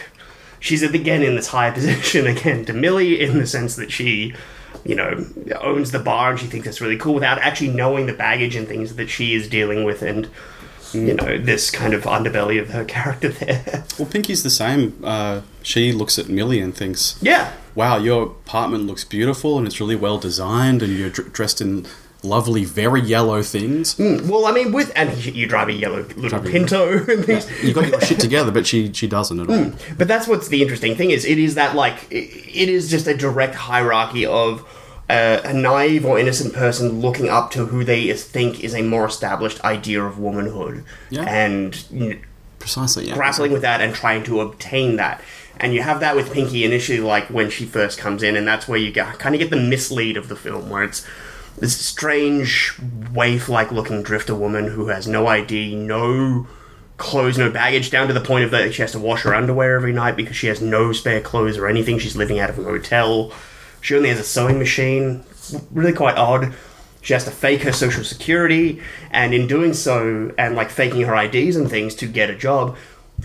She's 0.60 0.84
again 0.84 1.24
in 1.24 1.36
this 1.36 1.48
higher 1.48 1.72
position 1.80 2.28
again 2.28 2.66
to 2.66 2.74
Millie 2.74 3.20
in 3.22 3.38
the 3.38 3.48
sense 3.48 3.76
that 3.76 3.92
she, 3.92 4.34
you 4.86 4.96
know, 4.96 5.26
owns 5.62 5.92
the 5.92 6.00
bar 6.00 6.32
and 6.32 6.40
she 6.40 6.48
thinks 6.48 6.66
that's 6.66 6.82
really 6.82 6.98
cool 6.98 7.14
without 7.14 7.38
actually 7.40 7.70
knowing 7.70 8.06
the 8.06 8.14
baggage 8.14 8.56
and 8.56 8.68
things 8.68 8.96
that 8.96 9.10
she 9.10 9.34
is 9.34 9.48
dealing 9.48 9.84
with 9.84 10.02
and 10.02 10.30
you 10.94 11.14
know 11.14 11.38
this 11.38 11.70
kind 11.70 11.94
of 11.94 12.04
underbelly 12.06 12.60
of 12.60 12.70
her 12.70 12.84
character 12.96 13.30
there. 13.30 13.86
Well, 13.98 14.08
Pinky's 14.08 14.42
the 14.44 14.50
same. 14.50 15.00
Uh, 15.04 15.42
she 15.62 15.92
looks 15.92 16.18
at 16.18 16.30
Millie 16.30 16.60
and 16.60 16.76
thinks, 16.76 17.18
yeah, 17.22 17.54
"Wow, 17.76 17.98
your 17.98 18.24
apartment 18.24 18.88
looks 18.88 19.04
beautiful, 19.06 19.58
and 19.60 19.68
it's 19.68 19.80
really 19.80 19.96
well 19.96 20.18
designed, 20.18 20.82
and 20.82 20.98
you're 20.98 21.12
dr- 21.12 21.32
dressed 21.32 21.62
in 21.62 21.86
lovely, 22.24 22.66
very 22.66 23.02
yellow 23.02 23.42
things. 23.42 23.98
well, 23.98 24.46
I 24.46 24.52
mean, 24.52 24.72
with 24.72 24.92
and 24.96 25.24
you 25.26 25.48
drive 25.48 25.70
a 25.70 25.74
yellow 25.74 26.04
little 26.18 26.42
Pinto 26.42 27.04
and 27.08 27.26
things. 27.26 27.48
You 27.64 27.74
got 27.74 27.88
your 27.90 28.02
shit 28.02 28.20
together, 28.20 28.52
but 28.52 28.68
she 28.68 28.92
she 28.94 29.08
doesn't 29.08 29.40
at 29.40 29.50
all. 29.50 29.72
But 29.98 30.08
that's 30.08 30.28
what's 30.28 30.48
the 30.50 30.62
interesting 30.62 30.96
thing 30.96 31.12
is 31.12 31.26
it 31.26 31.38
is 31.38 31.56
that 31.56 31.76
like 31.76 32.08
it 32.12 32.70
is 32.70 32.90
just 32.90 33.08
a 33.08 33.16
direct 33.16 33.56
hierarchy 33.56 34.26
of 34.26 34.62
uh, 35.10 35.42
a 35.44 35.54
naive 35.54 36.06
or 36.06 36.20
innocent 36.20 36.54
person 36.54 37.02
looking 37.02 37.30
up 37.30 37.50
to 37.52 37.66
who 37.66 37.84
they 37.84 38.14
think 38.14 38.64
is 38.64 38.76
a 38.76 38.82
more 38.84 39.06
established 39.08 39.64
idea 39.64 40.04
of 40.04 40.20
womanhood 40.20 40.84
Yeah. 41.10 41.24
and 41.24 41.84
you 41.92 42.10
know, 42.10 42.20
Precisely, 42.60 43.08
yeah. 43.08 43.16
grappling 43.16 43.52
with 43.54 43.62
that 43.64 43.80
and 43.82 43.96
trying 43.96 44.24
to 44.26 44.42
obtain 44.42 44.98
that. 44.98 45.22
And 45.62 45.74
you 45.74 45.82
have 45.82 46.00
that 46.02 46.16
with 46.16 46.32
Pinky 46.32 46.64
initially, 46.64 47.00
like 47.00 47.28
when 47.30 47.50
she 47.50 47.66
first 47.66 47.98
comes 47.98 48.22
in, 48.22 48.36
and 48.38 48.48
that's 48.48 48.68
where 48.68 48.78
you 48.78 48.92
get, 48.92 49.18
kind 49.18 49.34
of 49.34 49.40
get 49.40 49.50
the 49.50 49.56
mislead 49.58 50.16
of 50.16 50.28
the 50.30 50.36
film, 50.36 50.70
where 50.70 50.84
it's 50.84 51.06
this 51.60 51.78
strange, 51.78 52.80
waif-like 53.14 53.72
looking 53.72 54.04
drifter 54.04 54.36
woman 54.36 54.68
who 54.68 54.88
has 54.88 55.08
no 55.08 55.28
ID, 55.28 55.76
no 55.76 56.48
clothes, 56.98 57.38
no 57.38 57.50
baggage, 57.50 57.90
down 57.90 58.08
to 58.08 58.14
the 58.14 58.22
point 58.22 58.44
of 58.44 58.52
that 58.52 58.74
she 58.74 58.82
has 58.82 58.92
to 58.92 59.00
wash 59.00 59.24
her 59.24 59.34
underwear 59.34 59.76
every 59.76 59.94
night 59.94 60.16
because 60.16 60.36
she 60.36 60.48
has 60.48 60.62
no 60.62 60.92
spare 60.92 61.22
clothes 61.22 61.58
or 61.58 61.68
anything. 61.68 62.00
She's 62.00 62.16
living 62.16 62.40
out 62.40 62.50
of 62.50 62.60
a 62.60 62.64
hotel. 62.64 63.34
She 63.82 63.96
only 63.96 64.10
has 64.10 64.20
a 64.20 64.24
sewing 64.24 64.60
machine. 64.60 65.24
Really 65.72 65.94
quite 65.94 66.18
odd. 66.18 66.54
She 67.02 67.14
has 67.14 67.24
to 67.24 67.32
fake 67.32 67.62
her 67.62 67.72
social 67.72 68.04
security, 68.04 68.82
and 69.10 69.34
in 69.34 69.48
doing 69.48 69.74
so, 69.74 70.34
and 70.38 70.56
like 70.56 70.70
faking 70.70 71.04
her 71.04 71.16
IDs 71.16 71.56
and 71.56 71.70
things 71.70 71.96
to 71.96 72.08
get 72.08 72.30
a 72.30 72.36
job, 72.36 72.76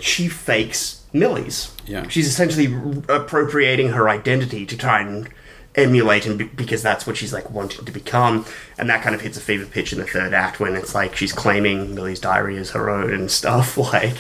she 0.01 0.29
fakes 0.29 1.05
Millie's. 1.13 1.75
Yeah. 1.87 2.07
She's 2.09 2.29
essentially 2.29 2.73
appropriating 3.09 3.91
her 3.91 4.09
identity 4.09 4.65
to 4.67 4.77
try 4.77 5.01
and 5.01 5.29
emulate 5.77 6.25
him 6.25 6.37
because 6.55 6.83
that's 6.83 7.07
what 7.07 7.17
she's 7.17 7.33
like 7.33 7.51
wanting 7.51 7.85
to 7.85 7.93
become, 7.93 8.45
and 8.79 8.89
that 8.91 9.03
kind 9.03 9.15
of 9.15 9.21
hits 9.21 9.37
a 9.37 9.41
fever 9.41 9.67
pitch 9.67 9.93
in 9.93 9.99
the 9.99 10.07
third 10.07 10.33
act 10.35 10.61
when 10.61 10.77
it's 10.77 10.95
like 10.95 11.17
she's 11.17 11.33
claiming 11.33 11.95
Millie's 11.95 12.21
diary 12.21 12.57
as 12.59 12.71
her 12.71 12.89
own 12.91 13.13
and 13.13 13.31
stuff. 13.31 13.77
Like, 13.93 14.17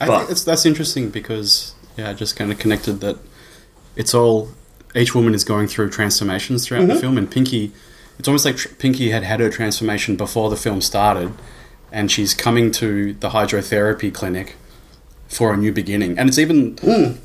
I 0.00 0.06
but- 0.06 0.18
think 0.20 0.30
it's, 0.30 0.44
that's 0.44 0.64
interesting 0.66 1.10
because 1.10 1.74
yeah, 1.96 2.10
I 2.10 2.14
just 2.14 2.34
kind 2.36 2.50
of 2.50 2.58
connected 2.58 3.00
that 3.00 3.18
it's 3.96 4.14
all 4.14 4.48
each 4.94 5.14
woman 5.14 5.34
is 5.34 5.44
going 5.44 5.68
through 5.68 5.90
transformations 5.90 6.66
throughout 6.66 6.82
Mm-hmm. 6.82 6.94
the 6.94 7.00
film, 7.00 7.18
and 7.18 7.30
Pinky, 7.30 7.72
it's 8.18 8.26
almost 8.26 8.44
like 8.44 8.78
Pinky 8.78 9.10
had 9.10 9.22
had 9.22 9.40
her 9.40 9.50
transformation 9.50 10.16
before 10.16 10.50
the 10.50 10.56
film 10.56 10.80
started, 10.80 11.32
and 11.92 12.10
she's 12.10 12.34
coming 12.34 12.70
to 12.72 13.12
the 13.14 13.30
hydrotherapy 13.30 14.12
clinic 14.12 14.56
for 15.28 15.52
a 15.54 15.56
new 15.56 15.72
beginning, 15.72 16.18
and 16.18 16.28
it's 16.28 16.38
even. 16.38 16.74
Mm. 16.76 17.18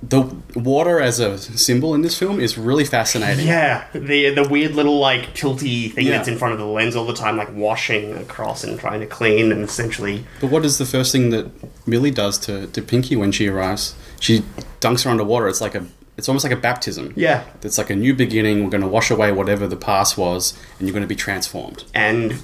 The 0.00 0.22
water 0.54 1.00
as 1.00 1.18
a 1.18 1.36
symbol 1.38 1.92
in 1.94 2.02
this 2.02 2.16
film 2.16 2.38
is 2.38 2.56
really 2.56 2.84
fascinating. 2.84 3.46
yeah, 3.46 3.86
the 3.92 4.30
the 4.30 4.46
weird 4.48 4.72
little 4.76 4.98
like 5.00 5.34
tilty 5.34 5.92
thing 5.92 6.06
Yeah. 6.06 6.12
that's 6.18 6.28
in 6.28 6.38
front 6.38 6.52
of 6.54 6.60
the 6.60 6.66
lens 6.66 6.94
all 6.94 7.04
the 7.04 7.14
time, 7.14 7.36
like 7.36 7.52
washing 7.52 8.12
across 8.16 8.62
and 8.62 8.78
trying 8.78 9.00
to 9.00 9.06
clean, 9.06 9.50
and 9.50 9.64
essentially 9.64 10.24
But 10.40 10.50
what 10.50 10.64
is 10.64 10.78
the 10.78 10.86
first 10.86 11.10
thing 11.10 11.30
that 11.30 11.50
Millie 11.86 12.12
does 12.12 12.38
to, 12.46 12.68
to 12.68 12.80
Pinky 12.82 13.16
when 13.16 13.32
she 13.32 13.48
arrives? 13.48 13.96
She 14.20 14.44
dunks 14.80 15.02
her 15.04 15.10
underwater. 15.10 15.48
It's 15.48 15.60
like 15.60 15.74
a 15.74 15.84
it's 16.16 16.28
almost 16.28 16.44
like 16.44 16.52
a 16.52 16.56
baptism. 16.56 17.12
Yeah. 17.16 17.44
It's 17.62 17.78
like 17.78 17.90
a 17.90 17.96
new 17.96 18.12
beginning. 18.14 18.64
We're 18.64 18.70
going 18.70 18.80
to 18.82 18.88
wash 18.88 19.08
away 19.10 19.30
whatever 19.30 19.68
the 19.68 19.76
past 19.76 20.18
was, 20.18 20.52
and 20.78 20.86
you're 20.88 20.92
going 20.92 21.02
to 21.04 21.08
be 21.08 21.14
transformed. 21.16 21.84
and 21.94 22.34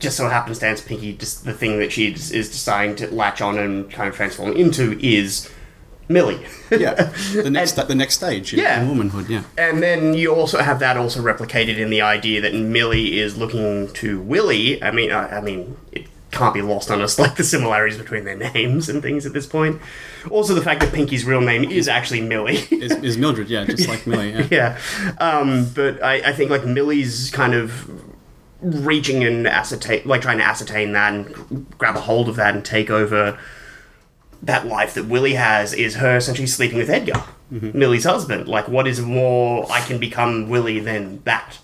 just 0.00 0.16
so 0.16 0.28
happenstance, 0.28 0.80
Pinky, 0.80 1.12
just 1.12 1.44
the 1.44 1.52
thing 1.52 1.78
that 1.78 1.92
she 1.92 2.10
is, 2.12 2.30
is 2.32 2.48
deciding 2.50 2.96
to 2.96 3.06
latch 3.14 3.40
on 3.42 3.58
and 3.58 3.90
kind 3.90 4.08
of 4.08 4.16
transform 4.16 4.52
into 4.56 4.98
is 5.00 5.48
Millie. 6.10 6.44
Yeah. 6.70 7.12
The 7.32 7.50
next 7.50 7.72
the 7.76 7.94
next 7.94 8.14
stage 8.14 8.52
in, 8.52 8.58
Yeah. 8.60 8.82
in 8.82 8.88
womanhood. 8.88 9.28
Yeah. 9.30 9.42
and 9.56 9.82
then 9.82 10.14
you 10.14 10.34
also 10.34 10.58
have 10.58 10.78
that 10.80 10.96
also 10.96 11.20
replicated 11.22 11.78
in 11.78 11.88
the 11.90 12.02
idea 12.02 12.40
that 12.40 12.54
Millie 12.54 13.18
is 13.18 13.38
looking 13.38 13.92
to 13.94 14.20
Willie. 14.20 14.82
I 14.82 14.90
mean, 14.90 15.10
I, 15.12 15.38
I 15.38 15.40
mean, 15.40 15.76
it 15.92 16.06
can't 16.32 16.52
be 16.54 16.62
lost 16.62 16.90
on 16.90 17.00
us 17.00 17.18
like 17.24 17.36
the 17.36 17.44
similarities 17.44 17.98
between 17.98 18.24
their 18.24 18.36
names 18.36 18.88
and 18.88 19.00
things 19.02 19.24
at 19.26 19.32
this 19.32 19.46
point. 19.46 19.80
Also, 20.30 20.52
the 20.54 20.62
fact 20.62 20.80
that 20.80 20.92
Pinky's 20.92 21.24
real 21.24 21.40
name 21.40 21.64
is 21.64 21.88
actually 21.88 22.20
Millie. 22.20 22.58
Is, 22.70 22.92
is 23.02 23.16
Mildred? 23.22 23.48
Yeah, 23.48 23.64
just 23.64 23.88
like 23.88 24.06
Millie. 24.06 24.32
Yeah. 24.32 24.48
yeah. 24.50 25.12
Um, 25.18 25.70
but 25.74 26.02
I, 26.02 26.30
I 26.30 26.32
think 26.32 26.50
like 26.50 26.64
Millie's 26.66 27.30
kind 27.30 27.54
of 27.54 27.88
reaching 28.60 29.24
and 29.24 29.46
ascertain, 29.46 30.02
like 30.04 30.20
trying 30.20 30.38
to 30.38 30.44
ascertain 30.44 30.92
that 30.92 31.12
and 31.14 31.66
grab 31.78 31.96
a 31.96 32.00
hold 32.00 32.28
of 32.28 32.36
that 32.36 32.54
and 32.54 32.64
take 32.64 32.90
over 32.90 33.38
that 34.42 34.66
life 34.66 34.94
that 34.94 35.06
Willie 35.06 35.34
has 35.34 35.72
is 35.72 35.96
her 35.96 36.16
essentially 36.16 36.46
sleeping 36.46 36.78
with 36.78 36.90
Edgar, 36.90 37.24
Millie's 37.50 38.04
husband. 38.04 38.48
Like, 38.48 38.68
what 38.68 38.86
is 38.86 39.00
more 39.00 39.66
I 39.70 39.80
can 39.80 39.98
become 39.98 40.48
Willie 40.48 40.80
than 40.80 41.22
that? 41.24 41.58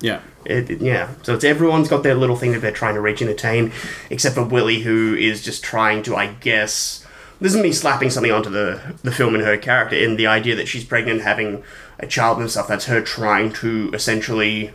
Yeah. 0.00 0.20
It, 0.46 0.80
yeah, 0.80 1.10
so 1.22 1.34
it's 1.34 1.44
everyone's 1.44 1.88
got 1.88 2.02
their 2.02 2.14
little 2.14 2.34
thing 2.34 2.52
that 2.52 2.60
they're 2.60 2.72
trying 2.72 2.94
to 2.94 3.00
reach 3.02 3.20
and 3.20 3.28
attain, 3.28 3.72
except 4.08 4.36
for 4.36 4.42
Willie, 4.42 4.80
who 4.80 5.14
is 5.14 5.42
just 5.42 5.62
trying 5.62 6.02
to, 6.04 6.16
I 6.16 6.28
guess. 6.28 7.06
This 7.40 7.52
isn't 7.52 7.62
me 7.62 7.72
slapping 7.72 8.08
something 8.08 8.32
onto 8.32 8.48
the 8.48 8.96
the 9.02 9.12
film 9.12 9.34
and 9.34 9.44
her 9.44 9.58
character, 9.58 9.96
in 9.96 10.16
the 10.16 10.26
idea 10.26 10.56
that 10.56 10.66
she's 10.66 10.84
pregnant, 10.84 11.20
having 11.20 11.62
a 11.98 12.06
child 12.06 12.38
and 12.38 12.50
stuff. 12.50 12.68
That's 12.68 12.86
her 12.86 13.02
trying 13.02 13.52
to 13.54 13.90
essentially 13.92 14.72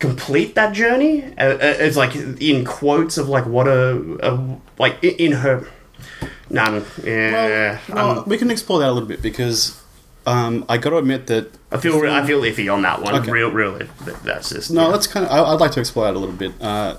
complete 0.00 0.56
that 0.56 0.74
journey. 0.74 1.24
Uh, 1.38 1.54
uh, 1.54 1.58
it's 1.60 1.96
like 1.96 2.16
in 2.16 2.64
quotes 2.64 3.18
of 3.18 3.28
like 3.28 3.46
what 3.46 3.68
a, 3.68 4.18
a 4.20 4.58
like 4.78 5.02
in 5.02 5.32
her. 5.32 5.68
None. 6.50 6.84
Yeah. 7.04 7.78
Well, 7.88 8.18
um, 8.20 8.24
we 8.26 8.38
can 8.38 8.50
explore 8.50 8.78
that 8.80 8.88
a 8.88 8.92
little 8.92 9.08
bit 9.08 9.20
because 9.22 9.80
um, 10.26 10.64
I 10.68 10.78
got 10.78 10.90
to 10.90 10.96
admit 10.98 11.26
that 11.28 11.50
I 11.70 11.76
feel 11.78 12.00
re- 12.00 12.10
I 12.10 12.26
feel 12.26 12.40
iffy 12.42 12.72
on 12.72 12.82
that 12.82 13.02
one. 13.02 13.14
Okay. 13.16 13.30
Real, 13.30 13.50
really. 13.50 13.88
That's 14.24 14.50
just 14.50 14.70
No, 14.70 14.82
yeah. 14.82 14.86
let's 14.88 15.06
kind 15.06 15.26
of. 15.26 15.32
I- 15.32 15.52
I'd 15.52 15.60
like 15.60 15.72
to 15.72 15.80
explore 15.80 16.06
that 16.06 16.14
a 16.16 16.18
little 16.18 16.34
bit. 16.34 16.52
Uh, 16.60 16.96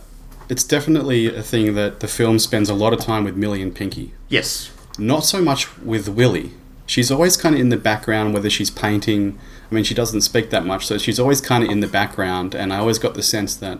it's 0.49 0.63
definitely 0.63 1.27
a 1.33 1.43
thing 1.43 1.75
that 1.75 1.99
the 1.99 2.07
film 2.07 2.39
spends 2.39 2.69
a 2.69 2.73
lot 2.73 2.91
of 2.93 2.99
time 2.99 3.23
with 3.23 3.35
Millie 3.35 3.61
and 3.61 3.73
Pinky. 3.75 4.13
yes. 4.29 4.71
Not 4.97 5.23
so 5.23 5.41
much 5.41 5.77
with 5.77 6.09
Willie. 6.09 6.51
She's 6.85 7.09
always 7.09 7.37
kind 7.37 7.55
of 7.55 7.61
in 7.61 7.69
the 7.69 7.77
background, 7.77 8.33
whether 8.33 8.49
she's 8.49 8.69
painting. 8.69 9.39
I 9.71 9.75
mean, 9.75 9.85
she 9.85 9.93
doesn't 9.93 10.21
speak 10.21 10.49
that 10.49 10.65
much, 10.65 10.87
so 10.87 10.97
she's 10.97 11.19
always 11.19 11.39
kind 11.39 11.63
of 11.63 11.69
in 11.69 11.79
the 11.79 11.87
background. 11.87 12.53
And 12.53 12.73
I 12.73 12.79
always 12.79 12.99
got 12.99 13.13
the 13.13 13.23
sense 13.23 13.55
that 13.57 13.79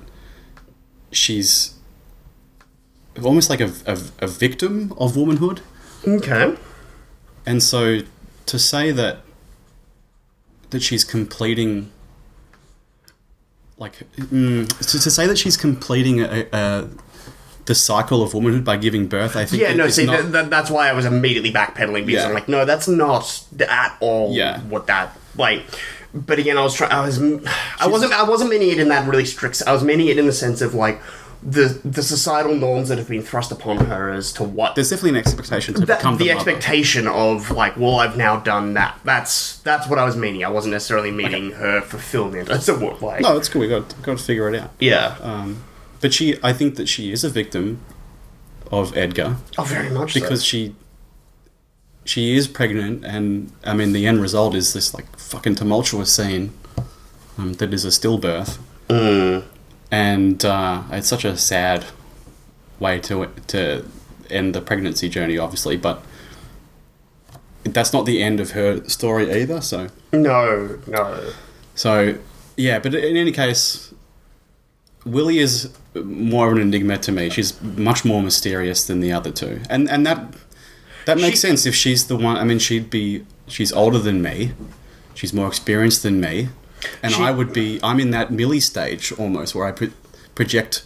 she's 1.12 1.74
almost 3.24 3.50
like 3.50 3.62
a, 3.62 3.72
a, 3.86 3.98
a 4.20 4.28
victim 4.28 4.94
of 4.98 5.16
womanhood. 5.16 5.62
Okay. 6.08 6.56
And 7.46 7.62
so 7.64 8.00
to 8.46 8.60
say 8.60 8.92
that 8.92 9.20
that 10.70 10.82
she's 10.82 11.04
completing 11.04 11.92
like 13.78 13.94
mm, 14.18 14.68
to, 14.68 15.00
to 15.00 15.10
say 15.12 15.26
that 15.26 15.38
she's 15.38 15.58
completing 15.58 16.20
a, 16.22 16.46
a, 16.52 16.90
the 17.66 17.76
cycle 17.76 18.22
of 18.22 18.34
womanhood 18.34 18.66
by 18.66 18.78
giving 18.78 19.08
birth, 19.08 19.36
I 19.36 19.46
think 19.46 19.62
Yeah, 19.62 19.74
no, 19.74 19.88
see, 19.90 20.06
not- 20.06 20.20
th- 20.22 20.32
th- 20.32 20.46
that's 20.50 20.70
why 20.70 20.90
I 20.90 20.94
was 20.94 21.06
immediately 21.06 21.52
backpedaling 21.52 22.06
because 22.06 22.24
Yeah. 22.24 22.28
I'm 22.28 22.34
like, 22.34 22.50
no, 22.50 22.66
that's 22.66 22.88
not 22.88 23.44
at 23.68 23.98
all 24.00 24.34
Yeah. 24.34 24.60
what 24.62 24.88
that 24.88 25.18
like. 25.38 25.64
But 26.14 26.40
again, 26.40 26.58
I 26.58 26.64
was 26.64 26.74
trying. 26.74 26.92
I 26.92 27.06
was. 27.06 27.22
I 27.80 27.86
wasn't. 27.88 28.14
I 28.14 28.24
wasn't 28.24 28.50
meaning 28.50 28.70
it 28.70 28.80
in 28.80 28.90
that 28.90 29.08
really 29.08 29.26
strict. 29.26 29.62
I 29.68 29.72
was 29.74 29.84
meaning 29.84 30.08
it 30.08 30.18
in 30.18 30.26
the 30.26 30.34
sense 30.34 30.60
of 30.60 30.74
like 30.74 31.00
the 31.42 31.80
the 31.86 32.04
societal 32.04 32.54
norms 32.54 32.90
that 32.90 32.98
have 32.98 33.08
been 33.08 33.22
thrust 33.22 33.52
upon 33.52 33.78
her 33.86 34.10
as 34.12 34.34
to 34.34 34.44
what 34.44 34.76
there's 34.76 34.90
definitely 34.90 35.12
an 35.12 35.26
expectation 35.26 35.74
to 35.74 35.86
that, 35.86 36.00
become 36.00 36.18
the 36.18 36.26
the, 36.26 36.32
expectation 36.32 37.08
of 37.08 37.52
like, 37.52 37.78
well, 37.78 38.00
I've 38.00 38.18
now 38.18 38.40
done 38.40 38.74
that. 38.74 39.00
That's 39.06 39.60
that's 39.60 39.88
what 39.88 40.00
I 40.00 40.06
was 40.06 40.18
meaning. 40.18 40.44
I 40.44 40.50
wasn't 40.50 40.74
necessarily 40.74 41.12
meaning 41.12 41.52
her 41.52 41.82
fulfillment 41.82 42.50
as 42.50 42.68
a 42.68 42.78
wo- 42.78 42.98
like. 43.02 43.22
No, 43.22 43.38
it's 43.38 43.48
cool. 43.48 43.62
We 43.62 43.70
got 43.70 44.02
got 44.02 44.18
to 44.18 44.24
figure 44.24 44.50
it 44.54 44.60
out. 44.60 44.72
Yeah. 44.80 45.16
Um, 45.22 45.64
but 46.02 46.14
she, 46.14 46.38
I 46.44 46.54
think 46.54 46.76
that 46.76 46.88
she 46.88 47.12
is 47.12 47.24
a 47.24 47.30
victim 47.30 47.82
of 48.72 48.96
Edgar 48.96 49.38
oh, 49.58 49.64
very 49.64 49.90
much 49.90 50.14
so. 50.14 50.20
because 50.20 50.44
she 50.44 50.76
she 52.06 52.36
is 52.36 52.48
pregnant, 52.48 53.06
and 53.06 53.52
I 53.64 53.74
mean 53.74 53.94
the 53.94 54.06
end 54.08 54.22
result 54.22 54.56
is 54.56 54.74
this 54.74 54.94
like 54.94 55.18
fucking 55.18 55.56
tumultuous 55.56 56.12
scene 56.12 56.54
um, 57.38 57.54
that 57.54 57.74
is 57.74 57.86
a 57.86 57.90
stillbirth, 57.90 58.58
Mm. 58.90 59.44
And 59.92 60.44
uh, 60.46 60.84
it's 60.92 61.08
such 61.08 61.26
a 61.26 61.36
sad 61.38 61.86
way 62.80 63.00
to 63.00 63.28
to 63.48 63.86
end 64.30 64.54
the 64.56 64.62
pregnancy 64.62 65.10
journey, 65.10 65.38
obviously, 65.38 65.78
but. 65.78 66.04
That's 67.66 67.92
not 67.92 68.06
the 68.06 68.24
end 68.24 68.40
of 68.40 68.52
her 68.52 68.84
story 68.88 69.30
either. 69.42 69.60
So, 69.62 69.90
No, 70.14 70.80
no. 70.88 71.32
so 71.76 72.18
yeah. 72.56 72.80
But 72.80 72.96
in 72.96 73.18
any 73.18 73.34
case, 73.34 73.94
Willie 75.06 75.40
is 75.40 75.70
more 75.94 76.48
of 76.48 76.54
an 76.54 76.62
enigma 76.62 76.98
to 77.00 77.12
me. 77.12 77.30
She's 77.30 77.62
much 77.62 78.06
more 78.06 78.24
mysterious 78.24 78.88
than 78.88 79.02
the 79.02 79.12
other 79.12 79.30
two, 79.30 79.60
and 79.70 79.90
and 79.90 80.06
that 80.06 80.34
that 81.06 81.18
makes 81.18 81.42
She- 81.42 81.48
sense 81.48 81.66
if 81.66 81.76
she's 81.76 82.08
the 82.08 82.16
one. 82.16 82.38
I 82.38 82.44
mean, 82.46 82.60
she'd 82.60 82.90
be 82.90 83.26
she's 83.46 83.74
older 83.74 84.00
than 84.00 84.22
me, 84.22 84.54
she's 85.14 85.34
more 85.34 85.48
experienced 85.48 86.02
than 86.02 86.22
me, 86.22 86.48
and 87.04 87.12
She- 87.14 87.22
I 87.24 87.32
would 87.32 87.54
be. 87.54 87.80
I'm 87.84 88.00
in 88.00 88.12
that 88.12 88.32
Millie 88.32 88.60
stage 88.60 89.12
almost 89.14 89.54
where 89.56 89.66
I 89.66 89.72
pro- 89.72 89.90
project 90.36 90.84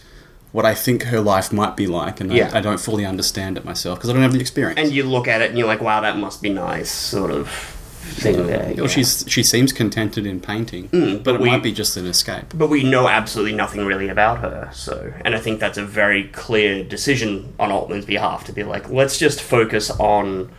what 0.52 0.64
I 0.64 0.74
think 0.74 1.04
her 1.04 1.20
life 1.20 1.52
might 1.52 1.76
be 1.76 1.86
like, 1.88 2.20
and 2.20 2.32
Yeah. 2.32 2.50
I, 2.54 2.58
I 2.58 2.60
don't 2.60 2.78
fully 2.78 3.04
understand 3.04 3.56
it 3.58 3.64
myself 3.64 3.98
because 3.98 4.08
I 4.10 4.12
don't 4.12 4.22
have 4.22 4.32
the 4.32 4.40
experience. 4.40 4.78
And 4.78 4.92
you 4.92 5.02
look 5.02 5.26
at 5.26 5.42
it 5.42 5.50
and 5.50 5.58
you're 5.58 5.66
like, 5.66 5.80
wow, 5.80 6.00
that 6.02 6.16
must 6.16 6.40
be 6.42 6.48
nice, 6.50 6.90
sort 6.90 7.32
of 7.32 7.48
thing 7.48 8.46
there. 8.46 8.66
Well, 8.76 8.76
yeah. 8.82 8.86
she's 8.86 9.24
she 9.26 9.42
seems 9.42 9.72
contented 9.72 10.26
in 10.26 10.38
painting, 10.40 10.90
Mm, 10.90 11.14
but, 11.16 11.24
but 11.24 11.34
it 11.36 11.40
we- 11.40 11.48
might 11.50 11.62
be 11.64 11.72
just 11.72 11.96
an 11.96 12.06
escape. 12.06 12.52
But 12.54 12.68
we 12.68 12.84
know 12.84 13.08
absolutely 13.08 13.56
nothing 13.56 13.84
really 13.84 14.08
about 14.08 14.38
her, 14.40 14.68
so. 14.72 15.12
And 15.24 15.34
I 15.34 15.40
think 15.40 15.58
that's 15.58 15.78
a 15.78 15.84
very 15.84 16.24
clear 16.28 16.84
decision 16.84 17.52
on 17.58 17.72
Altman's 17.72 18.04
behalf 18.04 18.44
to 18.44 18.52
be 18.52 18.62
like, 18.62 18.88
let's 18.90 19.18
just 19.18 19.40
focus 19.42 19.90
on 19.98 20.50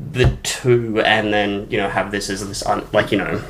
the 0.00 0.36
two 0.42 1.00
and 1.02 1.32
then, 1.32 1.66
you 1.70 1.76
know, 1.76 1.88
have 1.88 2.10
this 2.10 2.30
as 2.30 2.46
this, 2.48 2.64
un- 2.64 2.86
like, 2.92 3.12
you 3.12 3.18
know, 3.18 3.42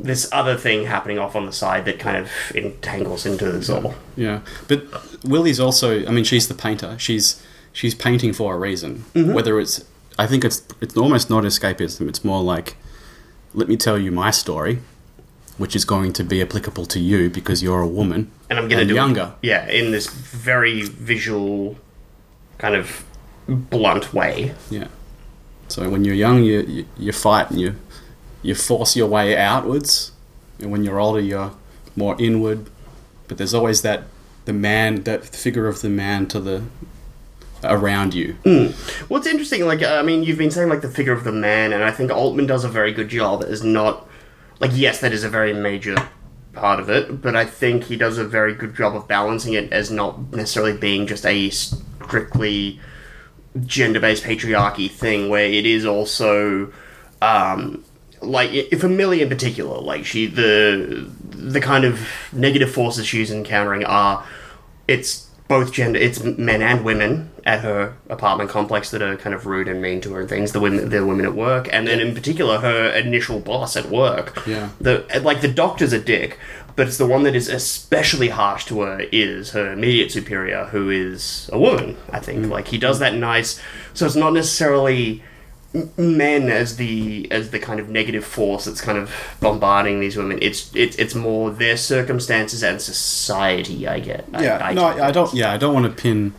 this 0.00 0.28
other 0.32 0.56
thing 0.56 0.86
happening 0.86 1.18
off 1.18 1.36
on 1.36 1.46
the 1.46 1.52
side 1.52 1.84
that 1.84 1.98
kind 1.98 2.16
of 2.16 2.30
entangles 2.54 3.24
into 3.26 3.50
this 3.52 3.68
all. 3.70 3.94
Yeah, 4.16 4.40
but 4.68 4.82
Willie's 5.24 5.60
also. 5.60 6.04
I 6.06 6.10
mean, 6.10 6.24
she's 6.24 6.48
the 6.48 6.54
painter. 6.54 6.96
She's 6.98 7.42
she's 7.72 7.94
painting 7.94 8.32
for 8.32 8.54
a 8.54 8.58
reason. 8.58 9.04
Mm-hmm. 9.14 9.32
Whether 9.32 9.60
it's, 9.60 9.84
I 10.18 10.26
think 10.26 10.44
it's 10.44 10.62
it's 10.80 10.96
almost 10.96 11.30
not 11.30 11.44
escapism. 11.44 12.08
It's 12.08 12.24
more 12.24 12.42
like, 12.42 12.76
let 13.54 13.68
me 13.68 13.76
tell 13.76 13.98
you 13.98 14.10
my 14.12 14.30
story, 14.30 14.80
which 15.58 15.76
is 15.76 15.84
going 15.84 16.12
to 16.14 16.24
be 16.24 16.42
applicable 16.42 16.86
to 16.86 16.98
you 17.00 17.30
because 17.30 17.62
you're 17.62 17.80
a 17.82 17.86
woman 17.86 18.30
And 18.50 18.58
I'm 18.58 18.68
gonna 18.68 18.84
do 18.84 18.94
it- 18.94 18.96
younger. 18.96 19.32
yeah, 19.42 19.68
in 19.68 19.92
this 19.92 20.08
very 20.10 20.82
visual, 20.82 21.76
kind 22.58 22.74
of 22.74 23.04
blunt 23.48 24.12
way. 24.12 24.54
Yeah. 24.70 24.88
So 25.68 25.88
when 25.88 26.04
you're 26.04 26.14
young, 26.14 26.42
you 26.44 26.60
you, 26.62 26.86
you 26.98 27.12
fight 27.12 27.50
and 27.50 27.60
you 27.60 27.74
you 28.42 28.54
force 28.54 28.96
your 28.96 29.06
way 29.06 29.36
outwards, 29.36 30.12
and 30.58 30.70
when 30.70 30.84
you're 30.84 31.00
older, 31.00 31.20
you're 31.20 31.52
more 31.96 32.16
inward. 32.18 32.68
But 33.28 33.38
there's 33.38 33.54
always 33.54 33.82
that 33.82 34.04
the 34.44 34.52
man, 34.52 35.04
that 35.04 35.24
figure 35.24 35.68
of 35.68 35.80
the 35.80 35.88
man 35.88 36.26
to 36.28 36.40
the 36.40 36.64
around 37.64 38.12
you. 38.12 38.36
Well, 38.44 39.18
it's 39.20 39.26
interesting. 39.26 39.64
Like, 39.66 39.82
I 39.82 40.02
mean, 40.02 40.24
you've 40.24 40.38
been 40.38 40.50
saying 40.50 40.68
like 40.68 40.82
the 40.82 40.90
figure 40.90 41.12
of 41.12 41.24
the 41.24 41.32
man, 41.32 41.72
and 41.72 41.84
I 41.84 41.92
think 41.92 42.10
Altman 42.10 42.46
does 42.46 42.64
a 42.64 42.68
very 42.68 42.92
good 42.92 43.08
job. 43.08 43.42
Is 43.44 43.62
not 43.62 44.08
like 44.58 44.72
yes, 44.74 45.00
that 45.00 45.12
is 45.12 45.24
a 45.24 45.28
very 45.28 45.52
major 45.52 45.96
part 46.52 46.80
of 46.80 46.90
it, 46.90 47.22
but 47.22 47.34
I 47.36 47.44
think 47.44 47.84
he 47.84 47.96
does 47.96 48.18
a 48.18 48.24
very 48.24 48.54
good 48.54 48.74
job 48.74 48.94
of 48.94 49.08
balancing 49.08 49.54
it 49.54 49.72
as 49.72 49.90
not 49.90 50.32
necessarily 50.32 50.76
being 50.76 51.06
just 51.06 51.24
a 51.24 51.48
strictly 51.50 52.80
gender-based 53.64 54.24
patriarchy 54.24 54.90
thing, 54.90 55.28
where 55.28 55.46
it 55.46 55.64
is 55.64 55.86
also. 55.86 56.72
Um, 57.22 57.84
like 58.22 58.70
for 58.78 58.88
Millie 58.88 59.22
in 59.22 59.28
particular, 59.28 59.78
like 59.80 60.04
she 60.04 60.26
the 60.26 61.10
the 61.20 61.60
kind 61.60 61.84
of 61.84 62.06
negative 62.32 62.70
forces 62.70 63.06
she's 63.06 63.30
encountering 63.30 63.84
are 63.84 64.24
it's 64.88 65.28
both 65.48 65.72
gender 65.72 65.98
it's 65.98 66.22
men 66.22 66.62
and 66.62 66.82
women 66.84 67.30
at 67.44 67.60
her 67.60 67.94
apartment 68.08 68.48
complex 68.48 68.90
that 68.90 69.02
are 69.02 69.16
kind 69.16 69.34
of 69.34 69.44
rude 69.44 69.68
and 69.68 69.82
mean 69.82 70.00
to 70.00 70.14
her 70.14 70.20
and 70.20 70.28
things 70.28 70.52
the 70.52 70.60
women 70.60 70.88
the 70.88 71.04
women 71.04 71.26
at 71.26 71.34
work 71.34 71.68
and 71.72 71.86
then 71.86 72.00
in 72.00 72.14
particular 72.14 72.58
her 72.58 72.88
initial 72.90 73.38
boss 73.40 73.76
at 73.76 73.90
work. 73.90 74.46
Yeah. 74.46 74.70
the 74.80 75.04
like 75.22 75.40
the 75.40 75.52
doctor's 75.52 75.92
a 75.92 76.00
dick 76.00 76.38
but 76.74 76.86
it's 76.86 76.96
the 76.96 77.06
one 77.06 77.24
that 77.24 77.34
is 77.34 77.48
especially 77.48 78.28
harsh 78.28 78.64
to 78.64 78.80
her 78.80 79.00
is 79.12 79.50
her 79.50 79.72
immediate 79.72 80.10
superior 80.10 80.64
who 80.66 80.88
is 80.88 81.50
a 81.52 81.58
woman 81.58 81.96
i 82.10 82.18
think. 82.18 82.46
Mm. 82.46 82.50
Like 82.50 82.68
he 82.68 82.78
does 82.78 82.98
that 83.00 83.14
nice 83.14 83.60
so 83.92 84.06
it's 84.06 84.16
not 84.16 84.32
necessarily 84.32 85.22
men 85.96 86.50
as 86.50 86.76
the 86.76 87.26
as 87.30 87.50
the 87.50 87.58
kind 87.58 87.80
of 87.80 87.88
negative 87.88 88.24
force 88.24 88.66
that's 88.66 88.80
kind 88.82 88.98
of 88.98 89.10
bombarding 89.40 90.00
these 90.00 90.16
women 90.18 90.38
it's 90.42 90.70
it's 90.74 90.96
it's 90.96 91.14
more 91.14 91.50
their 91.50 91.78
circumstances 91.78 92.62
and 92.62 92.80
society 92.80 93.88
i 93.88 93.98
get 93.98 94.26
I- 94.34 94.42
Yeah, 94.44 94.58
I 94.58 94.72
no, 94.74 94.84
I, 94.84 95.08
I 95.08 95.10
don't. 95.12 95.32
Yeah, 95.34 95.50
I 95.52 95.56
don't 95.56 95.72
want 95.74 95.86
to 95.86 96.02
pin. 96.02 96.34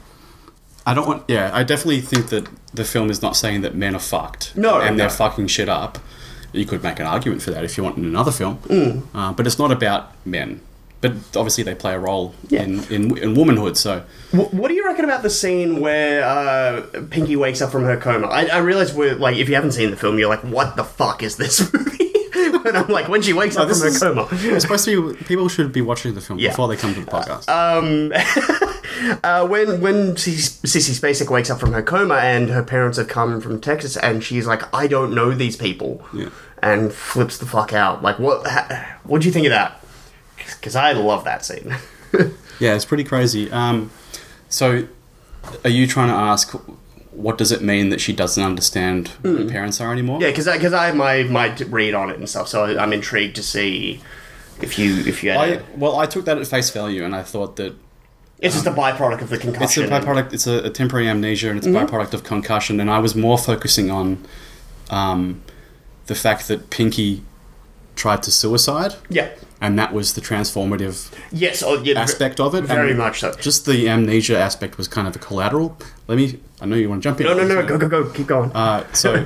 I 0.86 0.93
don't 0.93 1.08
want. 1.08 1.24
Yeah, 1.30 1.50
I 1.54 1.63
definitely 1.63 2.02
think 2.02 2.28
that 2.30 2.48
the 2.74 2.84
film 2.84 3.10
is 3.10 3.22
not 3.22 3.36
saying 3.38 3.62
that 3.62 3.74
men 3.74 3.96
are 3.96 4.00
fucked. 4.00 4.56
No, 4.58 4.82
and 4.82 5.00
they're 5.00 5.10
fucking 5.10 5.48
shit 5.48 5.69
up. 5.69 5.98
You 6.52 6.65
could 6.65 6.84
make 6.84 7.00
an 7.00 7.08
argument 7.08 7.41
for 7.41 7.52
that 7.52 7.63
if 7.63 7.78
you 7.78 7.84
want 7.84 7.98
in 7.98 8.06
another 8.06 8.32
film, 8.32 8.58
Mm. 8.67 9.04
uh, 9.15 9.32
but 9.34 9.48
it's 9.48 9.58
not 9.58 9.72
about 9.72 10.12
men. 10.26 10.60
But 11.03 11.11
obviously, 11.35 11.63
they 11.63 11.75
play 11.75 11.93
a 11.93 11.99
role 11.99 12.33
Yeah. 12.49 12.63
in, 12.63 12.83
in 12.85 13.17
in 13.19 13.35
womanhood. 13.35 13.77
So 13.77 14.03
Wh- 14.31 14.51
What 14.53 14.69
do 14.69 14.73
you 14.73 14.85
reckon 14.85 15.05
about 15.05 15.21
the 15.21 15.29
scene 15.29 15.79
where 15.81 16.23
uh, 16.23 16.81
Pinky 17.11 17.35
wakes 17.35 17.61
up 17.61 17.71
from 17.71 17.83
her 17.83 17.97
coma? 17.97 18.27
I, 18.27 18.45
I 18.45 18.57
realize 18.57 18.93
we're 18.93 19.13
like, 19.15 19.35
if 19.37 19.47
you 19.49 19.55
haven't 19.55 19.73
seen 19.73 19.91
the 19.91 19.97
film, 19.97 20.17
you're 20.17 20.29
like, 20.29 20.43
what 20.43 20.75
the 20.75 20.83
fuck 20.83 21.21
is 21.21 21.35
this 21.37 21.71
movie? 21.73 22.09
and 22.65 22.75
I'm 22.77 22.87
like, 22.87 23.07
when 23.09 23.21
she 23.21 23.33
wakes 23.33 23.57
up 23.57 23.67
from 23.69 23.79
her 23.79 23.87
is- 23.87 23.99
coma. 23.99 24.27
it's 24.31 24.63
supposed 24.63 24.85
to 24.85 25.13
be. 25.13 25.23
People 25.25 25.49
should 25.49 25.71
be 25.71 25.81
watching 25.81 26.13
the 26.15 26.21
film 26.21 26.39
Yeah. 26.39 26.49
before 26.49 26.67
they 26.69 26.77
come 26.77 26.93
to 26.95 27.01
the 27.01 27.11
podcast. 27.11 27.47
Um, 27.49 28.11
Uh, 29.23 29.45
when 29.45 29.81
when 29.81 30.15
Sissy 30.15 30.61
Sissy 30.65 30.93
Spacek 30.97 31.29
wakes 31.29 31.49
up 31.49 31.59
from 31.59 31.73
her 31.73 31.81
coma 31.81 32.15
and 32.15 32.49
her 32.49 32.63
parents 32.63 32.97
have 32.97 33.07
come 33.07 33.41
from 33.41 33.59
Texas 33.59 33.97
and 33.97 34.23
she's 34.23 34.45
like, 34.47 34.61
I 34.73 34.87
don't 34.87 35.13
know 35.13 35.31
these 35.31 35.57
people, 35.57 36.05
Yeah. 36.13 36.29
and 36.61 36.93
flips 36.93 37.37
the 37.37 37.45
fuck 37.45 37.73
out. 37.73 38.01
Like, 38.03 38.17
what? 38.19 38.47
What 39.03 39.21
do 39.21 39.27
you 39.27 39.33
think 39.33 39.47
of 39.47 39.51
that? 39.51 39.83
Because 40.60 40.75
I 40.75 40.91
love 40.93 41.23
that 41.25 41.45
scene. 41.45 41.75
Yeah, 42.60 42.75
it's 42.75 42.86
pretty 42.86 43.03
crazy. 43.03 43.51
Um, 43.51 43.89
so, 44.47 44.88
are 45.65 45.69
you 45.69 45.88
trying 45.88 46.10
to 46.10 46.13
ask 46.13 46.51
what 47.12 47.38
does 47.39 47.51
it 47.51 47.62
mean 47.63 47.89
that 47.89 47.99
she 47.99 48.13
doesn't 48.13 48.41
understand 48.43 49.08
who 49.23 49.38
her 49.38 49.45
parents 49.49 49.82
are 49.82 49.91
anymore? 49.91 50.21
yeah, 50.21 50.29
because 50.29 50.45
because 50.45 50.71
I 50.73 50.86
have 50.86 50.95
my 50.95 51.23
my 51.23 51.47
read 51.69 51.95
on 51.95 52.12
it 52.12 52.17
and 52.19 52.29
stuff, 52.29 52.47
so 52.47 52.77
I'm 52.77 52.93
intrigued 52.93 53.36
to 53.38 53.43
see 53.43 53.99
if 54.62 54.77
you 54.77 54.97
if 55.08 55.23
you 55.23 55.32
had. 55.32 55.39
I 55.39 55.45
a- 55.47 55.62
well, 55.75 55.97
I 55.97 56.06
took 56.06 56.25
that 56.25 56.38
at 56.38 56.45
face 56.45 56.69
value, 56.69 57.03
and 57.03 57.15
I 57.15 57.23
thought 57.23 57.56
that 57.56 57.73
it's 58.38 58.53
just 58.53 58.67
a 58.67 58.71
byproduct 58.71 59.21
of 59.21 59.29
the 59.29 59.39
concussion. 59.39 59.84
it's 59.86 59.91
a 59.91 59.99
byproduct. 59.99 60.34
It's 60.34 60.45
a, 60.47 60.65
a 60.65 60.69
temporary 60.69 61.10
amnesia, 61.10 61.49
and 61.49 61.58
it's 61.58 61.67
a 61.67 61.71
byproduct 61.71 62.13
of 62.13 62.23
concussion. 62.23 62.79
And 62.79 62.89
I 62.91 62.99
was 62.99 63.15
more 63.15 63.39
focusing 63.39 63.89
on 63.89 64.23
um, 64.91 65.41
the 66.06 66.15
fact 66.15 66.47
that 66.49 66.69
Pinky 66.69 67.23
tried 67.95 68.21
to 68.23 68.32
suicide, 68.32 68.93
Yeah. 69.10 69.29
And 69.63 69.80
that 69.80 69.93
was 69.93 70.13
the 70.13 70.19
transformative 70.19 71.10
Yes. 71.32 71.63
Oh, 71.65 71.82
yeah. 71.82 71.97
aspect 71.99 72.41
of 72.41 72.54
it. 72.54 72.65
Very 72.65 72.89
and 72.89 72.99
much 72.99 73.21
so. 73.21 73.32
Just 73.36 73.65
the 73.65 73.88
amnesia 73.88 74.38
aspect 74.38 74.78
was 74.78 74.89
kind 74.89 75.08
of 75.08 75.15
a 75.15 75.19
collateral. 75.19 75.78
Let 76.08 76.17
me. 76.17 76.39
I 76.60 76.65
know 76.65 76.76
you 76.76 76.89
want 76.89 77.02
to 77.02 77.10
jump 77.10 77.21
in. 77.21 77.28
No, 77.28 77.34
no, 77.34 77.47
no. 77.47 77.65
Go, 77.65 77.78
go, 77.78 77.88
go. 77.88 78.10
Keep 78.10 78.28
going. 78.28 78.52
Uh, 78.52 78.86
so 78.91 79.26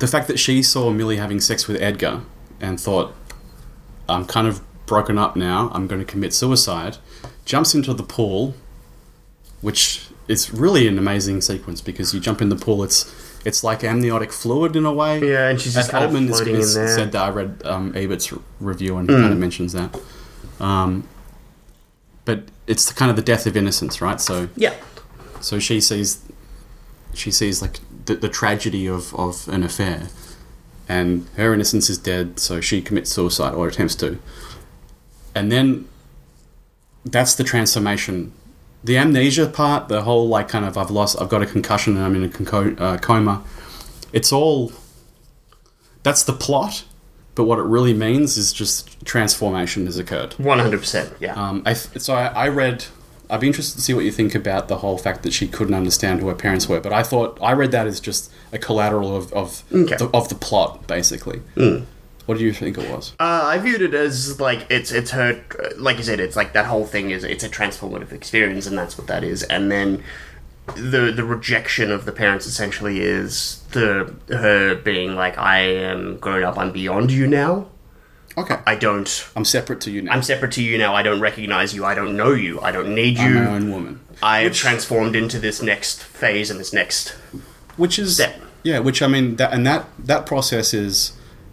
the 0.00 0.06
fact 0.06 0.26
that 0.28 0.38
she 0.38 0.62
saw 0.62 0.90
Millie 0.90 1.18
having 1.18 1.38
sex 1.38 1.68
with 1.68 1.80
Edgar 1.82 2.22
and 2.58 2.80
thought, 2.80 3.14
"I'm 4.08 4.24
kind 4.24 4.48
of 4.48 4.62
broken 4.86 5.18
up 5.18 5.36
now. 5.36 5.70
I'm 5.74 5.86
going 5.86 6.00
to 6.00 6.06
commit 6.06 6.32
suicide," 6.32 6.96
jumps 7.44 7.74
into 7.74 7.92
the 7.92 8.02
pool, 8.02 8.54
which 9.60 10.08
is 10.28 10.50
really 10.54 10.88
an 10.88 10.96
amazing 10.96 11.42
sequence 11.42 11.82
because 11.82 12.14
you 12.14 12.20
jump 12.20 12.40
in 12.40 12.48
the 12.48 12.56
pool. 12.56 12.82
It's 12.82 13.04
it's 13.46 13.62
like 13.62 13.84
amniotic 13.84 14.32
fluid 14.32 14.74
in 14.76 14.84
a 14.84 14.92
way. 14.92 15.20
yeah, 15.20 15.48
and 15.48 15.60
she's 15.60 15.74
just 15.74 15.90
kind 15.90 16.04
Altman 16.04 16.24
of 16.24 16.30
is- 16.30 16.36
floating 16.36 16.56
is- 16.56 16.76
in 16.76 16.84
there. 16.84 16.94
said 16.96 17.12
that 17.12 17.22
I 17.22 17.30
read 17.30 17.62
um, 17.64 17.92
Ebert's 17.94 18.32
review 18.60 18.96
and 18.98 19.08
he 19.08 19.14
kind 19.16 19.32
of 19.32 19.38
mentions 19.38 19.72
that. 19.72 19.98
Um, 20.60 21.08
but 22.24 22.44
it's 22.66 22.86
the, 22.86 22.94
kind 22.94 23.08
of 23.10 23.16
the 23.16 23.22
death 23.22 23.46
of 23.46 23.56
innocence, 23.56 24.00
right? 24.00 24.20
So 24.20 24.48
yeah. 24.56 24.74
so 25.40 25.58
she 25.58 25.80
sees 25.80 26.20
she 27.14 27.30
sees 27.30 27.62
like 27.62 27.78
the, 28.06 28.16
the 28.16 28.28
tragedy 28.28 28.86
of, 28.86 29.14
of 29.14 29.48
an 29.48 29.62
affair 29.62 30.08
and 30.88 31.26
her 31.36 31.54
innocence 31.54 31.88
is 31.90 31.98
dead 31.98 32.38
so 32.38 32.60
she 32.60 32.80
commits 32.82 33.10
suicide 33.10 33.54
or 33.54 33.66
attempts 33.66 33.94
to 33.96 34.18
and 35.34 35.50
then 35.50 35.88
that's 37.04 37.34
the 37.34 37.42
transformation 37.42 38.32
the 38.86 38.96
amnesia 38.96 39.46
part 39.46 39.88
the 39.88 40.02
whole 40.02 40.26
like 40.28 40.48
kind 40.48 40.64
of 40.64 40.76
i've 40.78 40.90
lost 40.90 41.20
i've 41.20 41.28
got 41.28 41.42
a 41.42 41.46
concussion 41.46 41.96
and 41.96 42.04
i'm 42.04 42.14
in 42.14 42.24
a 42.24 42.28
conco- 42.28 42.78
uh, 42.80 42.96
coma 42.98 43.42
it's 44.12 44.30
all 44.32 44.72
that's 46.02 46.22
the 46.22 46.32
plot 46.32 46.84
but 47.34 47.44
what 47.44 47.58
it 47.58 47.64
really 47.76 47.92
means 47.94 48.36
is 48.38 48.52
just 48.52 49.04
transformation 49.04 49.86
has 49.86 49.98
occurred 49.98 50.32
One 50.34 50.58
hundred 50.58 50.80
percent. 50.80 51.12
Yeah. 51.20 51.34
um, 51.34 51.62
I 51.66 51.74
so 51.74 52.14
I, 52.14 52.26
I 52.44 52.48
read. 52.48 52.86
I'd 53.28 53.40
be 53.40 53.48
interested 53.48 53.74
to 53.76 53.82
see 53.82 53.92
what 53.92 54.04
you 54.06 54.12
think 54.12 54.34
about 54.34 54.68
the 54.68 54.76
whole 54.78 54.96
fact 54.96 55.22
that 55.24 55.32
she 55.34 55.46
couldn't 55.48 55.74
understand 55.74 56.20
who 56.20 56.28
her 56.28 56.34
parents 56.34 56.66
were. 56.68 56.80
But 56.80 56.92
I 56.94 57.02
thought 57.02 57.36
I 57.42 57.52
read 57.52 57.72
that 57.72 57.86
as 57.86 57.98
just 58.00 58.32
a 58.52 58.58
collateral 58.58 59.14
of 59.14 59.30
of, 59.34 59.64
Okay. 59.70 59.96
the, 59.96 60.08
of 60.14 60.28
the 60.30 60.34
plot, 60.36 60.86
basically. 60.86 61.42
What 62.26 62.38
do 62.38 62.44
you 62.44 62.52
think 62.52 62.76
it 62.76 62.90
was? 62.90 63.12
Uh, 63.20 63.42
I 63.44 63.58
viewed 63.58 63.82
it 63.82 63.94
as 63.94 64.40
like 64.40 64.66
it's 64.68 64.90
it's 64.92 65.12
her 65.12 65.42
like 65.76 65.96
you 65.98 66.02
said 66.02 66.20
it's 66.20 66.36
like 66.36 66.52
that 66.54 66.66
whole 66.66 66.84
thing 66.84 67.10
is 67.10 67.22
it's 67.24 67.44
a 67.44 67.48
transformative 67.48 68.12
experience 68.12 68.66
and 68.66 68.76
that's 68.76 68.98
what 68.98 69.06
that 69.06 69.22
is 69.24 69.42
and 69.44 69.70
then 69.70 70.02
the 70.74 71.12
the 71.14 71.24
rejection 71.24 71.92
of 71.92 72.04
the 72.04 72.10
parents 72.12 72.44
essentially 72.46 73.00
is 73.00 73.62
the 73.70 74.12
her 74.28 74.74
being 74.74 75.14
like 75.14 75.38
I 75.38 75.60
am 75.60 76.16
grown 76.18 76.42
up 76.42 76.58
I'm 76.58 76.72
beyond 76.72 77.12
you 77.12 77.26
now 77.28 77.68
Okay, 78.36 78.58
I 78.66 78.74
don't 78.74 79.28
I'm 79.36 79.44
separate 79.44 79.80
to 79.82 79.90
you 79.90 80.02
now. 80.02 80.12
I'm 80.12 80.22
separate 80.22 80.52
to 80.52 80.62
you 80.62 80.76
now 80.76 80.94
I 80.94 81.02
don't 81.04 81.20
recognize 81.20 81.74
you 81.74 81.84
I 81.84 81.94
don't 81.94 82.16
know 82.16 82.32
you 82.32 82.60
I 82.60 82.72
don't 82.72 82.92
need 82.94 83.18
you. 83.18 83.24
I'm 83.24 83.34
you 83.34 83.40
my 83.40 83.50
own 83.54 83.70
woman, 83.70 84.00
I 84.20 84.40
have 84.40 84.54
transformed 84.54 85.14
into 85.14 85.38
this 85.38 85.62
next 85.62 86.02
phase 86.02 86.50
and 86.50 86.58
this 86.58 86.72
next 86.72 87.10
which 87.76 87.98
is 87.98 88.14
Step. 88.14 88.40
yeah. 88.64 88.80
Which 88.80 89.00
I 89.02 89.06
mean, 89.06 89.36
that 89.36 89.52
and 89.52 89.64
that 89.66 89.86
that 89.98 90.26
process 90.26 90.74
is. 90.74 91.12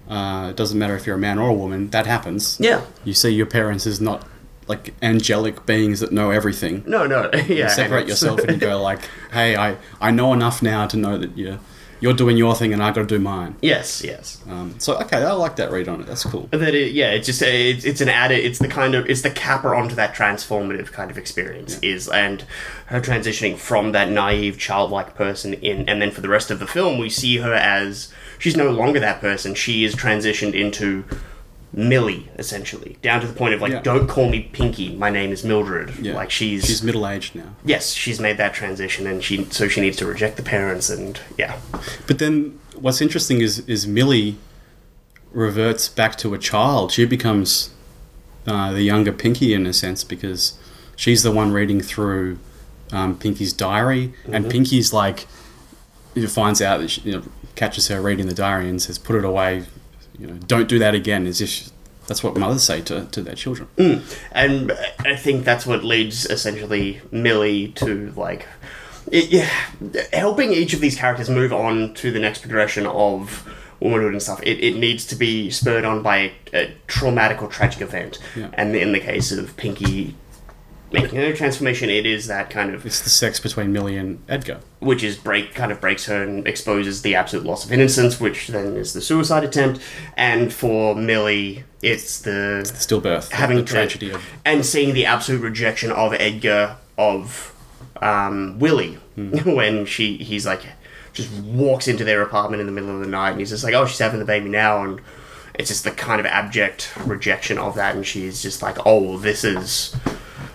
Uh, 0.10 0.48
it 0.50 0.56
doesn't 0.56 0.78
matter 0.78 0.96
if 0.96 1.06
you're 1.08 1.16
a 1.16 1.20
man 1.20 1.40
or 1.40 1.50
a 1.50 1.54
woman. 1.54 1.90
That 1.92 2.06
happens. 2.06 2.58
yeah 2.60 2.82
You 3.06 3.14
see 3.14 3.30
your 3.30 3.46
parents 3.46 3.88
as 3.88 4.00
not 4.02 4.28
like 4.68 4.94
angelic 5.02 5.66
beings 5.66 6.00
that 6.00 6.12
know 6.12 6.32
everything. 6.32 6.84
no 6.86 7.06
no 7.06 7.30
yeah 7.34 7.42
you 7.66 7.70
separate 7.70 8.08
yourself 8.08 8.40
and 8.42 8.52
you 8.52 8.58
go 8.58 8.82
like, 8.90 9.00
"Hey, 9.32 9.56
I, 9.56 9.78
I 10.02 10.12
know 10.12 10.34
enough 10.34 10.62
now 10.62 10.88
to 10.88 10.98
know 10.98 11.18
that 11.18 11.38
you're 11.38 11.60
you're 12.00 12.14
doing 12.14 12.36
your 12.36 12.54
thing 12.54 12.74
and 12.74 12.84
I 12.84 12.92
got 12.92 13.02
to 13.02 13.06
do 13.08 13.20
mine." 13.20 13.56
yes 13.62 14.04
yes 14.04 14.42
Um, 14.50 14.76
so 14.80 14.98
okay, 15.02 15.18
I 15.24 15.32
like 15.34 15.56
that 15.58 15.72
read 15.72 15.88
on 15.90 16.00
it. 16.02 16.08
That's 16.08 16.24
cool. 16.24 16.48
that 16.52 16.74
it, 16.76 16.92
yeah 16.94 17.12
it's 17.12 17.26
just 17.26 17.42
it's, 17.42 17.84
it's 17.86 18.00
an 18.02 18.10
added 18.10 18.40
it's 18.46 18.60
the 18.60 18.68
kind 18.70 18.94
of 18.96 19.10
it's 19.10 19.22
the 19.22 19.32
capper 19.32 19.74
onto 19.76 19.96
that 19.96 20.14
transformative 20.16 20.92
kind 20.94 21.12
of 21.12 21.18
experience 21.18 21.78
is 21.82 22.08
and 22.10 22.44
her 22.88 23.00
transitioning 23.02 23.58
from 23.58 23.92
that 23.94 24.10
naive 24.10 24.58
childlike 24.58 25.16
person 25.16 25.54
in 25.56 25.88
and 25.90 26.02
then 26.02 26.12
for 26.12 26.22
the 26.22 26.30
rest 26.30 26.52
of 26.52 26.60
the 26.60 26.68
film 26.68 26.98
we 27.00 27.10
see 27.10 27.38
her 27.38 27.54
as 27.54 28.14
she's 28.44 28.58
no 28.58 28.70
longer 28.72 29.00
that 29.00 29.22
person 29.22 29.56
she 29.56 29.84
is 29.86 29.96
transitioned 29.96 30.54
into 30.54 31.04
Millie 31.72 32.30
essentially 32.38 32.98
down 33.02 33.22
to 33.22 33.28
the 33.28 33.34
point 33.34 33.54
of 33.54 33.62
like 33.62 33.72
Yeah. 33.72 33.82
don't 33.82 34.08
call 34.08 34.30
me 34.30 34.50
Pinky 34.52 34.96
my 34.96 35.10
name 35.10 35.32
is 35.32 35.44
Mildred 35.46 35.94
Yeah. 36.00 36.14
like 36.14 36.30
she's, 36.30 36.66
She's 36.66 36.84
middle 36.84 37.08
aged 37.08 37.36
now. 37.36 37.56
yes 37.66 37.94
she's 37.94 38.20
made 38.20 38.38
that 38.38 38.54
transition 38.54 39.08
and 39.08 39.24
she 39.24 39.46
so 39.46 39.68
she 39.68 39.80
needs 39.82 39.98
to 39.98 40.06
reject 40.06 40.36
the 40.38 40.44
parents 40.44 40.90
and 40.90 41.20
yeah 41.38 41.58
But 42.06 42.20
then 42.20 42.60
what's 42.76 43.02
interesting 43.02 43.40
is 43.42 43.60
is 43.68 43.88
Millie 43.88 44.36
reverts 45.32 45.88
back 45.90 46.16
to 46.18 46.34
a 46.36 46.38
child. 46.38 46.92
She 46.92 47.06
becomes 47.06 47.72
uh, 48.46 48.72
the 48.72 48.84
younger 48.84 49.12
Pinky 49.12 49.54
in 49.56 49.66
a 49.66 49.74
sense 49.74 50.04
because 50.04 50.54
she's 50.96 51.24
the 51.24 51.32
one 51.32 51.52
reading 51.52 51.82
through 51.82 52.38
um, 52.92 53.18
Pinky's 53.18 53.52
diary, 53.52 54.14
and 54.32 54.48
Pinky's 54.52 54.94
like 54.94 55.26
finds 56.28 56.62
out 56.62 56.82
that 56.82 56.90
she 56.92 57.02
you 57.02 57.12
know, 57.14 57.24
catches 57.56 57.88
her 57.88 58.02
reading 58.02 58.28
the 58.28 58.34
diary 58.34 58.70
and 58.70 58.82
says, 58.82 58.98
"Put 58.98 59.16
it 59.16 59.26
away." 59.26 59.64
You 60.20 60.28
know, 60.28 60.34
don't 60.48 60.70
do 60.70 60.78
that 60.80 60.94
again. 60.94 61.26
As 61.28 61.42
if 61.42 61.70
that's 62.08 62.24
what 62.24 62.36
mothers 62.38 62.64
say 62.64 62.82
to, 62.82 63.06
to 63.06 63.22
their 63.22 63.34
children. 63.36 63.68
Mm. 63.78 64.20
and 64.32 64.72
I 65.00 65.16
think 65.16 65.46
that's 65.46 65.66
what 65.66 65.84
leads 65.84 66.26
essentially 66.26 67.02
Millie 67.12 67.70
to 67.76 68.12
like, 68.16 68.46
it, 69.12 69.30
yeah, 69.30 69.50
helping 70.12 70.52
each 70.52 70.74
of 70.74 70.82
these 70.82 70.98
characters 70.98 71.30
move 71.30 71.54
on 71.54 71.94
to 71.96 72.12
the 72.12 72.20
next 72.20 72.40
progression 72.42 72.86
of 72.86 73.48
womanhood 73.80 74.12
and 74.14 74.22
stuff. 74.22 74.42
It, 74.44 74.60
it 74.64 74.76
needs 74.78 75.06
to 75.08 75.16
be 75.16 75.50
spurred 75.50 75.86
on 75.86 76.04
by 76.04 76.18
a, 76.18 76.32
a 76.66 76.74
traumatic 76.88 77.42
or 77.42 77.48
tragic 77.48 77.82
event, 77.82 78.20
Yeah. 78.36 78.50
and 78.54 78.76
in 78.76 78.92
the 78.92 79.00
case 79.00 79.32
of 79.32 79.56
Pinky 79.58 80.16
making 80.94 81.20
her 81.20 81.34
transformation, 81.34 81.90
it 81.90 82.06
is 82.06 82.28
that 82.28 82.50
kind 82.50 82.74
of 82.74 82.86
It's 82.86 83.02
the 83.02 83.10
sex 83.10 83.40
between 83.40 83.74
Millie 83.74 83.98
and 83.98 84.24
Edgar. 84.30 84.60
which 84.80 85.04
is 85.04 85.18
break 85.18 85.54
kind 85.56 85.72
of 85.72 85.82
breaks 85.82 86.06
her 86.06 86.24
and 86.24 86.48
exposes 86.48 87.02
the 87.02 87.16
absolute 87.16 87.46
loss 87.46 87.66
of 87.66 87.72
innocence, 87.74 88.20
which 88.20 88.48
then 88.48 88.76
is 88.78 88.94
the 88.94 89.02
suicide 89.02 89.44
attempt, 89.44 89.82
and 90.16 90.54
for 90.54 90.96
Millie, 90.96 91.64
it's 91.82 92.22
the 92.22 92.62
Stillbirth. 92.66 93.30
having 93.32 93.58
the 93.58 93.64
to- 93.64 93.72
tragedy 93.74 94.12
of 94.12 94.24
and 94.46 94.66
seeing 94.66 94.94
the 94.94 95.06
absolute 95.06 95.42
rejection 95.42 95.92
of 95.92 96.14
Edgar 96.14 96.78
of 96.98 97.54
um, 98.02 98.60
Willie 98.60 98.96
when 99.16 99.86
she 99.86 100.18
he's 100.18 100.46
like 100.46 100.62
just 101.14 101.32
walks 101.44 101.88
into 101.88 102.04
their 102.04 102.22
apartment 102.22 102.60
in 102.60 102.66
the 102.66 102.72
middle 102.72 102.90
of 102.94 103.00
the 103.02 103.08
night 103.08 103.32
and 103.32 103.40
he's 103.40 103.50
just 103.52 103.64
like 103.64 103.74
oh 103.74 103.86
she's 103.86 104.00
having 104.00 104.20
the 104.20 104.26
baby 104.26 104.50
now 104.50 104.84
and 104.84 105.00
it's 105.54 105.70
just 105.70 105.84
the 105.84 105.92
kind 105.92 106.20
of 106.20 106.26
abject 106.26 106.92
rejection 107.06 107.58
of 107.60 107.76
that 107.76 107.96
and 107.96 108.06
she's 108.06 108.42
just 108.42 108.62
like 108.64 108.76
oh 108.86 109.18
this 109.20 109.44
is 109.44 109.96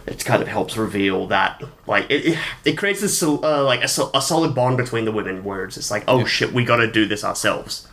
it 0.08 0.24
kind 0.24 0.42
of 0.42 0.48
helps 0.48 0.76
reveal 0.76 1.26
that 1.26 1.62
like 1.86 2.04
it, 2.10 2.24
it, 2.26 2.38
it 2.64 2.78
creates 2.78 3.00
this 3.00 3.22
uh, 3.22 3.64
like 3.64 3.80
a, 3.80 3.88
a 4.14 4.22
solid 4.22 4.54
bond 4.54 4.76
between 4.76 5.04
the 5.04 5.12
women 5.12 5.44
words 5.44 5.76
it's 5.76 5.90
like 5.90 6.04
oh 6.08 6.24
shit 6.24 6.52
we 6.52 6.64
got 6.64 6.76
to 6.76 6.90
do 6.90 7.06
this 7.06 7.22
ourselves 7.24 7.86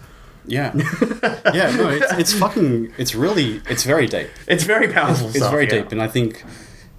Yeah, 0.47 0.73
yeah. 1.53 1.75
No, 1.75 1.89
it's, 1.89 2.11
it's 2.13 2.33
fucking. 2.33 2.93
It's 2.99 3.15
really. 3.15 3.61
It's 3.67 3.83
very 3.83 4.05
deep. 4.05 4.29
it's 4.47 4.63
very 4.63 4.87
powerful 4.93 5.27
It's 5.29 5.37
stuff, 5.37 5.49
very 5.51 5.65
yeah. 5.65 5.81
deep, 5.81 5.91
and 5.91 5.99
I 5.99 6.07
think 6.07 6.43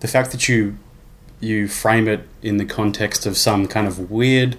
the 0.00 0.08
fact 0.08 0.32
that 0.32 0.48
you 0.48 0.76
you 1.38 1.68
frame 1.68 2.08
it 2.08 2.26
in 2.42 2.56
the 2.56 2.64
context 2.64 3.24
of 3.26 3.36
some 3.36 3.68
kind 3.68 3.86
of 3.86 4.10
weird 4.10 4.56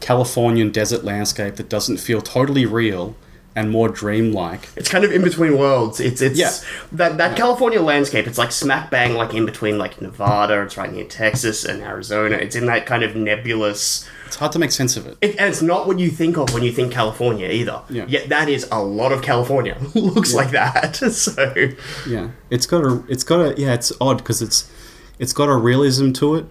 Californian 0.00 0.70
desert 0.70 1.04
landscape 1.04 1.56
that 1.56 1.68
doesn't 1.68 1.98
feel 1.98 2.22
totally 2.22 2.64
real 2.64 3.14
and 3.56 3.70
more 3.70 3.88
dreamlike. 3.88 4.68
It's 4.76 4.88
kind 4.88 5.02
of 5.04 5.10
in 5.10 5.22
between 5.24 5.56
worlds. 5.58 5.98
It's 5.98 6.20
it's 6.20 6.38
Yeah. 6.38 6.52
that 6.92 7.16
that 7.16 7.36
California 7.36 7.80
landscape. 7.82 8.26
It's 8.28 8.38
like 8.38 8.52
smack 8.52 8.90
bang, 8.90 9.14
like 9.14 9.34
in 9.34 9.46
between 9.46 9.78
like 9.78 10.00
Nevada. 10.00 10.60
It's 10.62 10.76
right 10.76 10.92
near 10.92 11.06
Texas 11.06 11.64
and 11.64 11.82
Arizona. 11.82 12.36
It's 12.36 12.54
in 12.54 12.66
that 12.66 12.86
kind 12.86 13.02
of 13.02 13.16
nebulous. 13.16 14.06
It's 14.26 14.36
hard 14.36 14.52
to 14.52 14.58
make 14.58 14.72
sense 14.72 14.96
of 14.96 15.06
it. 15.06 15.16
It, 15.22 15.36
and 15.38 15.48
it's 15.48 15.62
not 15.62 15.86
what 15.86 15.98
you 15.98 16.10
think 16.10 16.36
of 16.36 16.52
when 16.52 16.62
you 16.62 16.70
think 16.72 16.92
California 16.92 17.48
either. 17.48 17.80
Yeah. 17.88 18.04
Yet 18.06 18.28
that 18.28 18.48
is 18.48 18.68
a 18.70 18.82
lot 18.82 19.10
of 19.12 19.22
California. 19.22 19.76
Looks 19.94 20.34
like 20.34 20.50
that. 20.50 20.96
So 21.12 21.52
Yeah, 22.06 22.28
it's 22.50 22.66
got 22.66 22.84
a. 22.84 23.02
It's 23.08 23.24
got 23.24 23.40
a. 23.40 23.54
Yeah, 23.60 23.72
it's 23.72 23.90
odd 24.00 24.18
because 24.18 24.42
it's 24.42 24.70
it's 25.18 25.32
got 25.32 25.48
a 25.48 25.56
realism 25.56 26.12
to 26.12 26.34
it, 26.34 26.44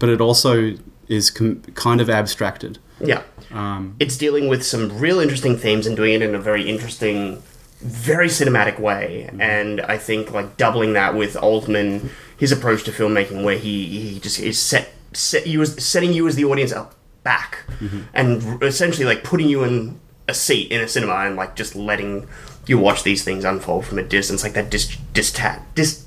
but 0.00 0.08
it 0.08 0.20
also 0.20 0.74
is 1.06 1.30
com- 1.30 1.60
kind 1.74 2.00
of 2.00 2.10
abstracted. 2.10 2.78
Yeah. 3.00 3.22
Um, 3.54 3.94
It's 4.00 4.16
dealing 4.18 4.48
with 4.48 4.62
some 4.64 4.98
real 4.98 5.20
interesting 5.20 5.56
themes 5.56 5.86
and 5.86 5.96
doing 5.96 6.12
it 6.14 6.22
in 6.22 6.34
a 6.34 6.38
very 6.40 6.68
interesting, 6.68 7.42
very 7.80 8.28
cinematic 8.28 8.78
way. 8.80 9.30
And 9.38 9.80
I 9.80 9.96
think 9.96 10.32
like 10.32 10.56
doubling 10.56 10.92
that 10.94 11.14
with 11.14 11.36
Altman, 11.36 12.10
his 12.36 12.52
approach 12.52 12.82
to 12.84 12.90
filmmaking, 12.90 13.44
where 13.44 13.56
he 13.56 13.86
he 13.86 14.18
just 14.20 14.40
is 14.40 14.58
set 14.58 14.88
set 15.12 15.46
you 15.46 15.62
as 15.62 15.82
setting 15.82 16.12
you 16.12 16.26
as 16.28 16.34
the 16.34 16.44
audience 16.44 16.72
up 16.72 16.94
back, 17.22 17.64
and 18.12 18.42
r- 18.42 18.68
essentially 18.68 19.06
like 19.06 19.22
putting 19.22 19.48
you 19.48 19.62
in 19.64 19.98
a 20.28 20.34
seat 20.34 20.72
in 20.72 20.80
a 20.80 20.88
cinema 20.88 21.14
and 21.26 21.36
like 21.36 21.54
just 21.54 21.76
letting 21.76 22.26
you 22.66 22.78
watch 22.78 23.02
these 23.04 23.22
things 23.22 23.44
unfold 23.44 23.84
from 23.86 23.98
a 23.98 24.02
distance, 24.02 24.42
like 24.42 24.54
that 24.54 24.70
dis 24.70 24.96
distat 25.12 25.60
dis 25.74 26.03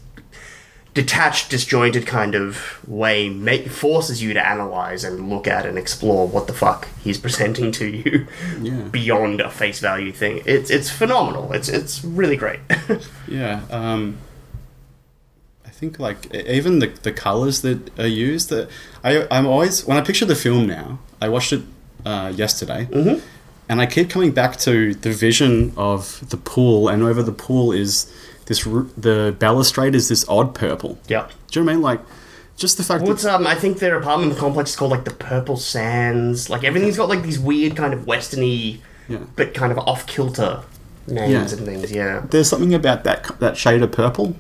detached, 1.04 1.52
disjointed 1.52 2.06
kind 2.08 2.34
of 2.36 2.80
way 2.88 3.30
make, 3.30 3.70
forces 3.70 4.22
you 4.24 4.34
to 4.34 4.42
analyze 4.56 5.04
and 5.08 5.30
look 5.30 5.46
at 5.48 5.64
and 5.66 5.78
explore 5.78 6.28
what 6.28 6.48
the 6.48 6.54
fuck 6.54 6.88
he's 7.04 7.20
presenting 7.26 7.72
to 7.80 7.86
you 7.86 8.26
Yeah. 8.62 8.82
beyond 9.00 9.40
a 9.42 9.50
face 9.62 9.80
value 9.90 10.12
thing. 10.22 10.42
It's 10.46 10.70
it's 10.78 10.90
phenomenal. 11.02 11.46
It's 11.58 11.70
it's 11.70 12.04
really 12.04 12.38
great. 12.44 12.60
Yeah, 13.42 13.56
um, 13.80 14.02
I 15.66 15.70
think 15.80 16.00
like 16.00 16.20
even 16.58 16.80
the 16.80 16.88
the 17.08 17.12
colors 17.12 17.62
that 17.62 17.80
are 18.00 18.08
used. 18.32 18.50
That 18.50 18.70
I 19.04 19.28
I'm 19.36 19.46
always 19.54 19.86
when 19.88 19.98
I 19.98 20.02
picture 20.10 20.26
the 20.34 20.36
film 20.46 20.64
now. 20.68 20.88
I 21.22 21.28
watched 21.30 21.54
it 21.58 21.62
uh, 22.06 22.30
yesterday, 22.44 22.88
Mhm. 22.92 23.22
and 23.70 23.82
I 23.82 23.86
keep 23.86 24.08
coming 24.10 24.32
back 24.42 24.58
to 24.68 24.74
the 25.06 25.12
vision 25.28 25.74
of 25.76 26.00
the 26.30 26.38
pool, 26.38 26.90
and 26.92 27.04
over 27.04 27.22
the 27.24 27.38
pool 27.46 27.72
is 27.84 28.08
this 28.48 28.64
the 28.64 29.36
balustrade 29.38 29.94
is 29.96 30.10
this 30.10 30.28
odd 30.28 30.54
purple. 30.56 30.98
yeah. 31.08 31.28
Do 31.52 31.60
you 31.60 31.66
know 31.66 31.68
what 31.68 31.72
I 31.72 31.76
mean? 31.76 31.84
Like 31.84 32.02
just 32.58 32.78
the 32.78 32.84
fact 32.84 33.04
What's 33.04 33.24
that 33.24 33.36
um? 33.36 33.46
I 33.48 33.54
think 33.56 33.78
their 33.80 33.98
apartment 33.98 34.36
complex 34.38 34.72
is 34.72 34.76
called 34.76 34.92
like 34.92 35.06
the 35.06 35.12
Purple 35.12 35.58
Sands. 35.58 36.50
Like 36.50 36.64
everything's 36.64 36.98
got 36.98 37.08
like 37.10 37.22
these 37.22 37.40
weird 37.40 37.76
kind 37.76 37.94
of 37.94 38.02
westerny, 38.02 38.80
Yeah. 39.08 39.20
but 39.36 39.54
kind 39.54 39.72
of 39.72 39.78
off 39.80 40.08
kilter 40.08 40.64
names 41.08 41.32
Yeah. 41.54 41.58
and 41.58 41.66
things. 41.68 41.92
Yeah. 41.92 42.26
there's 42.32 42.50
something 42.50 42.74
about 42.74 43.04
that 43.04 43.40
that 43.40 43.58
shade 43.58 43.82
of 43.84 43.92
purple. 43.92 44.36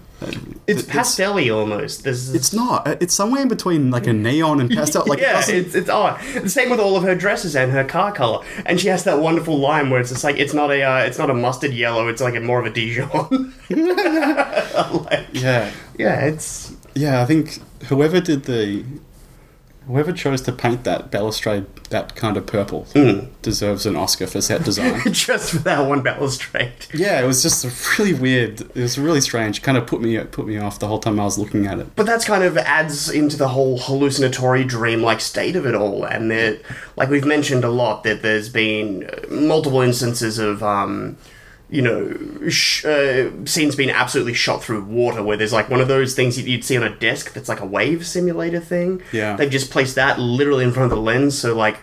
It's 0.66 0.82
pastel-y 0.84 1.50
almost. 1.50 2.04
There's 2.04 2.34
It's 2.34 2.52
not. 2.52 2.88
It's 3.02 3.14
somewhere 3.14 3.42
in 3.44 3.48
between 3.48 3.92
like 3.92 4.08
a 4.08 4.14
neon 4.14 4.60
and 4.60 4.70
pastel. 4.70 5.06
Like 5.06 5.20
yeah, 5.20 5.34
doesn't- 5.34 5.56
it's 5.56 5.76
it's 5.76 5.90
odd. 5.90 6.20
The 6.42 6.50
same 6.50 6.70
with 6.70 6.80
all 6.80 6.96
of 6.98 7.04
her 7.04 7.14
dresses 7.14 7.56
and 7.56 7.72
her 7.72 7.84
car 7.84 8.12
color. 8.12 8.44
And 8.66 8.80
she 8.80 8.88
has 8.88 9.04
that 9.04 9.20
wonderful 9.20 9.58
line 9.60 9.90
where 9.90 10.00
it's 10.02 10.10
just 10.10 10.24
like 10.24 10.38
it's 10.38 10.54
not 10.54 10.72
a 10.72 10.82
uh, 10.82 11.00
it's 11.06 11.18
not 11.20 11.30
a 11.30 11.34
mustard 11.36 11.74
yellow. 11.74 12.08
It's 12.08 12.22
like 12.22 12.36
a 12.36 12.40
more 12.40 12.60
of 12.60 12.66
a 12.66 12.70
Dijon. 12.72 13.54
like, 13.70 15.28
yeah. 15.34 15.72
yeah, 15.98 16.26
it's 16.26 16.74
Yeah, 16.96 17.22
I 17.22 17.26
think 17.26 17.60
whoever 17.86 18.20
did 18.20 18.44
the 18.46 18.84
whoever 19.88 20.12
chose 20.12 20.42
to 20.42 20.52
paint 20.52 20.84
that 20.84 21.10
balustrade 21.10 21.66
that 21.90 22.16
kind 22.16 22.36
of 22.36 22.46
purple 22.46 22.86
Hmm. 22.94 23.28
deserves 23.42 23.86
an 23.86 23.96
Oscar 23.96 24.28
for 24.28 24.42
set 24.42 24.64
design. 24.64 25.02
just 25.14 25.52
for 25.52 25.60
that 25.60 25.88
one 25.88 26.02
balustrade. 26.02 26.74
yeah, 26.94 27.22
it 27.22 27.26
was 27.26 27.42
just 27.42 27.98
really 27.98 28.14
weird. 28.14 28.62
It 28.62 28.76
was 28.76 28.98
really 29.00 29.22
strange. 29.22 29.62
Kind 29.62 29.78
of 29.78 29.88
put 29.88 30.02
me 30.02 30.18
put 30.26 30.46
me 30.48 30.58
off 30.58 30.80
the 30.80 30.88
whole 30.88 31.00
time 31.00 31.20
I 31.20 31.24
was 31.24 31.38
looking 31.38 31.66
at 31.66 31.80
it. 31.80 31.96
But 31.96 32.06
that's 32.06 32.26
kind 32.26 32.44
of 32.44 32.58
adds 32.58 33.10
into 33.10 33.38
the 33.38 33.48
whole 33.50 33.78
hallucinatory 33.78 34.66
dream-like 34.66 35.22
state 35.22 35.56
of 35.56 35.66
it 35.66 35.76
all, 35.76 36.04
and 36.04 36.30
that, 36.32 36.60
like 36.98 37.10
we've 37.10 37.26
mentioned 37.26 37.64
a 37.64 37.70
lot, 37.70 38.04
that 38.04 38.22
there's 38.22 38.50
been 38.50 39.10
multiple 39.30 39.82
instances 39.82 40.38
of, 40.40 40.62
um, 40.62 41.16
you 41.70 41.82
know, 41.82 42.50
sh- 42.50 42.86
uh, 42.86 43.30
scenes 43.46 43.76
being 43.76 43.90
absolutely 43.90 44.34
shot 44.34 44.64
through 44.64 44.84
water, 44.86 45.22
where 45.22 45.36
there's 45.38 45.54
like 45.54 45.70
one 45.70 45.82
of 45.82 45.88
those 45.88 46.16
things 46.16 46.40
you'd 46.40 46.64
see 46.64 46.78
on 46.78 46.84
a 46.84 46.96
desk 46.96 47.34
that's 47.34 47.50
like 47.50 47.60
a 47.60 47.66
wave 47.66 48.06
simulator 48.08 48.60
thing. 48.62 49.02
Yeah. 49.12 49.36
they've 49.36 49.52
just 49.52 49.70
placed 49.72 49.96
that 49.96 50.18
literally 50.20 50.64
in 50.64 50.72
front 50.72 50.92
of 50.92 50.98
the 50.98 51.02
lens, 51.04 51.38
so 51.38 51.56
like. 51.56 51.78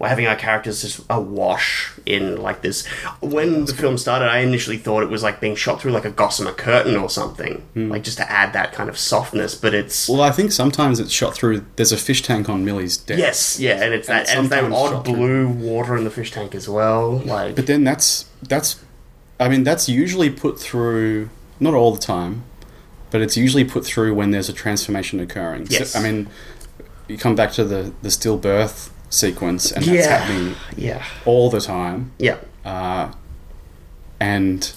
We're 0.00 0.06
having 0.06 0.28
our 0.28 0.36
characters 0.36 0.82
just 0.82 1.00
awash 1.10 1.90
in 2.06 2.40
like 2.40 2.62
this. 2.62 2.86
When 3.20 3.64
the 3.64 3.74
film 3.74 3.98
started, 3.98 4.26
I 4.26 4.38
initially 4.38 4.76
thought 4.76 5.02
it 5.02 5.08
was 5.08 5.24
like 5.24 5.40
being 5.40 5.56
shot 5.56 5.80
through 5.80 5.90
like 5.90 6.04
a 6.04 6.10
gossamer 6.12 6.52
curtain 6.52 6.94
or 6.94 7.10
something, 7.10 7.66
like 7.74 8.04
just 8.04 8.16
to 8.18 8.30
add 8.30 8.52
that 8.52 8.72
kind 8.72 8.88
of 8.88 8.96
softness. 8.96 9.56
But 9.56 9.74
it's 9.74 10.08
Well, 10.08 10.20
I 10.20 10.30
think 10.30 10.52
sometimes 10.52 11.00
it's 11.00 11.10
shot 11.10 11.34
through. 11.34 11.66
There's 11.74 11.90
a 11.90 11.96
fish 11.96 12.22
tank 12.22 12.48
on 12.48 12.64
Millie's 12.64 12.96
desk. 12.96 13.18
Yes, 13.18 13.58
yeah, 13.58 13.82
and 13.82 13.92
it's 13.92 14.08
And 14.08 14.24
that 14.24 14.36
and 14.36 14.50
that 14.52 14.72
odd 14.72 15.02
blue 15.04 15.48
water 15.48 15.96
in 15.96 16.04
the 16.04 16.10
fish 16.10 16.30
tank 16.30 16.54
as 16.54 16.68
well. 16.68 17.18
Like, 17.18 17.56
But 17.56 17.66
then 17.66 17.82
that's 17.82 18.26
that's, 18.40 18.76
I 19.40 19.48
mean, 19.48 19.62
that's 19.64 19.88
usually 19.88 20.30
put 20.30 20.58
through 20.58 21.30
not 21.60 21.74
all 21.74 21.92
the 21.92 22.00
time, 22.00 22.44
but 23.10 23.20
it's 23.20 23.36
usually 23.36 23.64
put 23.64 23.84
through 23.84 24.14
when 24.14 24.30
there's 24.32 24.48
a 24.48 24.52
transformation 24.52 25.20
occurring. 25.20 25.66
So, 25.66 25.78
Yes. 25.78 25.94
I 25.96 26.00
mean, 26.02 26.28
you 27.08 27.16
come 27.18 27.34
back 27.36 27.52
to 27.52 27.64
the 27.64 27.92
the 28.02 28.08
stillbirth 28.08 28.90
sequence, 29.10 29.72
and 29.72 29.84
that's 29.84 30.06
Yeah. 30.06 30.18
happening 30.18 30.54
yeah, 30.76 31.02
all 31.24 31.50
the 31.50 31.60
time. 31.60 32.10
yeah. 32.18 32.36
Uh, 32.64 33.12
and 34.20 34.70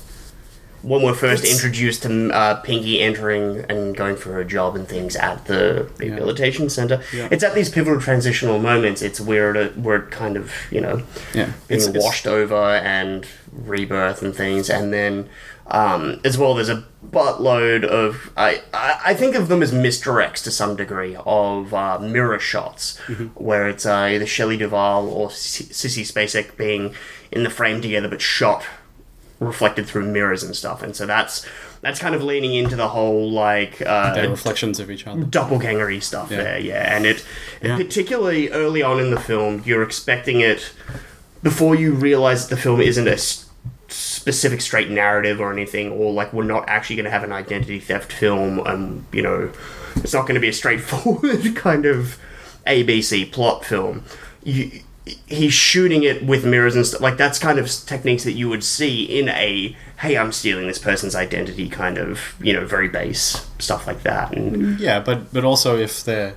When 0.84 1.04
we're 1.04 1.14
first 1.14 1.44
It's- 1.44 1.54
introduced 1.56 2.02
to 2.04 2.32
uh, 2.34 2.56
Pinky 2.56 3.02
entering 3.02 3.64
and 3.70 3.96
going 3.96 4.16
for 4.16 4.34
her 4.34 4.44
job 4.44 4.76
and 4.76 4.88
things 4.88 5.16
at 5.16 5.46
the 5.46 5.86
rehabilitation 6.00 6.70
center, 6.72 7.02
Yeah. 7.14 7.28
it's 7.30 7.44
at 7.44 7.54
these 7.54 7.70
pivotal 7.70 8.02
transitional 8.02 8.58
moments. 8.58 9.04
It's 9.04 9.22
where 9.22 9.54
it 9.56 9.78
where 9.78 9.98
it 9.98 10.10
kind 10.10 10.36
of 10.38 10.52
you 10.72 10.82
know 10.82 11.04
yeah, 11.36 11.50
being 11.68 11.80
it's, 11.82 11.86
it's- 11.88 12.04
washed 12.04 12.26
over 12.26 12.56
and 12.84 13.26
rebirth 13.52 14.22
and 14.22 14.36
things, 14.36 14.70
and 14.70 14.92
then 14.94 15.30
um, 15.68 16.20
as 16.26 16.38
well, 16.38 16.54
there's 16.56 16.70
a 16.70 16.84
buttload 17.10 17.84
of 17.84 18.32
I, 18.38 18.62
I 18.74 19.14
think 19.14 19.36
of 19.36 19.48
them 19.48 19.62
as 19.64 19.72
misdirects 19.72 20.44
to 20.44 20.52
some 20.52 20.76
degree 20.76 21.18
of 21.26 21.74
uh, 21.74 22.00
mirror 22.00 22.40
shots, 22.40 22.98
where 23.36 23.68
it's 23.70 23.86
uh, 23.86 23.94
either 24.12 24.26
Shelley 24.26 24.58
Duvall 24.58 25.08
or 25.10 25.28
S- 25.30 25.62
Sissy 25.62 26.04
Spacek 26.04 26.58
being 26.58 26.94
in 27.32 27.44
the 27.44 27.50
frame 27.50 27.82
together, 27.82 28.08
but 28.08 28.22
shot 28.22 28.64
reflected 29.40 29.88
through 29.88 30.06
mirrors 30.06 30.44
and 30.44 30.56
stuff, 30.56 30.84
and 30.84 30.96
so 30.96 31.06
that's 31.06 31.46
that's 31.82 32.00
kind 32.00 32.14
of 32.14 32.22
leaning 32.22 32.54
into 32.54 32.76
the 32.76 32.90
whole 32.90 33.32
like 33.32 33.82
uh, 33.82 34.14
they're 34.14 34.30
reflections 34.30 34.80
of 34.80 34.92
each 34.92 35.08
other. 35.08 35.24
doppelgangery 35.24 36.02
stuff 36.04 36.30
Yeah. 36.30 36.38
there, 36.44 36.60
yeah. 36.60 36.96
And 36.96 37.06
it, 37.08 37.26
Yeah. 37.64 37.76
particularly 37.76 38.50
early 38.52 38.84
on 38.84 39.00
in 39.00 39.10
the 39.10 39.20
film, 39.20 39.64
you're 39.66 39.82
expecting 39.82 40.42
it 40.42 40.74
before 41.44 41.76
you 41.76 41.94
realize 41.94 42.50
the 42.50 42.58
film 42.58 42.82
isn't 42.82 43.08
a 43.08 43.18
specific 43.88 44.62
straight 44.62 44.90
narrative 44.90 45.40
or 45.42 45.52
anything, 45.52 45.92
or 45.92 46.14
like 46.14 46.34
we're 46.34 46.44
not 46.44 46.68
actually 46.68 46.96
going 46.96 47.06
to 47.06 47.12
have 47.12 47.24
an 47.24 47.32
identity 47.32 47.80
theft 47.80 48.12
film, 48.12 48.60
and 48.66 49.06
you 49.12 49.22
know, 49.22 49.52
it's 49.98 50.14
not 50.14 50.22
going 50.24 50.36
to 50.36 50.42
be 50.42 50.50
a 50.50 50.54
straightforward 50.54 51.56
kind 51.56 51.86
of 51.86 52.18
ABC 52.66 53.32
plot 53.32 53.66
film. 53.66 54.04
You, 54.44 54.82
he's 55.26 55.54
shooting 55.54 56.04
it 56.04 56.24
with 56.24 56.46
mirrors 56.46 56.76
and 56.76 56.86
stuff 56.86 57.02
like 57.02 57.18
that's 57.18 57.40
kind 57.40 57.58
of 57.58 57.68
techniques 57.68 58.24
that 58.24 58.34
you 58.34 58.48
would 58.48 58.64
see 58.64 59.04
in 59.04 59.30
a 59.30 59.76
hey 60.00 60.16
i'm 60.16 60.32
stealing 60.32 60.68
this 60.68 60.78
person's 60.78 61.16
identity 61.16 61.68
kind 61.68 61.98
of 61.98 62.36
you 62.40 62.54
know 62.54 62.66
very 62.66 62.88
base 62.88 63.50
stuff 63.58 63.88
like 63.88 64.04
that 64.04 64.32
and 64.36 64.80
Yeah, 64.80 65.00
but 65.00 65.34
but 65.34 65.44
also 65.44 65.78
if 65.78 66.04
they're 66.04 66.36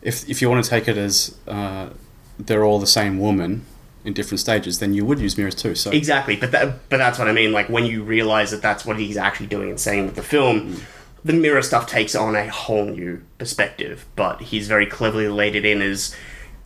if 0.00 0.28
if 0.28 0.40
you 0.40 0.48
want 0.48 0.64
to 0.64 0.70
take 0.70 0.86
it 0.86 0.96
as 0.96 1.36
uh, 1.48 1.90
they're 2.38 2.64
all 2.64 2.78
the 2.78 2.86
same 2.86 3.18
woman 3.18 3.66
in 4.08 4.14
different 4.14 4.40
stages, 4.40 4.80
then 4.80 4.94
you 4.94 5.04
would 5.04 5.20
use 5.20 5.38
mirrors 5.38 5.54
too. 5.54 5.76
So 5.76 5.90
Exactly, 5.90 6.34
but 6.34 6.50
that, 6.50 6.88
but 6.88 6.96
that's 6.96 7.18
what 7.18 7.28
I 7.28 7.32
mean. 7.32 7.52
Like 7.52 7.68
when 7.68 7.84
you 7.84 8.02
realize 8.02 8.50
that 8.50 8.62
that's 8.62 8.84
what 8.84 8.98
he's 8.98 9.16
actually 9.16 9.46
doing 9.46 9.68
and 9.68 9.78
saying 9.78 10.06
with 10.06 10.16
the 10.16 10.22
film, 10.22 10.74
mm. 10.74 10.80
the 11.24 11.34
mirror 11.34 11.62
stuff 11.62 11.86
takes 11.86 12.16
on 12.16 12.34
a 12.34 12.48
whole 12.48 12.86
new 12.86 13.22
perspective. 13.36 14.06
But 14.16 14.40
he's 14.40 14.66
very 14.66 14.86
cleverly 14.86 15.28
laid 15.28 15.54
it 15.54 15.64
in 15.64 15.80
as 15.80 16.16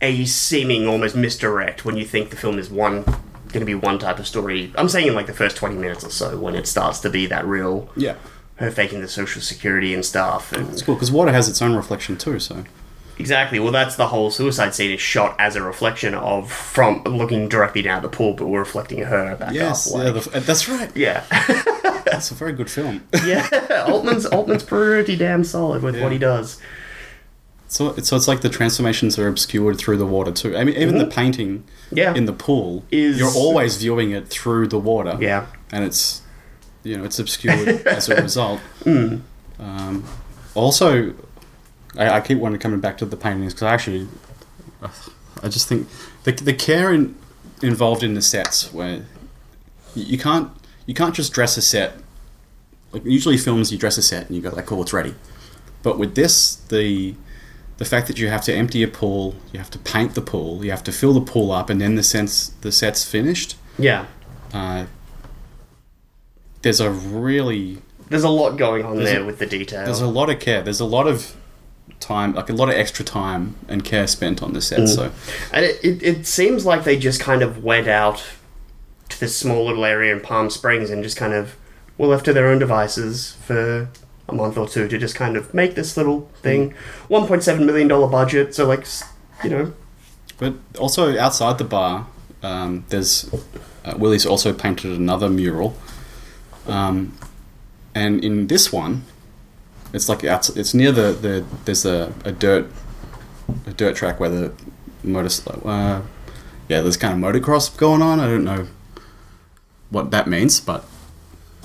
a 0.01 0.25
seeming 0.25 0.87
almost 0.87 1.15
misdirect 1.15 1.85
when 1.85 1.97
you 1.97 2.05
think 2.05 2.31
the 2.31 2.35
film 2.35 2.57
is 2.57 2.69
one 2.69 3.03
going 3.03 3.59
to 3.59 3.65
be 3.65 3.75
one 3.75 3.99
type 3.99 4.17
of 4.17 4.25
story. 4.25 4.73
I'm 4.75 4.89
saying 4.89 5.07
in 5.07 5.13
like 5.13 5.27
the 5.27 5.33
first 5.33 5.57
twenty 5.57 5.75
minutes 5.75 6.03
or 6.03 6.09
so 6.09 6.39
when 6.39 6.55
it 6.55 6.65
starts 6.65 6.99
to 7.01 7.09
be 7.09 7.27
that 7.27 7.45
real 7.45 7.89
yeah, 7.95 8.15
her 8.55 8.71
faking 8.71 9.01
the 9.01 9.07
social 9.07 9.41
security 9.41 9.93
and 9.93 10.05
stuff. 10.05 10.51
And 10.53 10.69
it's 10.69 10.81
cool 10.81 10.95
because 10.95 11.11
water 11.11 11.31
has 11.31 11.49
its 11.49 11.61
own 11.61 11.75
reflection 11.75 12.17
too. 12.17 12.39
So 12.39 12.63
Exactly. 13.19 13.59
Well, 13.59 13.71
that's 13.71 13.95
the 13.95 14.07
whole 14.07 14.31
suicide 14.31 14.73
scene 14.73 14.91
is 14.91 14.99
shot 15.01 15.35
as 15.39 15.55
a 15.55 15.61
reflection 15.61 16.13
of 16.15 16.51
from 16.51 17.03
looking 17.03 17.47
directly 17.47 17.81
down 17.81 17.97
at 17.97 18.01
the 18.01 18.09
pool, 18.09 18.33
but 18.33 18.47
we're 18.47 18.59
reflecting 18.59 18.99
her 19.03 19.35
back 19.35 19.53
yes, 19.53 19.87
up. 19.93 19.97
yeah, 20.03 20.09
Like, 20.11 20.23
the, 20.23 20.39
that's 20.41 20.67
right. 20.69 20.91
yeah. 20.95 21.23
That's 22.05 22.29
a 22.29 22.35
very 22.35 22.53
good 22.53 22.69
film. 22.69 23.03
yeah, 23.25 23.47
Altman's 23.87 24.25
Altman's 24.27 24.61
pretty 24.63 25.15
damn 25.15 25.43
solid 25.43 25.81
with 25.81 25.99
what 25.99 26.11
he 26.11 26.19
does. 26.19 26.59
So, 27.67 27.95
so 27.97 28.15
it's 28.15 28.27
like 28.27 28.41
the 28.41 28.49
transformations 28.49 29.17
are 29.17 29.27
obscured 29.27 29.79
through 29.79 29.97
the 29.97 30.05
water 30.05 30.31
too. 30.31 30.55
I 30.55 30.63
mean, 30.63 30.75
even 30.75 30.99
the 30.99 31.07
painting 31.07 31.63
Mm-hmm. 31.87 31.97
Yeah. 31.97 32.13
in 32.15 32.25
the 32.25 32.33
pool, 32.33 32.83
Is- 32.91 33.17
you're 33.19 33.31
always 33.33 33.77
viewing 33.77 34.11
it 34.11 34.27
through 34.27 34.67
the 34.67 34.77
water. 34.79 35.17
Yeah. 35.19 35.47
and 35.71 35.83
it's 35.83 36.21
you 36.83 36.97
know 36.97 37.03
it's 37.03 37.17
obscured 37.19 37.67
as 37.87 38.09
a 38.09 38.15
result. 38.21 38.59
Mm. 38.83 39.21
Um, 39.59 40.03
also, 40.55 41.13
I, 41.97 42.09
I 42.17 42.21
keep 42.21 42.37
wanting 42.39 42.59
coming 42.59 42.79
back 42.79 42.97
to 42.99 43.05
the 43.05 43.17
paintings 43.17 43.53
because 43.53 43.63
I 43.63 43.73
actually, 43.73 44.07
I 45.41 45.47
just 45.49 45.67
think 45.67 45.87
the 46.23 46.31
the 46.31 46.53
care 46.53 46.93
in, 46.93 47.15
involved 47.61 48.03
in 48.03 48.13
the 48.13 48.21
sets 48.21 48.73
where 48.73 48.95
you, 49.95 50.03
you 50.13 50.17
can't 50.17 50.49
you 50.85 50.93
can't 50.93 51.13
just 51.15 51.33
dress 51.33 51.57
a 51.57 51.61
set. 51.61 51.95
Like 52.91 53.05
usually 53.05 53.37
films, 53.37 53.71
you 53.71 53.77
dress 53.77 53.97
a 53.97 54.01
set 54.03 54.27
and 54.27 54.35
you 54.35 54.41
go 54.41 54.49
like, 54.49 54.65
"Cool, 54.65 54.81
it's 54.81 54.93
ready." 54.93 55.15
But 55.81 55.97
with 55.97 56.15
this, 56.15 56.55
the 56.55 57.15
the 57.77 57.85
fact 57.85 58.07
that 58.07 58.19
you 58.19 58.27
have 58.29 58.43
to 58.43 58.53
empty 58.53 58.83
a 58.83 58.87
pool, 58.87 59.35
you 59.51 59.57
have 59.59 59.71
to 59.71 59.79
paint 59.79 60.13
the 60.15 60.21
pool, 60.21 60.63
you 60.63 60.69
have 60.71 60.83
to 60.83 60.91
fill 60.91 61.13
the 61.13 61.21
pool 61.21 61.51
up, 61.51 61.69
and 61.69 61.81
then 61.81 61.95
the 61.95 62.03
sense 62.03 62.49
the 62.61 62.71
set's 62.71 63.03
finished. 63.03 63.55
Yeah. 63.79 64.05
Uh, 64.53 64.85
there's 66.61 66.79
a 66.79 66.89
really 66.91 67.81
There's 68.09 68.23
a 68.23 68.29
lot 68.29 68.57
going 68.57 68.85
on 68.85 68.97
there 69.03 69.21
a- 69.21 69.25
with 69.25 69.39
the 69.39 69.45
detail. 69.47 69.85
there's 69.85 70.01
a 70.01 70.07
lot 70.07 70.29
of 70.29 70.39
care. 70.39 70.61
There's 70.61 70.79
a 70.79 70.85
lot 70.85 71.07
of 71.07 71.35
time, 71.99 72.33
like 72.33 72.49
a 72.49 72.53
lot 72.53 72.69
of 72.69 72.75
extra 72.75 73.03
time 73.05 73.55
and 73.67 73.83
care 73.83 74.07
spent 74.07 74.43
on 74.43 74.53
the 74.53 74.61
set. 74.61 74.81
Mm. 74.81 74.87
So 74.87 75.11
And 75.51 75.65
it, 75.65 75.83
it, 75.83 76.03
it 76.03 76.27
seems 76.27 76.65
like 76.65 76.83
they 76.83 76.97
just 76.97 77.19
kind 77.19 77.41
of 77.41 77.63
went 77.63 77.87
out 77.87 78.23
to 79.09 79.19
this 79.19 79.37
small 79.37 79.65
little 79.65 79.85
area 79.85 80.13
in 80.13 80.21
Palm 80.21 80.49
Springs 80.49 80.89
and 80.89 81.03
just 81.03 81.17
kind 81.17 81.33
of 81.33 81.55
were 81.97 82.07
left 82.07 82.25
to 82.25 82.33
their 82.33 82.47
own 82.47 82.59
devices 82.59 83.33
for 83.45 83.89
a 84.27 84.33
month 84.33 84.57
or 84.57 84.67
two 84.67 84.87
to 84.87 84.97
just 84.97 85.15
kind 85.15 85.35
of 85.35 85.53
make 85.53 85.75
this 85.75 85.97
little 85.97 86.29
thing. 86.41 86.73
$1.7 87.09 87.65
million 87.65 87.87
budget, 87.87 88.55
so 88.55 88.65
like, 88.65 88.85
you 89.43 89.49
know. 89.49 89.73
But 90.37 90.55
also 90.79 91.17
outside 91.17 91.57
the 91.57 91.63
bar, 91.63 92.07
um, 92.41 92.85
there's 92.89 93.31
uh, 93.85 93.95
Willie's 93.97 94.25
also 94.25 94.53
painted 94.53 94.91
another 94.91 95.29
mural, 95.29 95.77
um, 96.67 97.17
and 97.93 98.23
in 98.23 98.47
this 98.47 98.71
one, 98.73 99.03
it's 99.93 100.09
like 100.09 100.23
outs- 100.23 100.49
it's 100.49 100.73
near 100.73 100.91
the, 100.91 101.13
the 101.13 101.45
there's 101.65 101.85
a, 101.85 102.13
a 102.25 102.31
dirt 102.31 102.69
a 103.67 103.71
dirt 103.71 103.95
track 103.95 104.19
where 104.19 104.29
the 104.29 104.51
motor 105.03 105.29
uh, 105.65 106.01
yeah 106.69 106.81
there's 106.81 106.97
kind 106.97 107.13
of 107.13 107.19
motocross 107.33 107.75
going 107.77 108.01
on. 108.01 108.19
I 108.19 108.27
don't 108.27 108.43
know 108.43 108.67
what 109.89 110.11
that 110.11 110.27
means, 110.27 110.59
but 110.59 110.85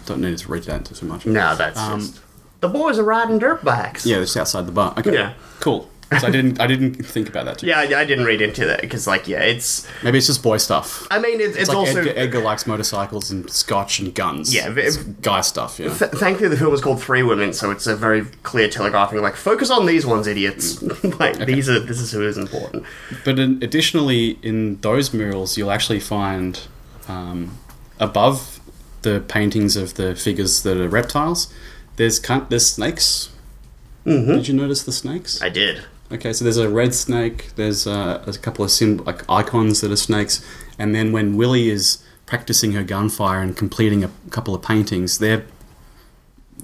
don't 0.06 0.20
need 0.20 0.36
to 0.38 0.48
read 0.52 0.64
that 0.64 0.76
into 0.78 0.94
too 0.94 1.06
much. 1.06 1.26
No, 1.26 1.54
that's 1.56 1.78
Um, 1.78 2.00
just. 2.00 2.20
The 2.60 2.68
boys 2.68 2.98
are 2.98 3.04
riding 3.04 3.38
dirt 3.38 3.64
bikes. 3.64 4.04
Yeah, 4.04 4.16
it's 4.18 4.36
outside 4.36 4.66
the 4.66 4.72
bar. 4.72 4.92
Okay, 4.98 5.14
Yeah. 5.14 5.34
cool. 5.60 5.88
So 6.20 6.26
I 6.26 6.30
didn't 6.30 6.58
I 6.58 6.66
didn't 6.66 6.94
think 7.04 7.28
about 7.28 7.44
that. 7.44 7.58
Too. 7.58 7.66
Yeah, 7.66 7.80
I, 7.80 8.00
I 8.00 8.04
didn't 8.06 8.24
read 8.24 8.40
into 8.40 8.64
that 8.64 8.80
because, 8.80 9.06
like, 9.06 9.28
yeah, 9.28 9.40
it's. 9.40 9.86
Maybe 10.02 10.16
it's 10.16 10.26
just 10.26 10.42
boy 10.42 10.56
stuff. 10.56 11.06
I 11.10 11.18
mean, 11.18 11.38
it's, 11.38 11.50
it's, 11.50 11.58
It's 11.58 11.68
like 11.68 11.76
also. 11.76 12.00
Edgar, 12.00 12.12
Edgar 12.16 12.40
likes 12.40 12.66
motorcycles 12.66 13.30
and 13.30 13.50
scotch 13.50 14.00
and 14.00 14.14
guns. 14.14 14.54
Yeah, 14.54 14.72
it's 14.74 14.96
guy 14.96 15.42
stuff. 15.42 15.78
Yeah, 15.78 15.92
Th- 15.92 16.10
thankfully, 16.12 16.48
the 16.48 16.56
film 16.56 16.72
was 16.72 16.80
called 16.80 17.02
Three 17.02 17.22
Women, 17.22 17.52
so 17.52 17.70
it's 17.70 17.86
a 17.86 17.94
very 17.94 18.24
clear 18.42 18.68
telegraphing. 18.70 19.20
Like, 19.20 19.36
focus 19.36 19.70
on 19.70 19.84
these 19.84 20.06
ones, 20.06 20.26
idiots. 20.26 20.82
like, 21.20 21.38
these 21.44 21.68
are 21.68 21.78
this 21.78 22.00
is 22.00 22.10
who 22.12 22.26
is 22.26 22.38
important. 22.38 22.84
but 23.24 23.38
in, 23.38 23.62
additionally, 23.62 24.38
in 24.42 24.80
those 24.80 25.12
murals, 25.12 25.58
you'll 25.58 25.70
actually 25.70 26.00
find 26.00 26.62
um, 27.06 27.58
above 28.00 28.60
the 29.02 29.20
paintings 29.28 29.76
of 29.76 29.94
the 29.94 30.14
figures 30.14 30.62
that 30.62 30.78
are 30.78 30.88
reptiles. 30.88 31.52
There's 31.96 32.18
there's 32.48 32.66
snakes. 32.70 33.30
Mm-hmm. 34.06 34.32
Did 34.32 34.48
you 34.48 34.54
notice 34.54 34.84
the 34.84 34.92
snakes? 34.92 35.42
I 35.42 35.50
did. 35.50 35.84
Okay, 36.10 36.32
so 36.32 36.42
there's 36.44 36.56
a 36.56 36.68
red 36.68 36.94
snake. 36.94 37.50
There's, 37.56 37.86
uh, 37.86 38.24
a 38.26 38.32
couple 38.32 38.64
of 38.64 38.70
sim- 38.70 39.04
like 39.04 39.28
icons 39.28 39.80
that 39.82 39.90
are 39.90 39.96
snakes, 39.96 40.44
and 40.78 40.94
then 40.94 41.12
when 41.12 41.36
Willie 41.36 41.68
is 41.68 41.98
practicing 42.24 42.72
her 42.72 42.84
gunfire 42.84 43.40
and 43.40 43.56
completing 43.56 44.04
a 44.04 44.10
couple 44.30 44.54
of 44.54 44.62
paintings, 44.62 45.18
they're 45.18 45.44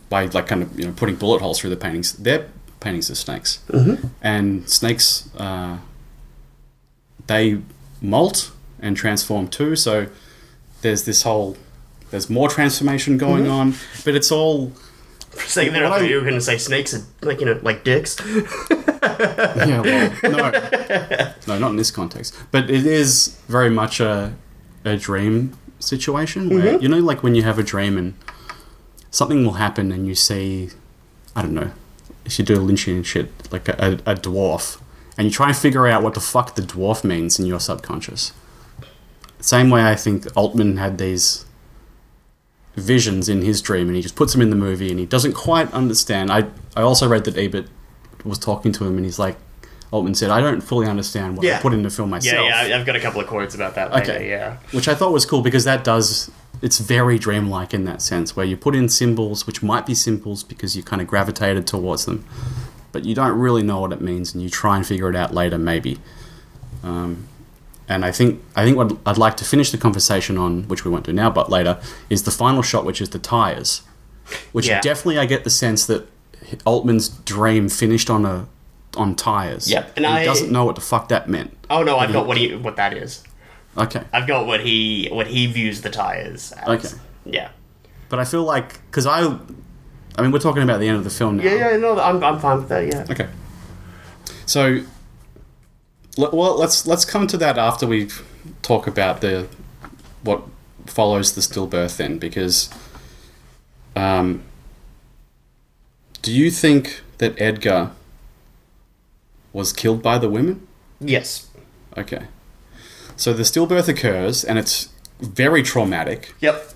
by 0.08 0.26
like 0.26 0.46
kind 0.46 0.62
of 0.62 0.78
you 0.78 0.86
know 0.86 0.92
putting 0.92 1.16
bullet 1.16 1.40
holes 1.40 1.58
through 1.58 1.70
the 1.70 1.76
paintings. 1.76 2.12
Their 2.12 2.48
paintings 2.80 3.10
are 3.10 3.14
snakes, 3.14 3.60
mm-hmm. 3.68 4.06
and 4.22 4.68
snakes 4.68 5.28
uh, 5.36 5.78
they 7.26 7.60
molt 8.00 8.52
and 8.80 8.96
transform 8.96 9.48
too. 9.48 9.76
So 9.76 10.06
there's 10.82 11.04
this 11.04 11.22
whole 11.22 11.56
there's 12.10 12.30
more 12.30 12.48
transformation 12.48 13.16
going 13.16 13.48
on, 13.48 13.74
but 14.04 14.14
it's 14.14 14.30
all 14.30 14.70
For 15.30 15.44
a 15.44 15.48
second 15.48 15.72
there, 15.72 15.86
I 15.86 15.90
What 15.90 16.00
thought 16.00 16.10
you 16.10 16.16
were 16.16 16.22
going 16.22 16.34
to 16.34 16.40
say 16.40 16.58
snakes 16.58 16.94
are 16.94 17.02
like 17.22 17.40
you 17.40 17.46
know 17.46 17.58
like 17.62 17.84
dicks. 17.84 18.16
yeah, 19.18 19.80
well, 19.80 20.12
no, 20.22 21.34
no, 21.54 21.58
not 21.58 21.70
in 21.70 21.76
this 21.76 21.90
context. 21.90 22.34
But 22.50 22.70
it 22.70 22.86
is 22.86 23.38
very 23.48 23.70
much 23.70 24.00
a 24.00 24.34
a 24.84 24.96
dream 24.96 25.56
situation 25.78 26.48
where 26.50 26.74
mm-hmm. 26.74 26.82
you 26.82 26.88
know, 26.88 26.98
like 26.98 27.22
when 27.22 27.34
you 27.34 27.42
have 27.42 27.58
a 27.58 27.62
dream 27.62 27.96
and 27.96 28.14
something 29.10 29.44
will 29.44 29.54
happen, 29.54 29.92
and 29.92 30.06
you 30.06 30.14
see, 30.14 30.70
I 31.34 31.42
don't 31.42 31.54
know, 31.54 31.70
if 32.24 32.38
you 32.38 32.44
do 32.44 32.54
a 32.54 32.58
Lynchian 32.58 33.04
shit, 33.04 33.30
like 33.52 33.68
a, 33.68 34.00
a, 34.06 34.12
a 34.12 34.14
dwarf, 34.14 34.80
and 35.16 35.26
you 35.26 35.30
try 35.30 35.48
and 35.48 35.56
figure 35.56 35.86
out 35.86 36.02
what 36.02 36.14
the 36.14 36.20
fuck 36.20 36.54
the 36.54 36.62
dwarf 36.62 37.04
means 37.04 37.38
in 37.38 37.46
your 37.46 37.60
subconscious. 37.60 38.32
Same 39.40 39.70
way, 39.70 39.84
I 39.84 39.94
think 39.94 40.26
Altman 40.36 40.78
had 40.78 40.98
these 40.98 41.44
visions 42.76 43.28
in 43.28 43.42
his 43.42 43.60
dream, 43.60 43.88
and 43.88 43.96
he 43.96 44.02
just 44.02 44.16
puts 44.16 44.32
them 44.32 44.42
in 44.42 44.50
the 44.50 44.56
movie, 44.56 44.90
and 44.90 44.98
he 44.98 45.06
doesn't 45.06 45.34
quite 45.34 45.72
understand. 45.72 46.32
I 46.32 46.46
I 46.76 46.82
also 46.82 47.08
read 47.08 47.24
that 47.24 47.36
Ebert 47.36 47.68
was 48.24 48.38
talking 48.38 48.72
to 48.72 48.84
him, 48.84 48.96
and 48.96 49.04
he's 49.04 49.18
like, 49.18 49.36
Altman 49.90 50.14
said, 50.14 50.30
I 50.30 50.40
don't 50.40 50.60
fully 50.60 50.86
understand 50.88 51.36
what 51.36 51.46
I 51.46 51.58
put 51.60 51.72
in 51.72 51.82
the 51.82 51.90
film 51.90 52.10
myself. 52.10 52.44
Yeah, 52.46 52.66
yeah, 52.66 52.78
I've 52.78 52.86
got 52.86 52.96
a 52.96 53.00
couple 53.00 53.20
of 53.20 53.26
quotes 53.28 53.54
about 53.54 53.74
that. 53.76 53.92
Later, 53.92 54.12
Okay. 54.12 54.28
yeah. 54.30 54.56
Which 54.72 54.88
I 54.88 54.94
thought 54.94 55.12
was 55.12 55.24
cool 55.24 55.40
because 55.42 55.64
that 55.64 55.84
does. 55.84 56.30
It's 56.62 56.78
very 56.78 57.18
dreamlike 57.18 57.74
in 57.74 57.84
that 57.84 58.00
sense, 58.02 58.34
where 58.34 58.46
you 58.46 58.56
put 58.56 58.74
in 58.74 58.88
symbols, 58.88 59.46
which 59.46 59.62
might 59.62 59.86
be 59.86 59.94
symbols 59.94 60.42
because 60.42 60.76
you 60.76 60.82
kind 60.82 61.00
of 61.02 61.06
gravitated 61.08 61.66
towards 61.66 62.06
them, 62.06 62.24
but 62.90 63.04
you 63.04 63.14
don't 63.14 63.38
really 63.38 63.62
know 63.62 63.80
what 63.80 63.92
it 63.92 64.00
means, 64.00 64.34
and 64.34 64.42
you 64.42 64.48
try 64.48 64.76
and 64.76 64.86
figure 64.86 65.08
it 65.10 65.16
out 65.16 65.32
later, 65.34 65.58
maybe. 65.58 65.98
Um, 66.82 67.28
and 67.88 68.04
I 68.04 68.10
think 68.12 68.42
I 68.56 68.64
think 68.64 68.76
what 68.76 68.96
I'd 69.04 69.18
like 69.18 69.36
to 69.38 69.44
finish 69.44 69.70
the 69.70 69.78
conversation 69.78 70.38
on, 70.38 70.62
which 70.68 70.84
we 70.84 70.90
won't 70.90 71.04
do 71.04 71.12
now, 71.12 71.30
but 71.30 71.50
later, 71.50 71.78
is 72.08 72.22
the 72.22 72.30
final 72.30 72.62
shot, 72.62 72.84
which 72.86 73.00
is 73.00 73.10
the 73.10 73.18
tires, 73.18 73.82
which 74.52 74.66
Yeah. 74.68 74.80
definitely 74.80 75.18
I 75.18 75.26
get 75.26 75.44
the 75.44 75.50
sense 75.50 75.84
that 75.86 76.08
Altman's 76.64 77.08
dream 77.08 77.68
finished 77.68 78.10
on 78.10 78.24
a 78.24 78.46
on 78.96 79.14
tires. 79.14 79.70
Yep, 79.70 79.92
and, 79.96 80.06
and 80.06 80.14
he 80.16 80.20
I- 80.22 80.24
doesn't 80.24 80.52
know 80.52 80.64
what 80.64 80.74
the 80.76 80.80
fuck 80.80 81.08
that 81.08 81.28
meant. 81.28 81.56
Oh 81.70 81.82
no, 81.82 81.98
I've 81.98 82.12
got 82.12 82.26
what 82.26 82.36
he 82.36 82.54
what 82.54 82.76
that 82.76 82.92
is. 82.94 83.22
Okay. 83.76 84.02
I've 84.12 84.26
got 84.28 84.46
what 84.46 84.60
he 84.60 85.08
what 85.10 85.26
he 85.26 85.46
views 85.46 85.82
the 85.82 85.90
tires. 85.90 86.52
As. 86.52 86.68
Okay. 86.68 86.94
Yeah. 87.24 87.50
But 88.08 88.18
I 88.20 88.24
feel 88.24 88.44
like 88.44 88.74
because 88.86 89.06
I, 89.06 89.36
I 90.16 90.22
mean, 90.22 90.30
we're 90.30 90.38
talking 90.38 90.62
about 90.62 90.78
the 90.78 90.86
end 90.86 90.98
of 90.98 91.04
the 91.04 91.10
film 91.10 91.38
now. 91.38 91.42
Yeah, 91.44 91.72
yeah, 91.72 91.76
no, 91.78 91.98
I'm, 91.98 92.22
I'm 92.22 92.38
fine 92.38 92.58
with 92.58 92.68
that. 92.68 92.86
Yeah. 92.86 93.06
Okay. 93.10 93.28
So, 94.46 94.82
well, 96.16 96.56
let's 96.56 96.86
let's 96.86 97.04
come 97.04 97.26
to 97.26 97.36
that 97.38 97.58
after 97.58 97.86
we 97.86 98.08
talk 98.62 98.86
about 98.86 99.20
the 99.20 99.48
what 100.22 100.42
follows 100.86 101.34
the 101.34 101.40
stillbirth 101.40 101.96
then, 101.96 102.18
because, 102.18 102.68
um, 103.96 104.42
do 106.24 106.32
you 106.32 106.50
think 106.50 107.02
that 107.18 107.38
Edgar 107.38 107.90
was 109.52 109.72
killed 109.74 110.02
by 110.02 110.16
the 110.18 110.28
women? 110.28 110.66
Yes. 110.98 111.48
Okay. 111.98 112.24
So 113.16 113.32
the 113.34 113.42
stillbirth 113.42 113.88
occurs, 113.88 114.42
and 114.42 114.58
it's 114.58 114.88
very 115.20 115.62
traumatic 115.62 116.34
Yep. 116.40 116.70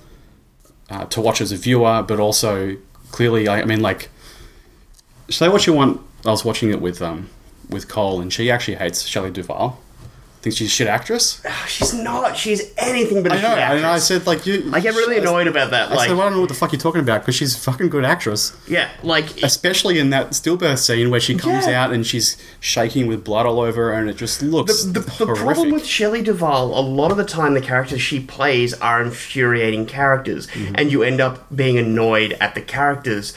uh, 0.90 1.04
to 1.06 1.20
watch 1.22 1.40
as 1.40 1.50
a 1.50 1.56
viewer, 1.56 2.04
but 2.06 2.20
also 2.20 2.76
clearly, 3.10 3.48
I, 3.48 3.62
I 3.62 3.64
mean, 3.64 3.80
like, 3.80 4.10
say 5.30 5.48
what 5.48 5.66
you 5.66 5.72
want. 5.72 6.02
I 6.26 6.30
was 6.30 6.44
watching 6.44 6.70
it 6.70 6.80
with 6.82 7.00
um 7.00 7.30
with 7.70 7.88
Cole, 7.88 8.20
and 8.20 8.30
she 8.32 8.50
actually 8.50 8.76
hates 8.76 9.02
Shelley 9.06 9.30
Duvall. 9.30 9.80
Thinks 10.40 10.56
she's 10.56 10.68
a 10.68 10.70
shit 10.70 10.86
actress. 10.86 11.42
She's 11.66 11.92
not. 11.92 12.36
She's 12.36 12.62
anything 12.78 13.24
but 13.24 13.32
a 13.32 13.34
I 13.34 13.42
know, 13.42 13.48
shit 13.48 13.58
I 13.58 13.74
actress. 13.74 14.06
said 14.06 14.26
like 14.26 14.46
you. 14.46 14.70
I 14.72 14.78
get 14.78 14.94
really 14.94 15.18
annoyed 15.18 15.48
about 15.48 15.72
that. 15.72 15.90
I 15.90 15.94
Like, 15.96 16.08
said, 16.08 16.16
well, 16.16 16.26
I 16.26 16.30
don't 16.30 16.34
know 16.34 16.40
what 16.42 16.48
the 16.48 16.54
fuck 16.54 16.70
you're 16.72 16.80
talking 16.80 17.00
about 17.00 17.22
because 17.22 17.34
she's 17.34 17.56
a 17.56 17.58
fucking 17.58 17.88
good 17.88 18.04
actress, 18.04 18.56
yeah, 18.68 18.88
like 19.02 19.42
especially 19.42 19.98
in 19.98 20.10
that 20.10 20.30
stillbirth 20.30 20.78
scene 20.78 21.10
where 21.10 21.18
she 21.18 21.34
comes 21.34 21.66
Yeah. 21.66 21.82
out 21.84 21.92
and 21.92 22.06
she's 22.06 22.36
shaking 22.60 23.08
with 23.08 23.24
blood 23.24 23.46
all 23.46 23.58
over, 23.58 23.90
her 23.90 23.92
and 23.98 24.08
it 24.08 24.16
just 24.16 24.40
looks 24.40 24.84
the, 24.84 25.00
the, 25.00 25.10
horrific. 25.10 25.44
problem 25.44 25.70
with 25.72 25.84
Shelley 25.84 26.22
Duvall, 26.22 26.66
a 26.78 26.82
lot 26.82 27.10
of 27.10 27.16
the 27.16 27.24
time 27.24 27.54
the 27.54 27.60
characters 27.60 28.00
she 28.00 28.20
plays 28.20 28.74
are 28.74 29.02
infuriating 29.02 29.86
characters, 29.86 30.46
Mm-hmm. 30.48 30.74
and 30.76 30.92
you 30.92 31.02
end 31.02 31.20
up 31.20 31.46
being 31.54 31.78
annoyed 31.78 32.36
at 32.40 32.54
the 32.54 32.60
characters. 32.62 33.34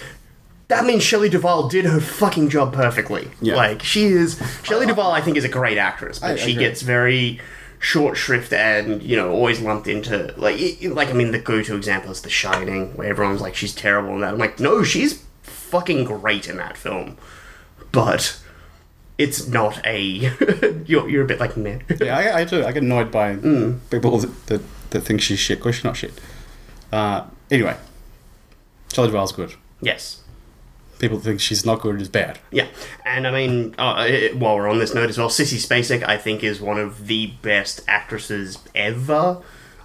That 0.71 0.85
means 0.85 1.03
Shelley 1.03 1.29
Duvall 1.29 1.67
did 1.67 1.85
her 1.85 1.99
fucking 1.99 2.49
job 2.49 2.73
perfectly. 2.73 3.29
Yeah. 3.41 3.55
Like 3.55 3.83
she 3.83 4.05
is 4.05 4.41
Shelley 4.63 4.87
Duvall, 4.87 5.11
I 5.11 5.21
think, 5.21 5.37
is 5.37 5.43
a 5.43 5.49
great 5.49 5.77
actress, 5.77 6.19
but 6.19 6.31
I 6.31 6.35
she 6.37 6.51
agree. 6.53 6.63
gets 6.65 6.81
very 6.81 7.39
short 7.79 8.15
shrift 8.15 8.53
and 8.53 9.01
you 9.01 9.15
know 9.15 9.31
always 9.31 9.59
lumped 9.59 9.87
into 9.87 10.33
like 10.37 10.55
it- 10.59 10.93
like 10.93 11.09
I 11.09 11.13
mean 11.13 11.31
the 11.31 11.39
go-to 11.39 11.75
example 11.75 12.11
is 12.11 12.21
The 12.21 12.29
Shining, 12.29 12.95
where 12.95 13.07
everyone's 13.07 13.41
like 13.41 13.55
she's 13.55 13.73
terrible 13.75 14.13
in 14.15 14.21
that. 14.21 14.33
I'm 14.33 14.39
like, 14.39 14.59
no, 14.59 14.83
she's 14.83 15.23
fucking 15.43 16.05
great 16.05 16.47
in 16.47 16.57
that 16.57 16.75
film, 16.77 17.17
but. 17.91 18.37
It's 19.17 19.47
not 19.47 19.85
a. 19.85 19.99
you're, 20.87 21.07
you're 21.07 21.23
a 21.23 21.27
bit 21.27 21.39
like 21.39 21.55
me. 21.55 21.79
Yeah, 22.01 22.17
I, 22.17 22.39
I 22.39 22.43
do. 22.43 22.65
I 22.65 22.71
get 22.71 22.81
annoyed 22.81 23.11
by 23.11 23.35
Mm. 23.35 23.77
people 23.91 24.17
that, 24.17 24.45
that, 24.47 24.61
that 24.89 25.01
think 25.01 25.21
she's 25.21 25.37
shit 25.37 25.59
because 25.59 25.75
she's 25.75 25.83
not 25.83 25.95
shit. 25.95 26.13
Uh, 26.91 27.25
anyway, 27.51 27.77
Shelley 28.91 29.09
Duvall's 29.09 29.31
good. 29.31 29.53
Yes. 29.79 30.21
People 31.01 31.19
think 31.19 31.41
she's 31.41 31.65
not 31.65 31.81
good 31.81 31.99
is 31.99 32.07
bad. 32.09 32.39
Yeah, 32.51 32.67
and 33.03 33.27
I 33.27 33.31
mean, 33.31 33.75
uh, 33.77 34.05
it- 34.07 34.37
while 34.37 34.55
we're 34.55 34.69
on 34.69 34.77
this 34.79 34.93
note 34.93 35.09
as 35.09 35.17
well, 35.17 35.29
Sissy 35.29 35.57
Spacek 35.57 36.07
I 36.07 36.15
think 36.17 36.43
is 36.43 36.61
one 36.61 36.79
of 36.79 37.07
the 37.07 37.27
best 37.41 37.81
actresses 37.87 38.59
ever. 38.75 39.39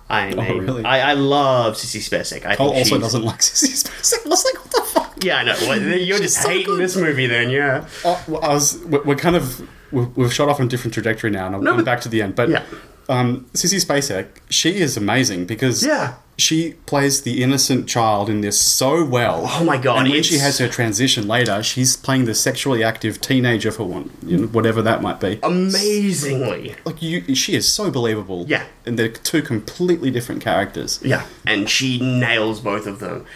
I 0.08 0.28
mean, 0.28 0.38
Oh, 0.38 0.56
really? 0.58 0.84
I, 0.84 1.10
I 1.10 1.12
love 1.14 1.74
Sissy 1.74 1.98
Spacek. 2.00 2.46
I 2.46 2.54
Cole 2.54 2.68
think 2.68 2.78
also 2.78 2.88
she's- 2.90 3.00
doesn't 3.00 3.22
like 3.24 3.40
Sissy 3.40 3.82
Spacek. 3.84 4.26
I 4.26 4.28
was 4.28 4.44
like, 4.44 4.54
what 4.64 4.70
the 4.72 4.82
fuck? 4.92 5.24
Yeah, 5.24 5.38
I 5.38 5.42
know. 5.44 5.56
Well, 5.62 5.80
you're 5.82 6.18
just 6.18 6.40
so 6.42 6.48
hating 6.50 6.66
good. 6.66 6.80
this 6.80 6.94
movie, 6.96 7.26
then, 7.26 7.50
yeah. 7.50 7.88
Oh, 8.04 8.22
well, 8.28 8.44
I 8.44 8.48
was. 8.48 8.78
We're 8.84 9.16
kind 9.16 9.34
of. 9.34 9.66
We've 9.90 10.14
we've 10.16 10.32
shot 10.32 10.48
off 10.48 10.60
on 10.60 10.66
a 10.66 10.68
different 10.68 10.92
trajectory 10.94 11.30
now, 11.30 11.46
and 11.46 11.54
I'll 11.56 11.62
No, 11.62 11.70
come 11.70 11.78
but- 11.78 11.86
back 11.86 12.00
to 12.02 12.08
the 12.08 12.20
end. 12.22 12.34
But 12.36 12.50
Yeah. 12.50 12.62
um, 13.08 13.46
Sissy 13.54 13.82
Spacek, 13.84 14.26
she 14.50 14.76
is 14.76 14.96
amazing 14.96 15.46
because 15.46 15.84
Yeah. 15.84 16.14
She 16.38 16.74
plays 16.84 17.22
the 17.22 17.42
innocent 17.42 17.88
child 17.88 18.28
in 18.28 18.42
this 18.42 18.60
so 18.60 19.04
well. 19.04 19.44
Oh 19.48 19.64
my 19.64 19.78
God, 19.78 20.00
And 20.00 20.10
when 20.10 20.22
she 20.22 20.38
has 20.38 20.58
her 20.58 20.68
transition 20.68 21.26
later, 21.26 21.62
she's 21.62 21.96
playing 21.96 22.26
the 22.26 22.34
sexually 22.34 22.84
active 22.84 23.20
teenager 23.20 23.72
for 23.72 23.84
one, 23.84 24.10
you 24.24 24.36
know, 24.38 24.46
whatever 24.48 24.82
that 24.82 25.00
might 25.00 25.18
be. 25.18 25.38
Amazingly. 25.42 26.74
Like 26.84 27.00
you, 27.02 27.34
she 27.34 27.54
is 27.54 27.68
so 27.68 27.90
believable. 27.90 28.44
Yeah. 28.48 28.64
and 28.84 28.98
they're 28.98 29.08
two 29.08 29.42
completely 29.42 30.10
different 30.10 30.42
characters. 30.42 31.00
Yeah, 31.02 31.26
and 31.46 31.68
she 31.68 31.98
nails 32.00 32.60
both 32.60 32.86
of 32.86 33.00
them. 33.00 33.26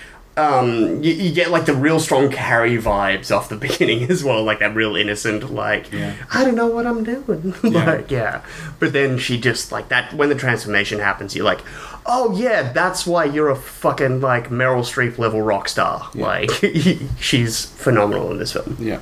Um, 0.40 1.02
you, 1.02 1.12
you 1.12 1.32
get 1.32 1.50
like 1.50 1.66
the 1.66 1.74
real 1.74 2.00
strong 2.00 2.30
Carrie 2.30 2.78
vibes 2.78 3.34
off 3.34 3.48
the 3.48 3.56
beginning 3.68 4.10
as 4.10 4.24
well, 4.24 4.42
like 4.42 4.60
that 4.60 4.74
real 4.74 4.96
innocent, 4.96 5.52
like 5.52 5.92
Yeah. 5.92 6.14
I 6.32 6.44
don't 6.44 6.54
know 6.54 6.66
what 6.68 6.86
I'm 6.86 7.04
doing, 7.04 7.54
like 7.62 8.10
yeah. 8.10 8.42
But 8.78 8.92
then 8.92 9.18
she 9.18 9.38
just 9.40 9.70
like 9.72 9.88
that 9.88 10.14
when 10.14 10.28
the 10.28 10.34
transformation 10.34 10.98
happens, 11.00 11.34
you're 11.36 11.44
like, 11.44 11.60
oh 12.06 12.36
yeah, 12.36 12.72
that's 12.72 13.06
why 13.06 13.24
you're 13.24 13.50
a 13.50 13.56
fucking 13.56 14.20
like 14.20 14.48
Meryl 14.48 14.82
Streep 14.82 15.18
level 15.18 15.42
rock 15.42 15.68
star. 15.68 16.10
Like 16.14 16.50
she's 17.20 17.66
phenomenal 17.66 18.30
in 18.30 18.38
this 18.38 18.52
film. 18.52 18.76
Yeah. 18.78 19.00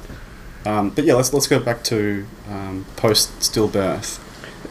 Um, 0.66 0.90
but 0.90 1.04
yeah, 1.04 1.14
let's 1.14 1.32
let's 1.32 1.46
go 1.46 1.60
back 1.60 1.82
to 1.84 2.26
um, 2.50 2.84
post 2.96 3.30
stillbirth, 3.40 4.18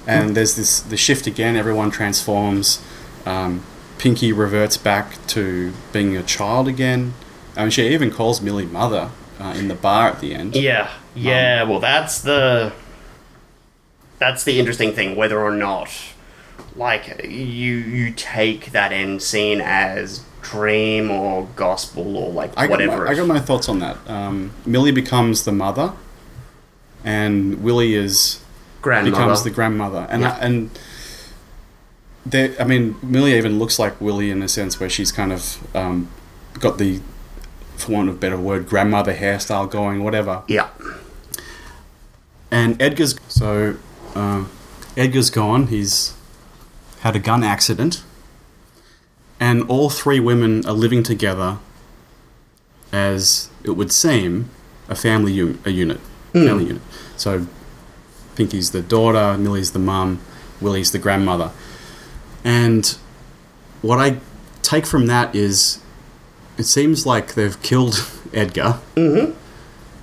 and 0.05 0.35
there's 0.35 0.55
this 0.55 0.81
the 0.81 0.97
shift 0.97 1.27
again. 1.27 1.55
Everyone 1.55 1.89
transforms. 1.91 2.83
Um, 3.25 3.63
Pinky 3.97 4.31
reverts 4.31 4.77
back 4.77 5.25
to 5.27 5.73
being 5.91 6.15
a 6.15 6.23
child 6.23 6.67
again. 6.67 7.13
I 7.55 7.61
mean, 7.61 7.71
she 7.71 7.87
even 7.89 8.11
calls 8.11 8.41
Millie 8.41 8.65
mother 8.65 9.09
uh, 9.39 9.55
in 9.57 9.67
the 9.67 9.75
bar 9.75 10.09
at 10.09 10.21
the 10.21 10.33
end. 10.35 10.55
Yeah, 10.55 10.91
yeah. 11.15 11.63
well, 11.63 11.79
that's 11.79 12.21
the 12.21 12.73
that's 14.19 14.43
the 14.43 14.59
interesting 14.59 14.93
thing, 14.93 15.15
whether 15.15 15.39
or 15.39 15.51
not 15.51 15.89
like 16.75 17.21
you 17.23 17.75
you 17.75 18.13
take 18.13 18.71
that 18.71 18.91
end 18.91 19.21
scene 19.21 19.61
as 19.61 20.23
dream 20.41 21.09
or 21.11 21.47
gospel 21.55 22.15
or 22.17 22.31
like 22.31 22.51
I 22.55 22.67
got, 22.67 22.71
whatever. 22.71 23.05
my, 23.05 23.11
I 23.11 23.15
got 23.15 23.27
my 23.27 23.39
thoughts 23.39 23.67
on 23.67 23.79
that. 23.79 23.97
Um, 24.07 24.51
Millie 24.65 24.91
becomes 24.91 25.43
the 25.43 25.51
mother, 25.51 25.93
and 27.03 27.63
Willie 27.63 27.95
is 27.95 28.43
grandmother. 28.81 29.15
becomes 29.17 29.43
the 29.43 29.49
grandmother, 29.49 30.05
and 30.09 30.21
Yeah. 30.21 30.33
I, 30.33 30.45
and. 30.45 30.79
I 32.33 32.63
mean, 32.65 32.95
Millie 33.01 33.35
even 33.37 33.59
looks 33.59 33.79
like 33.79 33.99
Willie 34.01 34.31
in 34.31 34.41
a 34.41 34.47
sense 34.47 34.79
where 34.79 34.89
she's 34.89 35.11
kind 35.11 35.31
of 35.31 35.75
um, 35.75 36.09
got 36.59 36.77
the, 36.77 36.99
for 37.77 37.91
want 37.93 38.09
of 38.09 38.15
a 38.15 38.17
better 38.17 38.37
word, 38.37 38.67
grandmother 38.67 39.13
hairstyle 39.13 39.69
going, 39.69 40.03
whatever. 40.03 40.43
yeah, 40.47 40.69
And 42.51 42.81
Edgar's 42.81 43.15
so 43.27 43.75
uh, 44.15 44.45
Edgar's 44.95 45.29
gone. 45.29 45.67
He's 45.67 46.13
had 47.01 47.15
a 47.15 47.19
gun 47.19 47.43
accident, 47.43 48.03
and 49.39 49.63
all 49.69 49.89
three 49.89 50.19
women 50.19 50.65
are 50.65 50.73
living 50.73 51.03
together 51.03 51.59
as 52.91 53.49
it 53.63 53.71
would 53.71 53.91
seem 53.91 54.49
a 54.89 54.95
family 54.95 55.33
u- 55.33 55.59
a 55.65 55.69
unit, 55.69 55.99
family 56.33 56.65
unit. 56.65 56.81
So 57.17 57.45
Pinky's 58.35 58.71
the 58.71 58.81
daughter, 58.81 59.37
Millie's 59.37 59.71
the 59.73 59.79
mum, 59.79 60.19
Willie's 60.61 60.91
the 60.91 60.99
grandmother, 60.99 61.51
and 62.43 62.97
what 63.81 63.99
I 63.99 64.17
take 64.61 64.85
from 64.85 65.07
that 65.07 65.35
is 65.35 65.79
it 66.57 66.63
seems 66.63 67.05
like 67.05 67.35
they've 67.35 67.61
killed 67.61 68.05
Edgar 68.33 68.79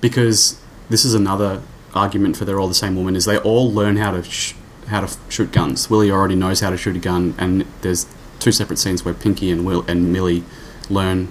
because 0.01 0.59
this 0.89 1.05
is 1.05 1.13
another 1.13 1.61
argument 1.93 2.37
for 2.37 2.45
they're 2.45 2.59
all 2.59 2.67
the 2.67 2.73
same 2.73 2.95
woman 2.95 3.15
is 3.15 3.25
they 3.25 3.37
all 3.39 3.71
learn 3.71 3.97
how 3.97 4.11
to 4.11 4.23
sh- 4.23 4.53
how 4.87 4.99
to 5.01 5.07
f- 5.07 5.17
shoot 5.29 5.51
guns. 5.51 5.89
Willie 5.89 6.11
already 6.11 6.35
knows 6.35 6.59
how 6.59 6.69
to 6.69 6.77
shoot 6.77 6.95
a 6.95 6.99
gun, 6.99 7.33
and 7.39 7.65
there's 7.81 8.05
two 8.39 8.51
separate 8.51 8.77
scenes 8.77 9.03
where 9.03 9.13
Pinky 9.15 9.49
and 9.49 9.65
Will 9.65 9.83
and 9.87 10.13
Millie 10.13 10.43
learn 10.89 11.27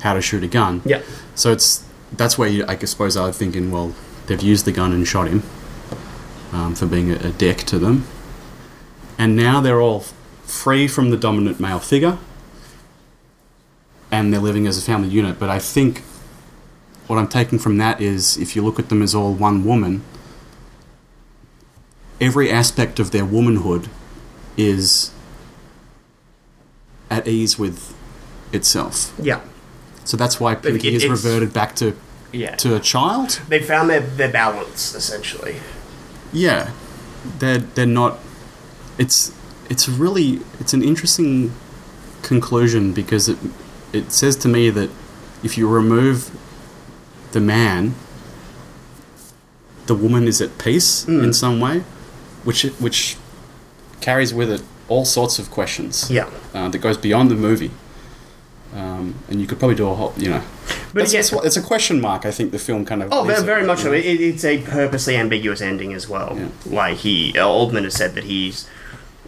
how 0.00 0.14
to 0.14 0.20
shoot 0.22 0.42
a 0.42 0.48
gun. 0.48 0.82
yeah, 0.84 1.02
So 1.34 1.52
it's 1.52 1.84
that's 2.12 2.36
where 2.38 2.48
you, 2.48 2.64
I 2.66 2.76
suppose 2.78 3.16
I'm 3.16 3.32
thinking, 3.32 3.70
well, 3.70 3.94
they've 4.26 4.40
used 4.42 4.64
the 4.64 4.72
gun 4.72 4.92
and 4.92 5.06
shot 5.06 5.28
him 5.28 5.42
um, 6.52 6.74
for 6.74 6.86
being 6.86 7.10
a, 7.12 7.16
a 7.16 7.30
dick 7.30 7.58
to 7.58 7.78
them, 7.78 8.06
and 9.18 9.36
now 9.36 9.60
they're 9.60 9.80
all 9.80 10.04
free 10.44 10.88
from 10.88 11.10
the 11.10 11.16
dominant 11.16 11.60
male 11.60 11.80
figure, 11.80 12.18
and 14.10 14.32
they're 14.32 14.40
living 14.40 14.66
as 14.66 14.78
a 14.78 14.82
family 14.82 15.08
unit. 15.08 15.38
But 15.38 15.50
I 15.50 15.58
think 15.58 16.00
what 17.06 17.18
I'm 17.18 17.28
taking 17.28 17.58
from 17.58 17.78
that 17.78 18.00
is, 18.00 18.36
if 18.36 18.54
you 18.54 18.62
look 18.62 18.78
at 18.78 18.88
them 18.88 19.02
as 19.02 19.14
all 19.14 19.34
one 19.34 19.64
woman, 19.64 20.02
every 22.20 22.50
aspect 22.50 22.98
of 22.98 23.10
their 23.10 23.24
womanhood 23.24 23.88
is 24.56 25.12
at 27.10 27.26
ease 27.26 27.58
with 27.58 27.94
itself. 28.52 29.14
yeah, 29.20 29.40
So 30.04 30.16
that's 30.16 30.38
why 30.40 30.54
Pinky 30.54 30.94
is 30.94 31.06
reverted 31.06 31.52
back 31.52 31.74
to 31.76 31.96
yeah. 32.32 32.56
to 32.56 32.76
a 32.76 32.80
child. 32.80 33.40
they 33.48 33.62
found 33.62 33.90
their 33.90 34.00
their 34.00 34.30
balance 34.30 34.94
essentially. 34.94 35.56
Yeah, 36.32 36.72
they're 37.38 37.58
they're 37.58 37.86
not. 37.86 38.18
It's 38.98 39.32
it's 39.70 39.88
really 39.88 40.40
it's 40.60 40.72
an 40.74 40.82
interesting 40.82 41.52
conclusion 42.22 42.92
because 42.92 43.28
it 43.28 43.38
it 43.92 44.12
says 44.12 44.36
to 44.36 44.48
me 44.48 44.70
that 44.70 44.90
if 45.42 45.56
you 45.56 45.68
remove 45.68 46.30
the 47.32 47.40
man, 47.40 47.94
the 49.86 49.94
woman 49.94 50.26
is 50.26 50.40
at 50.40 50.58
peace 50.58 51.06
in 51.06 51.32
some 51.32 51.60
way, 51.60 51.80
which 52.44 52.62
which 52.80 53.16
carries 54.00 54.32
with 54.34 54.50
it 54.50 54.62
all 54.88 55.04
sorts 55.04 55.38
of 55.38 55.50
questions. 55.50 56.10
Yeah. 56.10 56.30
uh, 56.54 56.68
that 56.68 56.78
goes 56.78 56.96
beyond 56.96 57.30
the 57.30 57.34
movie. 57.34 57.70
Um, 58.74 59.14
and 59.28 59.40
you 59.40 59.46
could 59.46 59.58
probably 59.58 59.76
do 59.76 59.88
a 59.88 59.94
whole, 59.94 60.12
you 60.16 60.28
know, 60.28 60.42
But 60.92 61.12
it's, 61.12 61.32
what- 61.32 61.44
it's 61.46 61.56
a 61.56 61.62
question 61.62 62.00
mark. 62.00 62.26
I 62.26 62.30
think 62.30 62.52
the 62.52 62.58
film 62.58 62.84
kind 62.84 63.02
of. 63.02 63.08
Oh, 63.12 63.24
very, 63.24 63.62
it, 63.62 63.66
much 63.66 63.80
so. 63.80 63.92
It, 63.92 64.04
it's 64.04 64.44
a 64.44 64.58
purposely 64.58 65.16
ambiguous 65.16 65.60
ending 65.62 65.94
as 65.94 66.06
well. 66.08 66.36
Yeah. 66.38 66.48
Like 66.66 66.98
he, 66.98 67.38
uh, 67.38 67.46
Altman 67.48 67.84
has 67.84 67.94
said 67.94 68.14
that 68.14 68.24
he's 68.24 68.68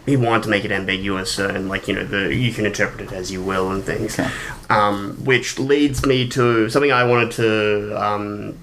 he 0.05 0.17
wanted 0.17 0.43
to 0.43 0.49
make 0.49 0.65
it 0.65 0.71
ambiguous 0.71 1.37
and 1.37 1.69
like 1.69 1.87
you 1.87 1.93
know 1.93 2.03
the 2.03 2.33
you 2.33 2.51
can 2.51 2.65
interpret 2.65 3.01
it 3.01 3.13
as 3.13 3.31
you 3.31 3.41
will 3.43 3.71
and 3.71 3.83
things. 3.83 4.19
Okay. 4.19 4.29
Um, 4.69 5.17
which 5.23 5.59
leads 5.59 6.05
me 6.05 6.27
to 6.29 6.69
something 6.69 6.91
I 6.91 7.03
wanted 7.03 7.31
to 7.31 8.01
um, 8.01 8.57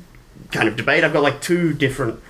kind 0.50 0.68
of 0.68 0.76
debate. 0.76 1.04
I've 1.04 1.12
got 1.12 1.22
like 1.22 1.40
two 1.40 1.74
different 1.74 2.20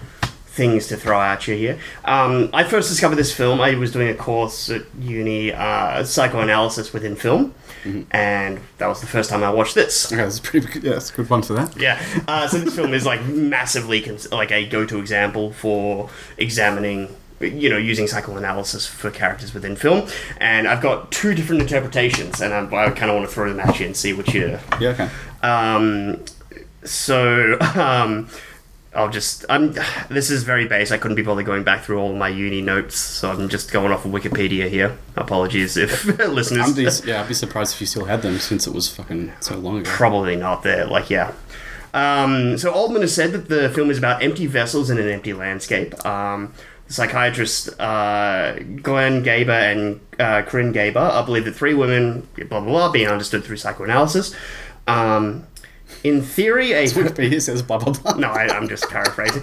things 0.58 0.88
to 0.88 0.96
throw 0.96 1.20
at 1.20 1.46
you 1.46 1.54
here. 1.54 1.78
Um, 2.04 2.50
I 2.52 2.64
first 2.64 2.88
discovered 2.88 3.14
this 3.14 3.32
film. 3.32 3.60
I 3.60 3.76
was 3.76 3.92
doing 3.92 4.08
a 4.08 4.14
course 4.14 4.68
at 4.68 4.82
uni, 5.00 5.52
uh, 5.52 6.02
psychoanalysis 6.04 6.92
within 6.92 7.14
film, 7.14 7.54
and 8.10 8.58
that 8.78 8.88
was 8.88 9.00
the 9.00 9.06
first 9.06 9.30
time 9.30 9.44
I 9.44 9.50
watched 9.50 9.76
this. 9.76 10.12
Okay, 10.12 10.16
that's 10.20 10.40
a 10.40 10.42
pretty 10.42 10.66
good. 10.66 10.82
Yeah, 10.82 10.94
that's 10.94 11.10
a 11.10 11.14
good 11.14 11.30
one 11.30 11.42
for 11.42 11.52
that. 11.54 11.76
Yeah. 11.80 12.02
Uh, 12.26 12.48
so 12.48 12.58
this 12.58 12.74
film 12.74 12.92
is 12.92 13.06
like 13.06 13.24
massively 13.26 14.00
cons- 14.00 14.30
like 14.32 14.50
a 14.50 14.66
go-to 14.66 14.98
example 14.98 15.52
for 15.52 16.10
examining, 16.36 17.14
you 17.40 17.68
know, 17.68 17.76
using 17.76 18.06
psychoanalysis 18.06 18.86
for 18.86 19.10
characters 19.10 19.54
within 19.54 19.76
film. 19.76 20.08
And 20.38 20.66
I've 20.66 20.82
got 20.82 21.10
two 21.12 21.34
different 21.34 21.62
interpretations, 21.62 22.40
and 22.40 22.52
I'm, 22.52 22.72
I 22.72 22.90
kind 22.90 23.10
of 23.10 23.16
want 23.16 23.28
to 23.28 23.34
throw 23.34 23.48
them 23.48 23.60
at 23.60 23.78
you 23.78 23.86
and 23.86 23.96
see 23.96 24.12
what 24.12 24.32
you. 24.34 24.58
Yeah, 24.80 24.90
okay. 24.90 25.10
Um, 25.42 26.24
so 26.84 27.58
um, 27.76 28.28
I'll 28.94 29.10
just. 29.10 29.44
I'm. 29.48 29.74
This 30.08 30.30
is 30.30 30.42
very 30.42 30.66
base. 30.66 30.90
I 30.90 30.98
couldn't 30.98 31.16
be 31.16 31.22
bothered 31.22 31.46
going 31.46 31.62
back 31.62 31.84
through 31.84 31.98
all 31.98 32.14
my 32.14 32.28
uni 32.28 32.60
notes, 32.60 32.96
so 32.96 33.30
I'm 33.30 33.48
just 33.48 33.70
going 33.70 33.92
off 33.92 34.04
of 34.04 34.12
Wikipedia 34.12 34.68
here. 34.68 34.96
Apologies 35.16 35.76
if 35.76 36.04
listeners. 36.18 36.66
I'm 36.66 36.74
be, 36.74 37.10
yeah, 37.10 37.22
I'd 37.22 37.28
be 37.28 37.34
surprised 37.34 37.74
if 37.74 37.80
you 37.80 37.86
still 37.86 38.06
had 38.06 38.22
them 38.22 38.38
since 38.38 38.66
it 38.66 38.74
was 38.74 38.88
fucking 38.88 39.32
so 39.40 39.56
long 39.56 39.78
ago. 39.78 39.90
Probably 39.90 40.36
not 40.36 40.62
there. 40.62 40.86
Like, 40.86 41.10
yeah. 41.10 41.32
Um, 41.94 42.58
so 42.58 42.70
Altman 42.70 43.02
has 43.02 43.14
said 43.14 43.32
that 43.32 43.48
the 43.48 43.70
film 43.70 43.90
is 43.90 43.98
about 43.98 44.22
empty 44.22 44.46
vessels 44.46 44.90
in 44.90 44.98
an 44.98 45.08
empty 45.08 45.32
landscape. 45.32 46.04
Um, 46.04 46.52
psychiatrists 46.88 47.68
uh, 47.78 48.62
Glen 48.82 49.22
Gabbard 49.22 49.76
and 49.76 50.00
uh, 50.18 50.42
Krin 50.42 50.72
Gabbard 50.72 50.96
uh, 50.96 51.22
believe 51.22 51.44
that 51.44 51.54
three 51.54 51.74
women, 51.74 52.26
blah 52.36 52.60
blah 52.60 52.60
blah, 52.60 52.90
being 52.90 53.08
understood 53.08 53.44
through 53.44 53.58
psychoanalysis. 53.58 54.34
Um, 54.86 55.46
in 56.04 56.22
theory, 56.22 56.72
a 56.72 56.84
Wikipedia 56.86 57.40
says 57.42 57.62
blah 57.62 57.78
blah 57.78 57.92
blah. 57.92 58.14
no, 58.14 58.28
I, 58.28 58.48
I'm 58.48 58.68
just 58.68 58.88
paraphrasing. 58.88 59.42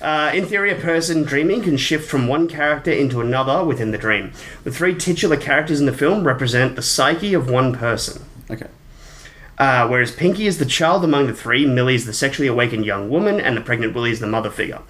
Uh, 0.00 0.30
in 0.34 0.46
theory, 0.46 0.70
a 0.72 0.76
person 0.76 1.24
dreaming 1.24 1.62
can 1.62 1.76
shift 1.76 2.08
from 2.08 2.26
one 2.26 2.48
character 2.48 2.90
into 2.90 3.20
another 3.20 3.64
within 3.64 3.90
the 3.90 3.98
dream. 3.98 4.32
The 4.64 4.70
three 4.70 4.94
titular 4.94 5.36
characters 5.36 5.80
in 5.80 5.86
the 5.86 5.92
film 5.92 6.26
represent 6.26 6.76
the 6.76 6.82
psyche 6.82 7.34
of 7.34 7.50
one 7.50 7.74
person. 7.74 8.24
Okay. 8.50 8.68
Uh, 9.58 9.86
whereas 9.88 10.10
Pinky 10.10 10.46
is 10.46 10.56
the 10.56 10.64
child 10.64 11.04
among 11.04 11.26
the 11.26 11.34
three, 11.34 11.66
Millie 11.66 11.94
is 11.94 12.06
the 12.06 12.14
sexually 12.14 12.48
awakened 12.48 12.86
young 12.86 13.10
woman, 13.10 13.38
and 13.38 13.54
the 13.54 13.60
pregnant 13.60 13.94
Willie 13.94 14.10
is 14.10 14.18
the 14.18 14.26
mother 14.26 14.48
figure. 14.48 14.80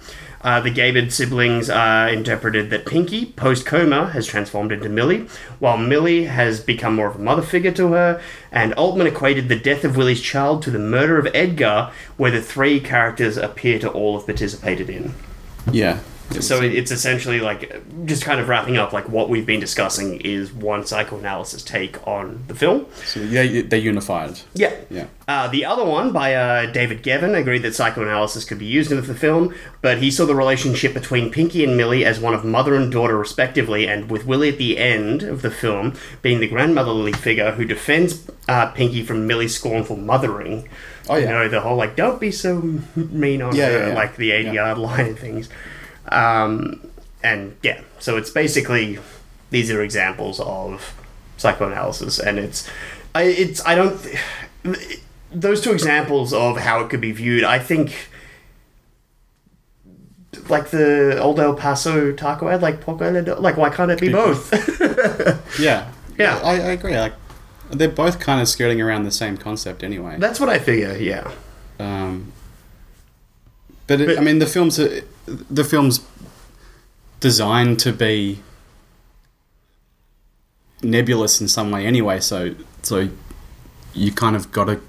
Uh, 0.43 0.59
the 0.59 0.71
Gabbard 0.71 1.13
siblings 1.13 1.69
uh, 1.69 2.09
interpreted 2.11 2.69
that 2.71 2.85
Pinky, 2.85 3.27
post 3.27 3.65
coma, 3.65 4.09
has 4.09 4.25
transformed 4.25 4.71
into 4.71 4.89
Millie, 4.89 5.27
while 5.59 5.77
Millie 5.77 6.25
has 6.25 6.59
become 6.59 6.95
more 6.95 7.07
of 7.07 7.15
a 7.15 7.19
mother 7.19 7.43
figure 7.43 7.71
to 7.71 7.93
her. 7.93 8.21
And 8.51 8.73
Altman 8.73 9.07
equated 9.07 9.49
the 9.49 9.55
death 9.55 9.83
of 9.83 9.97
Willie's 9.97 10.21
child 10.21 10.63
to 10.63 10.71
the 10.71 10.79
murder 10.79 11.19
of 11.19 11.27
Edgar, 11.33 11.91
where 12.17 12.31
the 12.31 12.41
three 12.41 12.79
characters 12.79 13.37
appear 13.37 13.77
to 13.79 13.89
all 13.89 14.17
have 14.17 14.25
participated 14.25 14.89
in. 14.89 15.13
Yeah. 15.71 15.99
So 16.39 16.61
it- 16.61 16.73
it's 16.73 16.91
essentially 16.91 17.39
like 17.39 17.81
just 18.05 18.23
kind 18.23 18.39
of 18.39 18.47
wrapping 18.47 18.77
up 18.77 18.93
like 18.93 19.09
what 19.09 19.29
we've 19.29 19.45
been 19.45 19.59
discussing 19.59 20.21
is 20.21 20.51
one 20.51 20.85
psychoanalysis 20.85 21.61
take 21.63 21.95
on 22.07 22.43
the 22.47 22.55
film. 22.55 22.85
So 23.05 23.19
yeah, 23.19 23.61
they 23.67 23.79
unified. 23.79 24.39
Yeah. 24.53 24.71
Yeah. 24.89 25.05
Uh, 25.27 25.47
the 25.47 25.63
other 25.65 25.83
one 25.85 26.11
by 26.11 26.33
uh, 26.35 26.65
David 26.71 27.03
Greven 27.03 27.35
agreed 27.37 27.59
that 27.63 27.73
psychoanalysis 27.75 28.43
could 28.45 28.59
be 28.59 28.65
used 28.65 28.91
in 28.91 28.97
the 29.01 29.13
film, 29.13 29.53
but 29.81 29.99
he 29.99 30.11
saw 30.11 30.25
the 30.25 30.35
relationship 30.35 30.93
between 30.93 31.31
Pinky 31.31 31.63
and 31.63 31.77
Millie 31.77 32.03
as 32.05 32.19
one 32.19 32.33
of 32.33 32.43
mother 32.43 32.75
and 32.75 32.91
daughter, 32.91 33.17
respectively, 33.17 33.87
and 33.87 34.09
with 34.09 34.25
Willie 34.25 34.49
at 34.49 34.57
the 34.57 34.77
end 34.77 35.23
of 35.23 35.41
the 35.41 35.51
film 35.51 35.93
being 36.21 36.39
the 36.39 36.47
grandmotherly 36.47 37.13
figure 37.13 37.51
who 37.51 37.63
defends 37.65 38.29
uh, 38.49 38.67
Pinky 38.71 39.03
from 39.03 39.25
Millie's 39.27 39.55
scornful 39.55 39.95
mothering. 39.95 40.67
Oh, 41.09 41.15
yeah. 41.15 41.21
You 41.27 41.29
know, 41.31 41.47
the 41.49 41.61
whole 41.61 41.77
like, 41.77 41.95
don't 41.95 42.19
be 42.19 42.31
so 42.31 42.61
mean 42.95 43.41
on 43.41 43.55
Yeah, 43.55 43.65
her, 43.69 43.71
yeah, 43.79 43.87
yeah. 43.89 43.93
like 43.95 44.17
the 44.17 44.31
80 44.31 44.45
Yeah. 44.47 44.53
yard 44.53 44.77
line 44.87 45.05
and 45.07 45.17
things. 45.19 45.49
Um, 46.09 46.87
and 47.23 47.55
yeah, 47.63 47.81
so 47.99 48.17
it's 48.17 48.29
basically 48.29 48.99
these 49.49 49.69
are 49.71 49.81
examples 49.83 50.39
of 50.39 50.95
psychoanalysis, 51.37 52.19
and 52.19 52.39
it's 52.39 52.69
I 53.13 53.23
it's 53.23 53.65
I 53.65 53.75
don't 53.75 53.99
those 55.31 55.61
two 55.61 55.71
examples 55.71 56.33
of 56.33 56.57
how 56.57 56.81
it 56.81 56.89
could 56.89 57.01
be 57.01 57.11
viewed. 57.11 57.43
I 57.43 57.59
think 57.59 58.09
like 60.49 60.69
the 60.69 61.19
old 61.21 61.39
El 61.39 61.53
Paso 61.55 62.11
taco 62.11 62.47
ad, 62.49 62.61
like 62.61 62.81
Poco 62.81 63.09
like 63.39 63.57
why 63.57 63.69
can't 63.69 63.91
it 63.91 63.99
be 63.99 64.09
both? 64.09 64.51
Yeah. 65.59 65.91
Yeah. 66.17 66.39
I, 66.43 66.51
I 66.53 66.71
agree. 66.71 66.97
Like 66.97 67.13
they're 67.69 67.89
both 67.89 68.19
kind 68.19 68.41
of 68.41 68.47
skirting 68.47 68.81
around 68.81 69.03
the 69.03 69.11
same 69.11 69.37
concept 69.37 69.83
anyway. 69.83 70.17
That's 70.19 70.39
what 70.39 70.49
I 70.49 70.59
figure. 70.59 70.95
Yeah, 70.97 71.31
Um, 71.79 72.31
but, 73.91 74.01
it, 74.01 74.07
But- 74.07 74.17
I 74.19 74.21
mean, 74.21 74.39
the 74.39 74.45
film's 74.45 74.79
a, 74.79 75.01
the 75.25 75.63
film's 75.63 75.99
designed 77.19 77.79
to 77.79 77.91
be 77.91 78.39
nebulous 80.81 81.41
in 81.41 81.47
some 81.47 81.71
way 81.71 81.85
anyway. 81.85 82.19
So 82.19 82.55
so 82.81 83.09
you 83.93 84.11
kind 84.11 84.35
of 84.35 84.51
got 84.51 84.65
to 84.65 84.79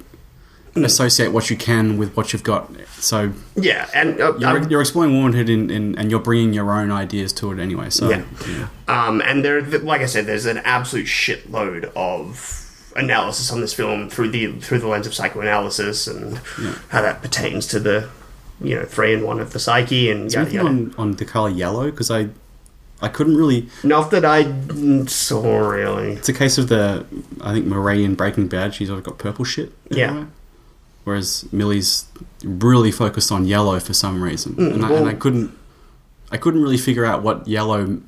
associate 0.76 1.28
what 1.32 1.50
you 1.50 1.56
can 1.56 1.98
with 1.98 2.16
what 2.16 2.32
you've 2.32 2.42
got. 2.44 2.70
So 2.98 3.32
yeah, 3.56 3.88
and 3.94 4.20
uh, 4.20 4.36
you're, 4.38 4.48
I'm- 4.48 4.70
you're 4.70 4.80
exploring 4.80 5.12
womanhood 5.16 5.48
in, 5.48 5.70
in, 5.70 5.98
and 5.98 6.10
you're 6.10 6.20
bringing 6.20 6.54
your 6.54 6.72
own 6.72 6.90
ideas 6.90 7.32
to 7.34 7.52
it 7.52 7.58
anyway. 7.58 7.90
So 7.90 8.08
Yeah. 8.08 8.68
Um, 8.88 9.20
and 9.20 9.44
there, 9.44 9.60
like 9.60 10.00
I 10.00 10.06
said, 10.06 10.26
there's 10.26 10.46
an 10.46 10.58
absolute 10.58 11.06
shitload 11.06 11.92
of 11.96 12.58
analysis 12.94 13.50
on 13.50 13.60
this 13.60 13.72
film 13.74 14.08
through 14.10 14.28
the 14.30 14.52
through 14.60 14.78
the 14.78 14.86
lens 14.86 15.06
of 15.06 15.14
psychoanalysis 15.14 16.06
and 16.06 16.38
how 16.90 17.02
that 17.02 17.20
pertains 17.22 17.66
to 17.66 17.80
the 17.80 18.08
you 18.60 18.76
know 18.76 18.84
three 18.84 19.14
and 19.14 19.24
one 19.24 19.40
of 19.40 19.52
the 19.52 19.58
psyche 19.58 20.10
and 20.10 20.26
Is 20.26 20.34
yada 20.34 20.50
yada. 20.52 20.68
on, 20.68 20.94
on 20.98 21.12
the 21.12 21.24
color 21.24 21.50
yellow? 21.50 21.90
Because 21.90 22.10
I 22.10 22.28
I 23.00 23.08
couldn't 23.08 23.36
really. 23.36 23.68
Not 23.82 24.12
that 24.12 24.24
I 24.24 24.44
mm, 24.44 25.08
saw 25.10 25.58
really. 25.58 26.12
It's 26.12 26.28
a 26.28 26.32
case 26.32 26.56
of 26.56 26.68
the 26.68 27.04
I 27.40 27.52
think 27.52 27.66
Marie 27.66 28.04
in 28.04 28.14
Breaking 28.14 28.46
Bad. 28.46 28.74
She's 28.74 28.88
always 28.88 29.04
got 29.04 29.18
purple 29.18 29.44
shit. 29.44 29.72
Yeah. 29.90 30.26
Whereas 31.04 31.52
Millie's 31.52 32.06
really 32.44 32.92
focused 32.92 33.32
on 33.32 33.44
yellow 33.44 33.80
for 33.80 33.92
some 33.92 34.22
reason, 34.22 34.54
and, 34.56 34.84
I, 34.84 34.92
and 34.92 35.08
I 35.08 35.14
couldn't. 35.14 35.50
I 36.30 36.36
couldn't 36.36 36.62
really 36.62 36.78
figure 36.78 37.04
out 37.04 37.24
what 37.24 37.48
yellow. 37.48 38.00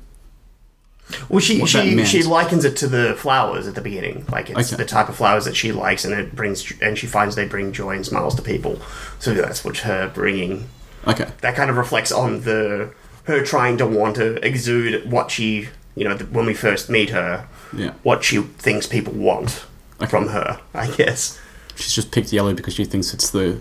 Well, 1.29 1.39
she 1.39 1.63
she 1.65 2.03
she 2.05 2.23
likens 2.23 2.65
it 2.65 2.75
to 2.77 2.87
the 2.87 3.13
flowers 3.15 3.67
at 3.67 3.75
the 3.75 3.81
beginning, 3.81 4.25
like 4.31 4.49
it's 4.49 4.73
Okay. 4.73 4.81
the 4.83 4.89
type 4.89 5.07
of 5.07 5.15
flowers 5.15 5.45
that 5.45 5.55
she 5.55 5.71
likes, 5.71 6.03
and 6.03 6.13
it 6.13 6.35
brings 6.35 6.71
and 6.81 6.97
she 6.97 7.05
finds 7.07 7.35
they 7.35 7.47
bring 7.47 7.71
joy 7.71 7.91
and 7.95 8.05
smiles 8.05 8.33
to 8.35 8.41
people. 8.41 8.81
So 9.19 9.33
that's 9.33 9.63
what 9.63 9.77
her 9.79 10.09
bringing 10.13 10.67
Okay. 11.07 11.27
that 11.41 11.55
kind 11.55 11.69
of 11.69 11.77
reflects 11.77 12.11
on 12.11 12.41
the 12.41 12.89
her 13.25 13.43
trying 13.43 13.77
to 13.77 13.85
want 13.85 14.15
to 14.15 14.43
exude 14.45 15.09
what 15.11 15.29
she 15.31 15.69
you 15.95 16.03
know 16.07 16.15
when 16.31 16.45
we 16.47 16.53
first 16.55 16.89
meet 16.89 17.11
her 17.11 17.47
Yeah. 17.75 17.91
what 18.03 18.23
she 18.23 18.37
thinks 18.41 18.87
people 18.87 19.13
want 19.13 19.65
Okay. 20.01 20.09
from 20.09 20.27
her 20.29 20.59
i 20.73 20.87
guess 20.87 21.39
She's 21.75 21.93
just 21.93 22.09
picked 22.11 22.31
yellow 22.33 22.53
because 22.53 22.73
she 22.73 22.85
thinks 22.85 23.13
it's 23.13 23.29
the. 23.31 23.59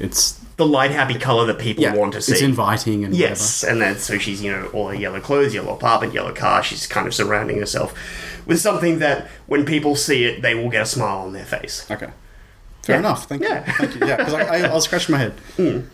It's 0.00 0.40
the 0.56 0.66
light 0.66 0.90
happy 0.90 1.18
color 1.18 1.44
that 1.46 1.58
people 1.58 1.84
want 1.94 2.12
to 2.14 2.22
see 2.22 2.32
It's 2.32 2.40
inviting 2.42 3.04
and 3.04 3.14
yes 3.14 3.62
and 3.62 3.80
then 3.80 3.98
so 3.98 4.16
she's 4.18 4.42
you 4.42 4.50
know 4.50 4.66
all 4.68 4.88
her 4.88 4.94
yellow 4.94 5.20
clothes 5.20 5.52
yellow 5.54 5.74
apartment 5.74 6.14
yellow 6.14 6.32
car 6.32 6.62
she's 6.62 6.86
kind 6.86 7.06
of 7.06 7.14
surrounding 7.14 7.58
herself 7.58 7.92
with 8.46 8.58
something 8.60 8.98
that 9.00 9.28
when 9.46 9.66
people 9.66 9.96
see 9.96 10.24
it 10.24 10.40
they 10.42 10.54
will 10.54 10.70
get 10.70 10.82
a 10.82 10.86
smile 10.86 11.18
on 11.18 11.32
their 11.34 11.44
face. 11.44 11.86
Okay. 11.90 12.08
Fair 12.82 12.98
enough. 13.00 13.26
Thank 13.26 13.42
Yeah. 13.42 13.66
you. 13.66 13.72
Thank 13.72 13.94
you. 14.00 14.06
Yeah, 14.06 14.16
because 14.16 14.34
I, 14.34 14.42
I, 14.42 14.58
I 14.68 14.72
was 14.72 14.84
scratching 14.84 15.12
my 15.12 15.18
head. 15.18 15.34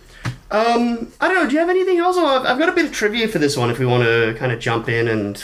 um 0.52 1.10
i 1.20 1.26
don't 1.26 1.34
know 1.34 1.46
do 1.48 1.54
you 1.54 1.58
have 1.58 1.70
anything 1.70 1.98
else 1.98 2.14
Oh, 2.16 2.26
I've, 2.26 2.46
I've 2.46 2.58
got 2.58 2.68
a 2.68 2.72
bit 2.72 2.84
of 2.84 2.92
trivia 2.92 3.26
for 3.26 3.38
this 3.40 3.56
one 3.56 3.70
if 3.70 3.78
we 3.80 3.86
want 3.86 4.04
to 4.04 4.36
kind 4.38 4.52
of 4.52 4.60
jump 4.60 4.88
in 4.88 5.08
and 5.08 5.42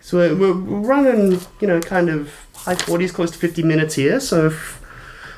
so 0.00 0.18
we're, 0.18 0.36
we're 0.36 0.52
running 0.52 1.40
you 1.60 1.66
know 1.66 1.80
kind 1.80 2.08
of 2.08 2.30
high 2.54 2.74
40s 2.74 3.12
close 3.12 3.30
to 3.32 3.38
50 3.38 3.62
minutes 3.62 3.94
here 3.94 4.20
so 4.20 4.46
if, 4.46 4.80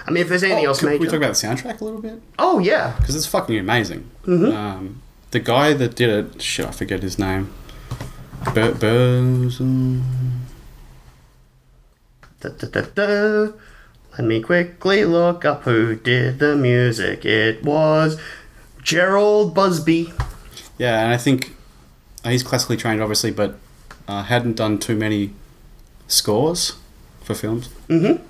i 0.09 0.11
mean 0.11 0.23
if 0.23 0.29
there's 0.29 0.43
anything 0.43 0.65
Oh, 0.65 0.69
else 0.69 0.81
could 0.81 0.87
major 0.87 0.99
can 0.99 1.07
we 1.07 1.11
talk 1.11 1.17
about 1.19 1.37
the 1.37 1.47
soundtrack 1.47 1.81
a 1.81 1.85
little 1.85 2.01
bit? 2.03 2.21
oh 2.39 2.59
yeah 2.59 2.95
because 2.99 3.15
it's 3.15 3.27
fucking 3.27 3.57
amazing. 3.59 4.11
Mm-hmm. 4.25 4.57
Um, 4.57 5.03
the 5.31 5.41
guy 5.41 5.75
that 5.75 5.95
did 5.95 6.09
it, 6.11 6.43
shit, 6.43 6.67
I 6.67 6.71
forget 6.73 7.03
his 7.03 7.19
name. 7.19 7.53
Burns. 8.55 9.59
Da, 12.41 12.49
da, 12.51 12.69
da, 12.69 12.83
da. 12.95 13.53
Let 14.13 14.25
me 14.27 14.41
quickly 14.41 15.05
look 15.05 15.45
up 15.45 15.63
who 15.65 15.95
did 15.97 16.39
the 16.39 16.57
music. 16.57 17.25
It 17.25 17.63
was 17.63 18.19
Gerald 18.83 19.55
Busby. 19.55 20.13
Yeah, 20.79 21.03
and 21.05 21.13
I 21.13 21.17
think 21.19 21.55
uh, 22.25 22.31
he's 22.31 22.43
classically 22.43 22.77
trained, 22.77 23.03
obviously, 23.03 23.31
but 23.31 23.59
uh, 24.07 24.23
hadn't 24.25 24.57
done 24.57 24.79
too 24.79 24.97
many 24.97 25.33
scores 26.07 26.77
for 27.23 27.35
films. 27.35 27.69
Mm-hmm. 27.89 28.23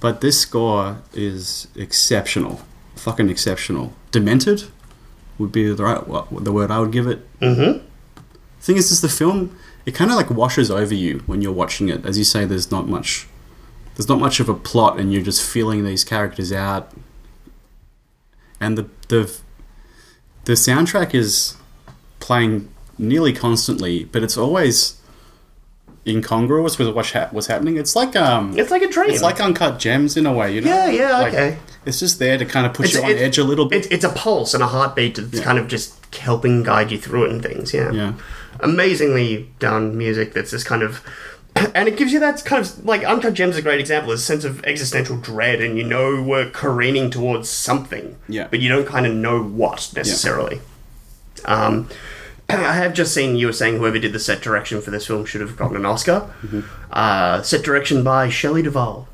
But 0.00 0.20
this 0.20 0.38
score 0.38 0.98
is 1.12 1.68
exceptional, 1.74 2.60
fucking 2.96 3.30
exceptional. 3.30 3.92
Demented 4.10 4.64
would 5.38 5.50
be 5.50 5.72
the 5.72 5.82
right 5.82 6.04
the 6.44 6.52
word 6.52 6.70
I 6.70 6.78
would 6.78 6.92
give 6.92 7.06
it. 7.06 7.26
Mm-hmm. 7.40 7.84
thing 8.60 8.76
is, 8.76 8.90
is 8.92 9.00
the 9.00 9.08
film 9.08 9.56
it 9.86 9.94
kind 9.94 10.10
of 10.10 10.16
like 10.16 10.30
washes 10.30 10.70
over 10.70 10.94
you 10.94 11.22
when 11.26 11.42
you're 11.42 11.52
watching 11.52 11.88
it. 11.88 12.06
As 12.06 12.16
you 12.16 12.24
say, 12.24 12.44
there's 12.44 12.70
not 12.70 12.88
much, 12.88 13.26
there's 13.94 14.08
not 14.08 14.18
much 14.18 14.40
of 14.40 14.48
a 14.48 14.54
plot, 14.54 14.98
and 14.98 15.12
you're 15.12 15.22
just 15.22 15.42
feeling 15.42 15.84
these 15.84 16.04
characters 16.04 16.52
out. 16.52 16.90
And 18.60 18.78
the 18.78 18.88
the 19.08 19.38
the 20.44 20.52
soundtrack 20.52 21.14
is 21.14 21.56
playing 22.20 22.68
nearly 22.96 23.32
constantly, 23.32 24.04
but 24.04 24.22
it's 24.22 24.38
always 24.38 25.00
incongruous 26.06 26.78
with 26.78 26.88
what's, 26.94 27.12
ha- 27.12 27.28
what's 27.30 27.46
happening. 27.46 27.76
It's 27.76 27.96
like 27.96 28.14
um, 28.16 28.58
It's 28.58 28.70
like 28.70 28.82
a 28.82 28.88
dream. 28.88 29.10
it's 29.10 29.22
like 29.22 29.40
uncut 29.40 29.78
gems 29.78 30.16
in 30.16 30.26
a 30.26 30.32
way, 30.32 30.54
you 30.54 30.60
know. 30.60 30.68
Yeah, 30.68 30.90
yeah, 30.90 31.18
Like, 31.18 31.32
okay. 31.32 31.58
It's 31.86 31.98
just 32.00 32.18
there 32.18 32.38
to 32.38 32.44
kind 32.46 32.66
of 32.66 32.72
put 32.74 32.86
It's- 32.86 33.02
you 33.02 33.14
on 33.14 33.18
edge 33.22 33.36
a 33.38 33.44
little 33.44 33.66
bit. 33.66 33.84
It's, 33.84 33.86
it's 33.88 34.04
a 34.04 34.08
pulse 34.10 34.54
and 34.54 34.62
a 34.62 34.66
heartbeat 34.66 35.16
that's 35.16 35.40
kind 35.40 35.58
of 35.58 35.68
just 35.68 36.14
helping 36.14 36.62
guide 36.62 36.90
you 36.92 36.98
through 36.98 37.24
it 37.26 37.30
and 37.30 37.42
things. 37.42 37.74
Yeah. 37.74 37.90
yeah. 37.92 38.12
Amazingly 38.60 39.50
done 39.58 39.96
music 39.96 40.32
that's 40.32 40.50
just 40.50 40.66
kind 40.66 40.82
of. 40.82 41.02
And 41.74 41.86
it 41.88 41.96
gives 41.96 42.12
you 42.12 42.18
that 42.20 42.44
kind 42.44 42.64
of 42.64 42.84
like 42.84 43.04
Uncut 43.04 43.34
Gems 43.34 43.54
is 43.54 43.58
a 43.58 43.62
great 43.62 43.78
example. 43.80 44.10
A 44.12 44.18
sense 44.18 44.44
of 44.44 44.64
existential 44.64 45.16
dread, 45.16 45.60
and 45.60 45.76
you 45.78 45.84
know 45.84 46.20
we're 46.22 46.50
careening 46.50 47.10
towards 47.10 47.48
something, 47.48 48.16
Yeah. 48.28 48.48
but 48.50 48.60
you 48.60 48.68
don't 48.68 48.86
kind 48.86 49.06
of 49.06 49.14
know 49.14 49.40
what 49.42 49.92
necessarily. 49.94 50.60
Um, 51.44 51.88
I 52.48 52.74
have 52.74 52.92
just 52.92 53.14
seen 53.14 53.36
you 53.36 53.46
were 53.46 53.52
saying 53.52 53.78
whoever 53.78 53.98
did 53.98 54.12
the 54.12 54.18
set 54.18 54.42
direction 54.42 54.80
for 54.80 54.90
this 54.90 55.06
film 55.06 55.24
should 55.24 55.40
have 55.40 55.56
gotten 55.56 55.76
an 55.76 55.86
Oscar. 55.86 56.30
Mm-hmm. 56.42 56.60
Uh, 56.90 57.42
set 57.42 57.64
direction 57.64 58.04
by 58.04 58.28
Shelley 58.28 58.62
Duvall, 58.62 59.08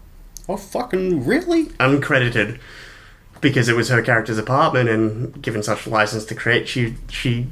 Oh 0.48 0.56
fucking 0.56 1.24
really? 1.24 1.66
uncredited, 1.78 2.58
because 3.40 3.68
it 3.68 3.76
was 3.76 3.88
her 3.88 4.02
character's 4.02 4.36
apartment, 4.38 4.88
and 4.88 5.40
given 5.40 5.62
such 5.62 5.86
license 5.86 6.24
to 6.26 6.34
create, 6.34 6.66
she 6.68 6.96
she 7.08 7.46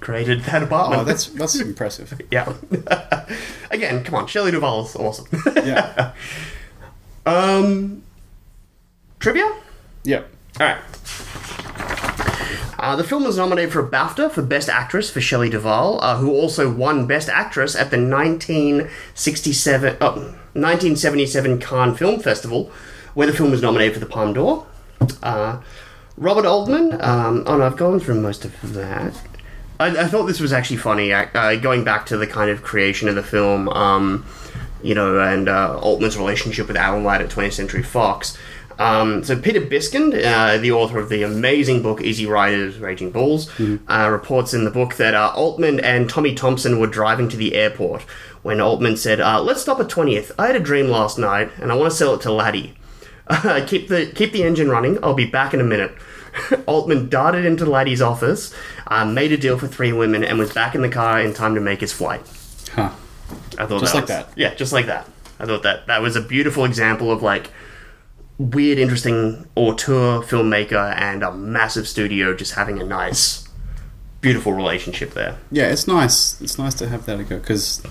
created 0.00 0.42
that 0.42 0.62
apartment. 0.62 1.02
Oh, 1.02 1.04
that's 1.04 1.26
that's 1.26 1.56
impressive. 1.56 2.20
yeah. 2.30 2.52
Again, 3.70 4.04
come 4.04 4.14
on, 4.14 4.26
Shelley 4.28 4.52
Duvall's 4.52 4.94
awesome. 4.94 5.26
Yeah. 5.56 6.12
um, 7.26 8.02
trivia. 9.18 9.52
Yep. 10.04 10.30
All 10.60 10.66
right. 10.66 10.78
Uh, 12.78 12.94
the 12.94 13.04
film 13.04 13.24
was 13.24 13.38
nominated 13.38 13.72
for 13.72 13.80
a 13.80 13.88
BAFTA 13.88 14.30
for 14.30 14.42
Best 14.42 14.68
Actress 14.68 15.10
for 15.10 15.20
Shelley 15.20 15.48
Duvall, 15.48 15.98
uh, 16.02 16.18
who 16.18 16.30
also 16.30 16.70
won 16.70 17.06
Best 17.06 17.28
Actress 17.28 17.74
at 17.74 17.90
the 17.90 17.96
1967, 17.96 19.96
oh, 20.00 20.10
1977 20.52 21.58
Cannes 21.58 21.96
Film 21.96 22.20
Festival, 22.20 22.70
where 23.14 23.26
the 23.26 23.32
film 23.32 23.50
was 23.50 23.62
nominated 23.62 23.94
for 23.94 24.00
the 24.00 24.06
Palme 24.06 24.34
d'Or. 24.34 24.66
Uh, 25.22 25.60
Robert 26.16 26.46
Altman. 26.46 26.92
Um, 27.02 27.44
oh 27.46 27.58
no, 27.58 27.66
I've 27.66 27.76
gone 27.76 28.00
through 28.00 28.20
most 28.20 28.44
of 28.44 28.74
that. 28.74 29.20
I, 29.78 30.04
I 30.04 30.06
thought 30.06 30.24
this 30.24 30.40
was 30.40 30.52
actually 30.52 30.78
funny. 30.78 31.12
Uh, 31.12 31.56
going 31.56 31.84
back 31.84 32.06
to 32.06 32.16
the 32.16 32.26
kind 32.26 32.50
of 32.50 32.62
creation 32.62 33.08
of 33.08 33.14
the 33.14 33.22
film, 33.22 33.68
um, 33.70 34.24
you 34.82 34.94
know, 34.94 35.20
and 35.20 35.48
uh, 35.48 35.78
Altman's 35.78 36.16
relationship 36.16 36.68
with 36.68 36.76
Alan 36.76 37.04
Ladd 37.04 37.22
at 37.22 37.30
20th 37.30 37.52
Century 37.52 37.82
Fox. 37.82 38.38
Um, 38.78 39.24
so 39.24 39.38
Peter 39.38 39.60
Biskind, 39.60 40.22
uh, 40.24 40.58
the 40.58 40.72
author 40.72 40.98
of 40.98 41.08
the 41.08 41.22
amazing 41.22 41.82
book 41.82 42.02
Easy 42.02 42.26
Riders, 42.26 42.78
Raging 42.78 43.10
Bulls, 43.10 43.48
uh, 43.88 44.08
reports 44.10 44.52
in 44.52 44.64
the 44.64 44.70
book 44.70 44.96
that 44.96 45.14
uh, 45.14 45.32
Altman 45.34 45.80
and 45.80 46.10
Tommy 46.10 46.34
Thompson 46.34 46.78
were 46.78 46.86
driving 46.86 47.28
to 47.30 47.36
the 47.36 47.54
airport 47.54 48.02
when 48.42 48.60
Altman 48.60 48.96
said, 48.96 49.20
uh, 49.20 49.40
"Let's 49.42 49.62
stop 49.62 49.80
at 49.80 49.88
20th. 49.88 50.30
I 50.38 50.46
had 50.48 50.56
a 50.56 50.60
dream 50.60 50.88
last 50.88 51.18
night, 51.18 51.50
and 51.60 51.72
I 51.72 51.74
want 51.74 51.90
to 51.90 51.96
sell 51.96 52.14
it 52.14 52.20
to 52.22 52.32
Laddie. 52.32 52.74
keep 53.66 53.88
the 53.88 54.12
keep 54.14 54.32
the 54.32 54.42
engine 54.44 54.68
running. 54.70 54.98
I'll 55.02 55.14
be 55.14 55.26
back 55.26 55.54
in 55.54 55.60
a 55.60 55.64
minute." 55.64 55.92
Altman 56.66 57.08
darted 57.08 57.46
into 57.46 57.64
Laddie's 57.64 58.02
office, 58.02 58.52
uh, 58.88 59.06
made 59.06 59.32
a 59.32 59.38
deal 59.38 59.58
for 59.58 59.66
three 59.66 59.92
women, 59.92 60.22
and 60.22 60.38
was 60.38 60.52
back 60.52 60.74
in 60.74 60.82
the 60.82 60.90
car 60.90 61.18
in 61.18 61.32
time 61.32 61.54
to 61.54 61.62
make 61.62 61.80
his 61.80 61.94
flight. 61.94 62.20
Huh. 62.72 62.90
I 63.58 63.64
thought 63.64 63.80
Just 63.80 63.94
that 63.94 64.00
like 64.00 64.02
was- 64.02 64.08
that. 64.10 64.28
Yeah, 64.36 64.54
just 64.54 64.72
like 64.74 64.84
that. 64.86 65.08
I 65.40 65.46
thought 65.46 65.62
that 65.62 65.86
that 65.86 66.02
was 66.02 66.14
a 66.14 66.20
beautiful 66.20 66.64
example 66.66 67.10
of 67.10 67.22
like 67.22 67.50
weird, 68.38 68.78
interesting 68.78 69.46
auteur 69.54 70.20
filmmaker 70.22 70.94
and 70.96 71.22
a 71.22 71.32
massive 71.32 71.88
studio 71.88 72.34
just 72.34 72.54
having 72.54 72.80
a 72.80 72.84
nice, 72.84 73.48
beautiful 74.20 74.52
relationship 74.52 75.12
there. 75.14 75.38
Yeah, 75.50 75.68
it's 75.68 75.86
nice. 75.86 76.40
It's 76.40 76.58
nice 76.58 76.74
to 76.74 76.88
have 76.88 77.06
that 77.06 77.28
go 77.28 77.38
because 77.38 77.82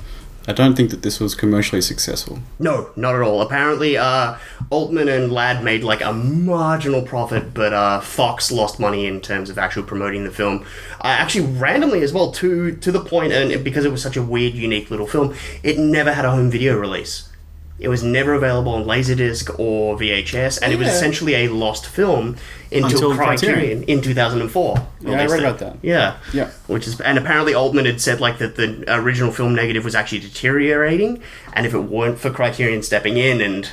I 0.47 0.53
don't 0.53 0.75
think 0.75 0.91
that 0.91 1.01
this 1.01 1.19
was 1.19 1.33
commercially 1.33 1.81
successful. 1.81 2.39
No, 2.59 2.91
not 2.95 3.15
at 3.15 3.21
all. 3.21 3.41
Apparently, 3.41 3.97
uh, 3.97 4.37
Altman 4.69 5.07
and 5.07 5.31
Ladd 5.31 5.63
made 5.63 5.83
like 5.83 6.01
a 6.01 6.13
marginal 6.13 7.01
profit, 7.01 7.53
but 7.53 7.73
uh, 7.73 7.99
Fox 8.01 8.51
lost 8.51 8.79
money 8.79 9.07
in 9.07 9.21
terms 9.21 9.49
of 9.49 9.57
actually 9.57 9.87
promoting 9.87 10.23
the 10.23 10.31
film. 10.31 10.63
Uh, 11.01 11.07
actually, 11.07 11.47
randomly 11.47 12.03
as 12.03 12.13
well, 12.13 12.31
to 12.33 12.75
to 12.75 12.91
the 12.91 13.03
point, 13.03 13.33
and 13.33 13.63
because 13.63 13.85
it 13.85 13.91
was 13.91 14.03
such 14.03 14.17
a 14.17 14.21
weird, 14.21 14.53
unique 14.53 14.91
little 14.91 15.07
film, 15.07 15.35
it 15.63 15.79
never 15.79 16.13
had 16.13 16.25
a 16.25 16.31
home 16.31 16.51
video 16.51 16.77
release. 16.77 17.29
It 17.77 17.89
was 17.89 18.03
never 18.03 18.33
available 18.33 18.73
on 18.73 18.85
Laserdisc 18.85 19.59
or 19.59 19.97
VHS, 19.97 20.59
and 20.61 20.71
it 20.71 20.77
was 20.79 20.87
Yeah. 20.87 20.93
essentially 20.93 21.35
a 21.35 21.47
lost 21.49 21.85
film 21.85 22.37
until, 22.71 22.85
Until 22.85 23.15
Criterion, 23.15 23.53
Criterion. 23.57 23.83
in 23.83 24.01
2004. 24.01 24.87
Yeah, 25.01 25.09
I 25.09 25.13
released 25.15 25.31
read 25.33 25.39
it. 25.39 25.45
about 25.45 25.59
that. 25.59 25.75
Yeah, 25.81 26.13
Yeah. 26.31 26.47
which 26.67 26.87
is 26.87 26.99
and 27.01 27.17
apparently 27.17 27.53
Altman 27.53 27.85
had 27.85 27.99
said 27.99 28.21
like 28.21 28.37
that 28.37 28.55
the 28.55 28.83
original 28.87 29.31
film 29.31 29.53
negative 29.53 29.83
was 29.83 29.93
actually 29.93 30.19
deteriorating, 30.19 31.19
and 31.53 31.65
if 31.65 31.73
it 31.73 31.79
weren't 31.79 32.17
for 32.17 32.29
Criterion 32.29 32.81
stepping 32.81 33.17
in 33.17 33.41
and 33.41 33.69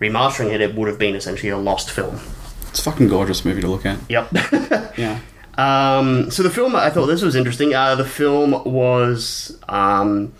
remastering 0.00 0.52
it, 0.52 0.60
it 0.60 0.74
would 0.74 0.86
have 0.88 0.98
been 0.98 1.14
essentially 1.14 1.48
a 1.48 1.56
lost 1.56 1.90
film. 1.90 2.20
It's 2.68 2.80
a 2.80 2.82
fucking 2.82 3.08
gorgeous 3.08 3.46
movie 3.46 3.62
to 3.62 3.68
look 3.68 3.86
at. 3.86 3.98
Yep. 4.10 4.28
Yeah. 4.98 5.18
Um, 5.56 6.30
so 6.30 6.42
the 6.42 6.50
film, 6.50 6.76
I 6.76 6.90
thought 6.90 7.06
this 7.06 7.22
was 7.22 7.34
interesting. 7.34 7.74
Uh, 7.74 7.94
the 7.94 8.04
film 8.04 8.50
was 8.64 9.56
um, 9.68 10.32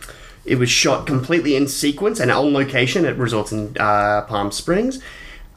it 0.49 0.57
was 0.59 0.70
shot 0.70 1.07
completely 1.07 1.55
in 1.57 1.68
sequence 1.68 2.18
and 2.20 2.30
on 2.30 2.53
location 2.53 3.05
at 3.05 3.16
resorts 3.18 3.53
in 3.53 3.76
uh, 3.78 4.22
Palm 4.22 4.51
Springs. 4.51 5.01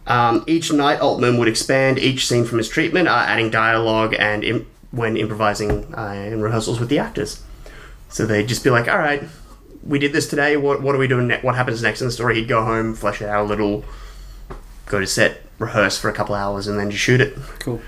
Um, 0.08 0.44
each 0.48 0.72
night, 0.72 1.00
Altman 1.00 1.38
would 1.38 1.48
expand 1.48 2.00
each 2.00 2.28
scene 2.28 2.44
from 2.46 2.58
his 2.58 2.68
treatment, 2.68 3.08
uh, 3.08 3.24
adding 3.28 3.50
dialogue 3.52 4.16
and 4.18 4.44
im- 4.44 4.68
when 4.92 5.16
improvising 5.16 5.94
uh, 5.96 6.12
in 6.14 6.42
rehearsals 6.42 6.80
with 6.80 6.90
the 6.90 7.00
actors. 7.00 7.42
So 8.10 8.26
they'd 8.26 8.48
just 8.48 8.64
be 8.64 8.70
like, 8.72 8.88
"All 8.90 8.98
right, 8.98 9.24
we 9.86 10.00
did 10.00 10.12
this 10.12 10.28
today. 10.28 10.58
What 10.58 10.82
what 10.82 10.96
are 10.96 10.98
we 10.98 11.08
doing? 11.08 11.28
Ne- 11.28 11.40
what 11.42 11.56
happens 11.56 11.82
next 11.82 12.02
in 12.02 12.08
the 12.08 12.12
story?" 12.12 12.36
He'd 12.36 12.48
go 12.50 12.66
home, 12.66 12.94
flesh 12.96 13.22
it 13.22 13.30
out 13.30 13.46
a 13.46 13.48
little, 13.48 13.86
go 14.88 15.00
to 15.00 15.08
set, 15.08 15.42
rehearse 15.60 15.98
for 15.98 16.10
a 16.10 16.14
couple 16.14 16.36
hours, 16.36 16.68
and 16.68 16.78
then 16.80 16.90
just 16.92 17.04
shoot 17.04 17.22
it. 17.22 17.38
Cool. 17.60 17.80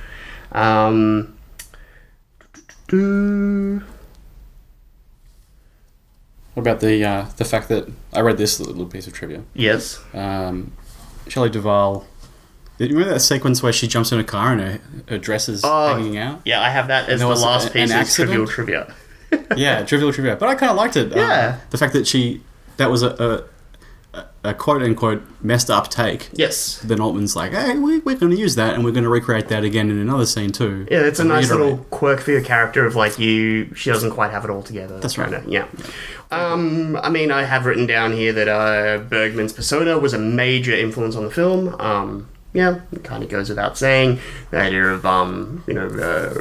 Um, 0.51 1.35
do- 2.87 3.81
What 6.53 6.61
about 6.61 6.79
the 6.81 7.03
uh, 7.03 7.25
the 7.37 7.45
fact 7.45 7.67
that 7.69 7.87
I 8.13 8.21
read 8.21 8.37
this 8.37 8.59
little 8.59 8.85
piece 8.85 9.07
of 9.07 9.13
trivia? 9.13 9.43
yes. 9.53 9.99
Um, 10.13 10.71
Shelley 11.27 11.49
Duvall. 11.49 12.05
You 12.79 12.87
remember 12.89 13.13
that 13.13 13.19
sequence 13.21 13.63
where 13.63 13.71
she 13.71 13.87
jumps 13.87 14.11
in 14.11 14.19
a 14.19 14.23
car 14.23 14.51
and 14.51 14.59
her, 14.61 14.79
her 15.07 15.17
dress 15.17 15.47
is 15.47 15.61
Oh. 15.63 15.95
hanging 15.95 16.17
out? 16.17 16.41
Yeah, 16.43 16.59
I 16.61 16.69
have 16.69 16.87
that 16.89 17.07
as 17.07 17.21
the 17.21 17.27
last 17.27 17.67
a- 17.69 17.71
piece 17.71 17.93
of 17.93 18.09
trivial 18.09 18.45
trivia. 18.47 18.93
Yeah, 19.55 19.83
trivial 19.83 20.11
trivia. 20.11 20.35
But 20.35 20.49
I 20.49 20.55
kind 20.55 20.69
of 20.69 20.75
liked 20.75 20.97
it. 20.97 21.13
Uh, 21.13 21.15
Yeah. 21.19 21.59
the 21.69 21.77
fact 21.77 21.93
that 21.93 22.07
she 22.07 22.41
that 22.77 22.89
was 22.91 23.03
a, 23.03 23.09
a, 23.09 23.43
a 24.43 24.53
quote 24.53 24.81
unquote 24.83 25.23
messed 25.41 25.69
up 25.69 25.89
take. 25.89 26.29
Yes. 26.33 26.79
Then 26.79 26.99
Altman's 26.99 27.35
like, 27.35 27.53
hey, 27.53 27.77
we, 27.77 27.99
we're 27.99 28.17
going 28.17 28.31
to 28.31 28.37
use 28.37 28.55
that 28.55 28.75
and 28.75 28.83
we're 28.83 28.91
going 28.91 29.05
to 29.05 29.09
recreate 29.09 29.47
that 29.47 29.63
again 29.63 29.89
in 29.89 29.97
another 29.97 30.25
scene 30.25 30.51
too. 30.51 30.85
Yeah, 30.91 31.01
it's 31.01 31.19
a 31.19 31.23
nice 31.23 31.49
reiterate. 31.49 31.71
little 31.71 31.85
quirk 31.85 32.19
for 32.19 32.31
your 32.31 32.43
character 32.43 32.85
of 32.85 32.95
like 32.95 33.17
you. 33.17 33.73
She 33.73 33.89
doesn't 33.89 34.11
quite 34.11 34.31
have 34.31 34.43
it 34.43 34.49
all 34.49 34.61
together. 34.61 34.99
That's 34.99 35.17
right. 35.17 35.47
Yeah. 35.47 35.67
Um, 36.31 36.95
I 36.97 37.09
mean, 37.09 37.31
I 37.31 37.43
have 37.43 37.65
written 37.65 37.85
down 37.85 38.11
here 38.11 38.33
that 38.33 38.47
uh, 38.47 38.99
Bergman's 38.99 39.53
persona 39.53 39.97
was 39.97 40.13
a 40.13 40.19
major 40.19 40.73
influence 40.73 41.15
on 41.15 41.23
the 41.23 41.31
film. 41.31 41.75
Um, 41.79 42.29
yeah, 42.53 42.81
it 42.91 43.03
kind 43.03 43.23
of 43.23 43.29
goes 43.29 43.49
without 43.49 43.77
saying. 43.77 44.19
The 44.51 44.59
idea 44.59 44.85
of 44.85 45.05
um, 45.05 45.63
you 45.67 45.73
know, 45.73 45.87
uh, 45.87 46.33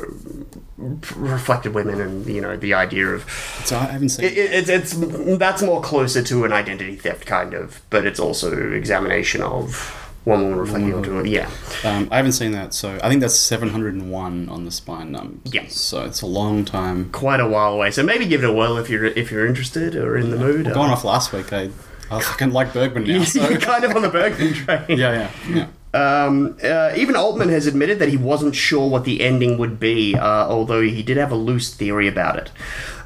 reflected 1.16 1.74
women 1.74 2.01
and 2.01 2.26
you 2.26 2.41
know 2.41 2.57
the 2.57 2.74
idea 2.74 3.09
of 3.09 3.28
So 3.64 3.76
I 3.76 3.85
haven't 3.85 4.11
seen 4.11 4.26
It, 4.26 4.37
it, 4.37 4.68
it's 4.68 4.68
it's 4.68 5.39
that's 5.39 5.62
more 5.62 5.80
closer 5.80 6.22
to 6.22 6.45
an 6.45 6.53
identity 6.53 6.97
theft 6.97 7.26
kind 7.26 7.55
of, 7.55 7.80
but 7.91 8.05
it's 8.07 8.20
also 8.20 8.72
examination 8.72 9.43
of 9.43 9.99
one 10.24 10.43
woman 10.43 10.59
reflecting 10.59 10.95
onto 10.95 11.18
it. 11.18 11.26
Yeah, 11.26 11.51
Um, 11.85 12.07
I 12.12 12.16
haven't 12.16 12.33
seen 12.33 12.53
that, 12.53 12.74
so 12.74 12.97
I 13.03 13.09
think 13.09 13.20
that's 13.20 13.35
701 13.35 14.49
on 14.49 14.64
the 14.64 14.70
spine 14.70 15.11
number. 15.11 15.39
Yeah. 15.51 15.66
So 15.66 16.05
it's 16.05 16.22
a 16.22 16.26
long 16.26 16.64
time. 16.64 17.11
quite 17.11 17.41
a 17.41 17.49
while 17.49 17.72
away. 17.72 17.91
So 17.91 18.05
maybe 18.05 18.26
give 18.26 18.45
it 18.45 18.49
a 18.49 18.53
whirl 18.53 18.76
if 18.76 18.89
you're 18.89 19.07
if 19.07 19.33
you're 19.33 19.47
interested 19.47 19.97
or 19.97 20.16
in 20.16 20.30
the 20.30 20.37
mood. 20.37 20.66
Going 20.72 20.91
off 20.91 21.03
last 21.05 21.33
week, 21.33 21.53
I, 21.53 21.70
I 22.11 22.20
fucking 22.20 22.53
like 22.53 22.72
Bergman 22.72 23.05
now. 23.05 23.24
So. 23.33 23.49
You're 23.49 23.59
kind 23.59 23.83
of 23.85 23.97
on 23.97 24.03
the 24.03 24.11
Bergman 24.11 24.55
train. 24.55 24.85
yeah, 24.89 24.97
yeah, 24.97 25.30
yeah. 25.49 25.66
Um, 25.95 26.57
uh, 26.64 26.93
even 26.97 27.16
Altman 27.16 27.51
has 27.51 27.66
admitted 27.66 27.99
that 27.99 28.09
he 28.09 28.16
wasn't 28.16 28.55
sure 28.55 28.88
what 28.88 29.05
the 29.05 29.20
ending 29.20 29.59
would 29.59 29.78
be, 29.78 30.14
uh, 30.16 30.49
although 30.49 30.80
he 30.80 31.03
did 31.03 31.18
have 31.18 31.30
a 31.30 31.36
loose 31.36 31.74
theory 31.74 32.09
about 32.09 32.36
it. 32.38 32.51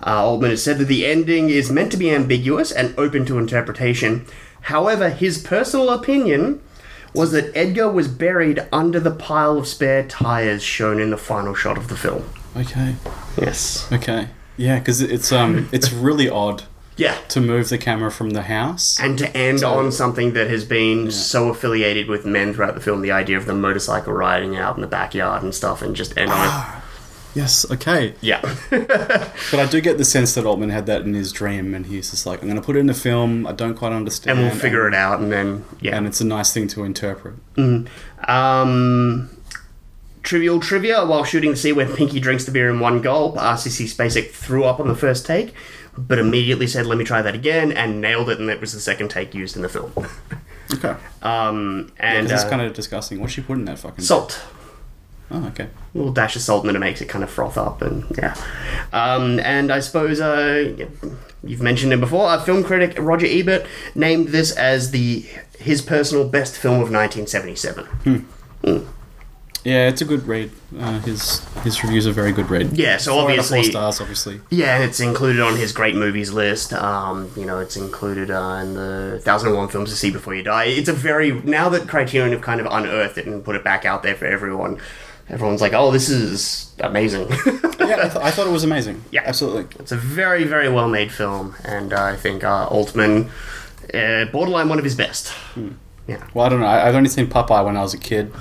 Uh, 0.07 0.24
Altman 0.24 0.51
has 0.51 0.62
said 0.62 0.78
that 0.78 0.84
the 0.84 1.05
ending 1.05 1.51
is 1.51 1.70
meant 1.70 1.91
to 1.93 1.97
be 1.97 2.11
ambiguous 2.14 2.70
and 2.70 2.95
open 2.97 3.26
to 3.26 3.39
interpretation. 3.39 4.24
However, 4.62 5.11
his 5.11 5.39
personal 5.39 5.91
opinion 5.91 6.61
was 7.12 7.32
that 7.32 7.51
Edgar 7.57 7.91
was 7.91 8.09
buried 8.09 8.64
under 8.72 9.01
the 9.01 9.11
pile 9.11 9.59
of 9.59 9.66
spare 9.66 10.05
tires 10.07 10.62
shown 10.62 11.01
in 11.01 11.11
the 11.11 11.16
final 11.16 11.55
shot 11.55 11.76
of 11.78 11.89
the 11.89 11.97
film. 11.97 12.28
Okay, 12.57 12.95
Yes. 13.41 13.91
okay. 13.93 14.28
Yeah, 14.57 14.78
because 14.78 15.03
it's 15.03 15.32
um, 15.32 15.68
it's 15.70 15.93
really 15.93 16.30
odd 16.30 16.62
Yeah. 16.97 17.17
to 17.29 17.41
move 17.41 17.69
the 17.69 17.77
camera 17.79 18.11
from 18.11 18.31
the 18.31 18.43
house. 18.43 18.99
And 19.01 19.19
to 19.19 19.37
end 19.37 19.61
So- 19.61 19.71
on 19.75 19.93
something 19.93 20.33
that 20.33 20.49
has 20.49 20.65
been 20.65 21.11
so 21.11 21.49
affiliated 21.51 22.09
with 22.09 22.25
men 22.25 22.55
throughout 22.55 22.75
the 22.75 22.81
film, 22.81 23.03
the 23.03 23.11
idea 23.13 23.37
of 23.37 23.45
the 23.47 23.55
motorcycle 23.55 24.13
riding 24.15 24.57
out 24.57 24.77
in 24.77 24.81
the 24.81 24.87
backyard 24.87 25.43
and 25.43 25.55
stuff, 25.55 25.83
and 25.83 25.95
just 25.95 26.17
end 26.17 26.31
on 26.31 26.47
it. 26.47 26.83
Yes, 27.35 27.71
okay. 27.71 28.15
Yeah. 28.23 28.41
But 29.51 29.61
I 29.61 29.67
do 29.67 29.83
get 29.83 29.99
the 29.99 30.07
sense 30.07 30.35
that 30.35 30.47
Altman 30.47 30.71
had 30.71 30.87
that 30.87 31.03
in 31.03 31.13
his 31.13 31.33
dream, 31.33 31.75
and 31.75 31.85
he's 31.85 32.11
just 32.11 32.25
like, 32.25 32.41
I'm 32.41 32.49
going 32.49 32.59
to 32.59 32.65
put 32.65 32.77
it 32.77 32.81
in 32.81 32.89
a 32.89 32.95
film. 32.95 33.47
I 33.47 33.53
don't 33.53 33.75
quite 33.75 33.93
understand. 33.93 34.39
and 34.39 34.49
we'll 34.49 34.57
figure 34.59 34.89
it 34.89 34.95
out, 34.95 35.21
and 35.21 35.31
then 35.31 35.65
yeah. 35.81 35.97
And 35.97 36.07
it's 36.07 36.23
a 36.23 36.25
nice 36.25 36.55
thing 36.55 36.67
to 36.69 36.83
interpret. 36.85 37.35
Um, 38.27 39.29
trivial 40.23 40.61
trivia: 40.61 41.05
While 41.05 41.25
shooting 41.25 41.51
the 41.51 41.57
scene 41.57 41.77
where 41.77 41.87
Pinky 41.87 42.21
drinks 42.21 42.45
the 42.45 42.53
beer 42.53 42.71
in 42.71 42.81
one 42.81 43.03
gulp, 43.03 43.37
Sissy 43.37 43.85
Spacek 43.87 44.31
threw 44.31 44.65
up 44.65 44.81
on 44.81 44.89
the 44.89 44.95
first 44.97 45.27
take, 45.27 45.55
but 45.97 46.19
immediately 46.19 46.67
said, 46.67 46.87
"Let 46.87 46.99
me 46.99 47.05
try 47.05 47.23
that 47.23 47.35
again," 47.35 47.73
and 47.73 48.01
nailed 48.01 48.31
it, 48.31 48.39
and 48.39 48.51
it 48.51 48.61
was 48.61 48.73
the 48.73 48.81
second 48.81 49.09
take 49.09 49.35
used 49.35 49.57
in 49.57 49.63
the 49.63 49.69
film. 49.69 49.93
Okay. 50.75 50.97
Um, 51.23 51.93
and 51.99 52.31
it's 52.31 52.43
uh, 52.43 52.51
kind 52.51 52.63
of 52.63 52.75
disgusting. 52.75 53.21
What's 53.21 53.33
she 53.33 53.41
put 53.41 53.57
in 53.57 53.67
that 53.67 53.79
fucking 53.79 54.05
salt. 54.05 54.43
Oh, 55.31 55.47
okay. 55.47 55.69
A 55.95 55.99
little 55.99 56.13
dash 56.13 56.37
of 56.37 56.43
salt, 56.43 56.63
and 56.63 56.69
then 56.69 56.77
it 56.77 56.81
makes 56.81 57.01
it 57.01 57.09
kind 57.09 57.25
of 57.25 57.31
froth 57.31 57.59
up, 57.59 57.83
and 57.83 58.05
yeah. 58.17 58.35
Um, 58.93 59.41
and 59.41 59.73
I 59.73 59.81
suppose 59.81 60.21
uh, 60.21 60.87
you've 61.43 61.63
mentioned 61.63 61.93
him 61.93 62.01
before. 62.01 62.29
Uh, 62.29 62.41
film 62.41 62.63
critic 62.63 62.97
Roger 62.99 63.27
Ebert 63.29 63.67
named 63.95 64.29
this 64.29 64.53
as 64.53 64.91
the 64.91 65.25
his 65.59 65.83
personal 65.83 66.29
best 66.29 66.57
film 66.57 66.81
of 66.83 66.91
1977. 66.93 68.27
Yeah, 69.67 69.89
it's 69.89 70.01
a 70.01 70.05
good 70.05 70.29
read. 70.29 70.53
Uh, 70.79 71.01
his 71.01 71.41
his 71.64 71.83
reviews 71.83 72.07
are 72.07 72.12
very 72.12 72.31
good 72.31 72.49
read. 72.51 72.77
Yeah, 72.79 72.99
so 72.99 73.12
Four 73.14 73.23
obviously, 73.23 73.62
four 73.62 73.71
stars, 73.73 74.01
obviously. 74.01 74.41
yeah, 74.49 74.79
it's 74.79 75.01
included 75.01 75.43
on 75.43 75.57
his 75.57 75.73
great 75.73 75.97
movies 75.97 76.31
list. 76.31 76.73
Um, 76.73 77.33
you 77.37 77.45
know, 77.45 77.59
it's 77.59 77.77
included 77.77 78.31
uh, 78.31 78.61
in 78.62 78.75
the 78.75 79.21
thousand 79.25 79.49
and 79.49 79.59
one 79.59 79.69
films 79.69 79.91
to 79.91 79.97
see 79.97 80.12
before 80.12 80.37
you 80.37 80.45
die. 80.45 80.67
It's 80.67 80.89
a 80.89 80.93
very 80.93 81.33
now 81.43 81.69
that 81.71 81.89
Criterion 81.89 82.31
have 82.31 82.43
kind 82.43 82.61
of 82.61 82.69
unearthed 82.71 83.19
it 83.19 83.27
and 83.27 83.45
put 83.45 83.57
it 83.57 83.64
back 83.64 83.85
out 83.85 84.05
there 84.05 84.14
for 84.14 84.27
everyone. 84.27 84.79
Everyone's 85.29 85.61
like, 85.61 85.73
"Oh, 85.73 85.91
this 85.91 86.09
is 86.09 86.73
amazing." 86.79 87.29
yeah, 87.47 87.97
I, 88.05 88.09
th- 88.09 88.25
I 88.29 88.31
thought 88.31 88.47
it 88.47 88.53
was 88.53 88.62
amazing. 88.62 89.03
Yeah. 89.11 89.23
absolutely. 89.27 89.67
It's 89.81 89.91
a 89.91 89.97
very, 89.97 90.45
very 90.45 90.69
well 90.69 90.89
made 90.89 91.11
film, 91.11 91.57
and 91.64 91.93
uh, 91.93 92.01
I 92.05 92.14
think 92.14 92.45
uh, 92.45 92.69
Altman, 92.69 93.31
uh, 93.93 94.27
borderline 94.27 94.69
one 94.69 94.79
of 94.79 94.85
his 94.85 94.95
best. 94.95 95.33
Yeah. 96.07 96.25
Well, 96.35 96.47
I 96.47 96.49
don't 96.51 96.61
know. 96.61 96.67
I, 96.67 96.87
I've 96.87 96.95
only 96.95 97.09
seen 97.09 97.27
Popeye 97.27 97.64
when 97.64 97.77
I 97.77 97.83
was 97.83 97.93
a 97.95 97.99
kid, 97.99 98.33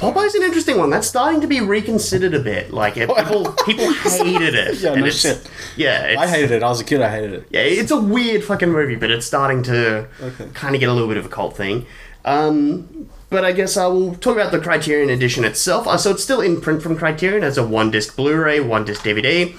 Popeye's 0.00 0.34
an 0.34 0.42
interesting 0.42 0.78
one. 0.78 0.90
That's 0.90 1.06
starting 1.06 1.40
to 1.40 1.46
be 1.46 1.60
reconsidered 1.60 2.34
a 2.34 2.40
bit. 2.40 2.72
Like 2.72 2.96
it, 2.96 3.08
people, 3.14 3.52
people 3.66 3.92
hated 4.04 4.54
it. 4.54 4.78
Yeah, 4.80 4.92
and 4.92 5.00
no 5.02 5.06
it's, 5.06 5.16
shit. 5.20 5.48
Yeah, 5.76 6.04
it's, 6.06 6.20
I 6.22 6.26
hated 6.26 6.50
it. 6.50 6.62
I 6.62 6.68
was 6.68 6.80
a 6.80 6.84
kid. 6.84 7.02
I 7.02 7.10
hated 7.10 7.32
it. 7.34 7.46
Yeah, 7.50 7.60
it's 7.60 7.90
a 7.90 8.00
weird 8.00 8.44
fucking 8.44 8.70
movie, 8.70 8.96
but 8.96 9.10
it's 9.10 9.26
starting 9.26 9.62
to 9.64 10.06
Okay. 10.20 10.48
kind 10.54 10.74
of 10.74 10.80
get 10.80 10.88
a 10.88 10.92
little 10.92 11.08
bit 11.08 11.16
of 11.16 11.26
a 11.26 11.28
cult 11.28 11.56
thing. 11.56 11.86
Um, 12.24 13.08
but 13.30 13.44
I 13.44 13.52
guess 13.52 13.76
I 13.76 13.86
will 13.86 14.14
talk 14.14 14.36
about 14.36 14.52
the 14.52 14.58
Criterion 14.60 15.10
edition 15.10 15.44
itself. 15.44 15.86
Uh, 15.86 15.96
so 15.96 16.10
it's 16.12 16.22
still 16.22 16.40
in 16.40 16.60
print 16.60 16.82
from 16.82 16.96
Criterion 16.96 17.42
as 17.42 17.58
a 17.58 17.66
one 17.66 17.90
disc 17.90 18.14
Blu 18.16 18.36
ray, 18.36 18.60
one 18.60 18.84
disc 18.84 19.02
DVD. 19.02 19.56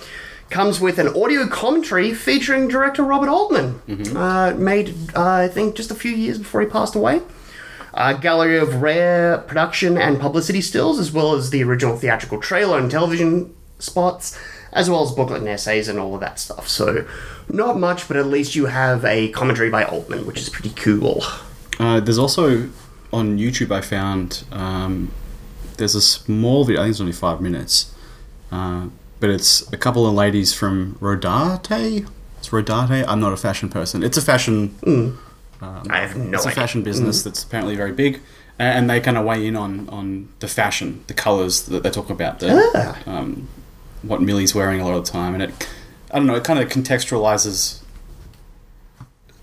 Comes 0.49 0.79
with 0.79 0.99
an 0.99 1.07
audio 1.09 1.47
commentary 1.47 2.13
featuring 2.13 2.67
director 2.67 3.01
Robert 3.03 3.29
Altman, 3.29 3.81
uh, 4.15 4.53
made, 4.55 4.93
uh, 5.15 5.23
I 5.23 5.47
think, 5.47 5.75
just 5.75 5.89
a 5.89 5.95
few 5.95 6.11
years 6.11 6.37
before 6.37 6.61
he 6.61 6.67
passed 6.67 6.93
away. 6.95 7.21
A 7.95 8.15
gallery 8.17 8.57
of 8.57 8.81
rare 8.81 9.37
production 9.37 9.97
and 9.97 10.19
publicity 10.19 10.61
stills, 10.61 10.99
as 10.99 11.11
well 11.11 11.33
as 11.35 11.51
the 11.51 11.63
original 11.63 11.95
theatrical 11.95 12.39
trailer 12.39 12.79
and 12.79 12.89
television 12.89 13.53
spots, 13.77 14.37
as 14.71 14.89
well 14.89 15.03
as 15.03 15.11
booklet 15.11 15.41
and 15.41 15.49
essays 15.49 15.87
and 15.87 15.99
all 15.99 16.15
of 16.15 16.21
that 16.21 16.39
stuff. 16.39 16.67
So, 16.67 17.05
not 17.49 17.77
much, 17.77 18.07
but 18.07 18.17
at 18.17 18.25
least 18.25 18.55
you 18.55 18.65
have 18.65 19.05
a 19.05 19.29
commentary 19.29 19.69
by 19.69 19.83
Altman, 19.83 20.25
which 20.25 20.39
is 20.39 20.49
pretty 20.49 20.71
cool. 20.71 21.23
Uh, 21.79 21.99
there's 21.99 22.17
also 22.17 22.69
on 23.11 23.37
YouTube. 23.37 23.71
I 23.71 23.81
found 23.81 24.43
um, 24.51 25.11
there's 25.77 25.95
a 25.95 26.01
small 26.01 26.65
video. 26.65 26.81
I 26.81 26.85
think 26.85 26.91
it's 26.93 27.01
only 27.01 27.13
five 27.13 27.41
minutes, 27.41 27.93
uh, 28.51 28.87
but 29.19 29.29
it's 29.29 29.71
a 29.71 29.77
couple 29.77 30.07
of 30.07 30.13
ladies 30.13 30.53
from 30.53 30.95
Rodarte. 30.95 32.09
It's 32.39 32.49
Rodarte. 32.49 33.05
I'm 33.07 33.19
not 33.19 33.33
a 33.33 33.37
fashion 33.37 33.69
person. 33.69 34.01
It's 34.03 34.17
a 34.17 34.21
fashion. 34.21 34.75
I 35.89 35.99
have 35.99 36.15
no 36.17 36.37
it's 36.37 36.45
a 36.45 36.51
fashion 36.51 36.83
business 36.83 37.23
that's 37.23 37.43
apparently 37.43 37.75
very 37.75 37.91
big, 37.91 38.19
and 38.59 38.89
they 38.89 38.99
kind 38.99 39.17
of 39.17 39.25
weigh 39.25 39.45
in 39.47 39.55
on 39.55 39.87
on 39.89 40.29
the 40.39 40.47
fashion, 40.47 41.03
the 41.07 41.13
colors 41.13 41.63
that 41.63 41.83
they 41.83 41.89
talk 41.89 42.09
about, 42.09 42.39
the 42.39 42.71
Ah. 42.75 42.97
um, 43.05 43.47
what 44.01 44.21
Millie's 44.21 44.53
wearing 44.55 44.79
a 44.81 44.85
lot 44.85 44.95
of 44.95 45.05
the 45.05 45.11
time, 45.11 45.33
and 45.33 45.43
it. 45.43 45.67
I 46.11 46.17
don't 46.17 46.27
know. 46.27 46.35
It 46.35 46.43
kind 46.43 46.59
of 46.59 46.69
contextualizes 46.69 47.79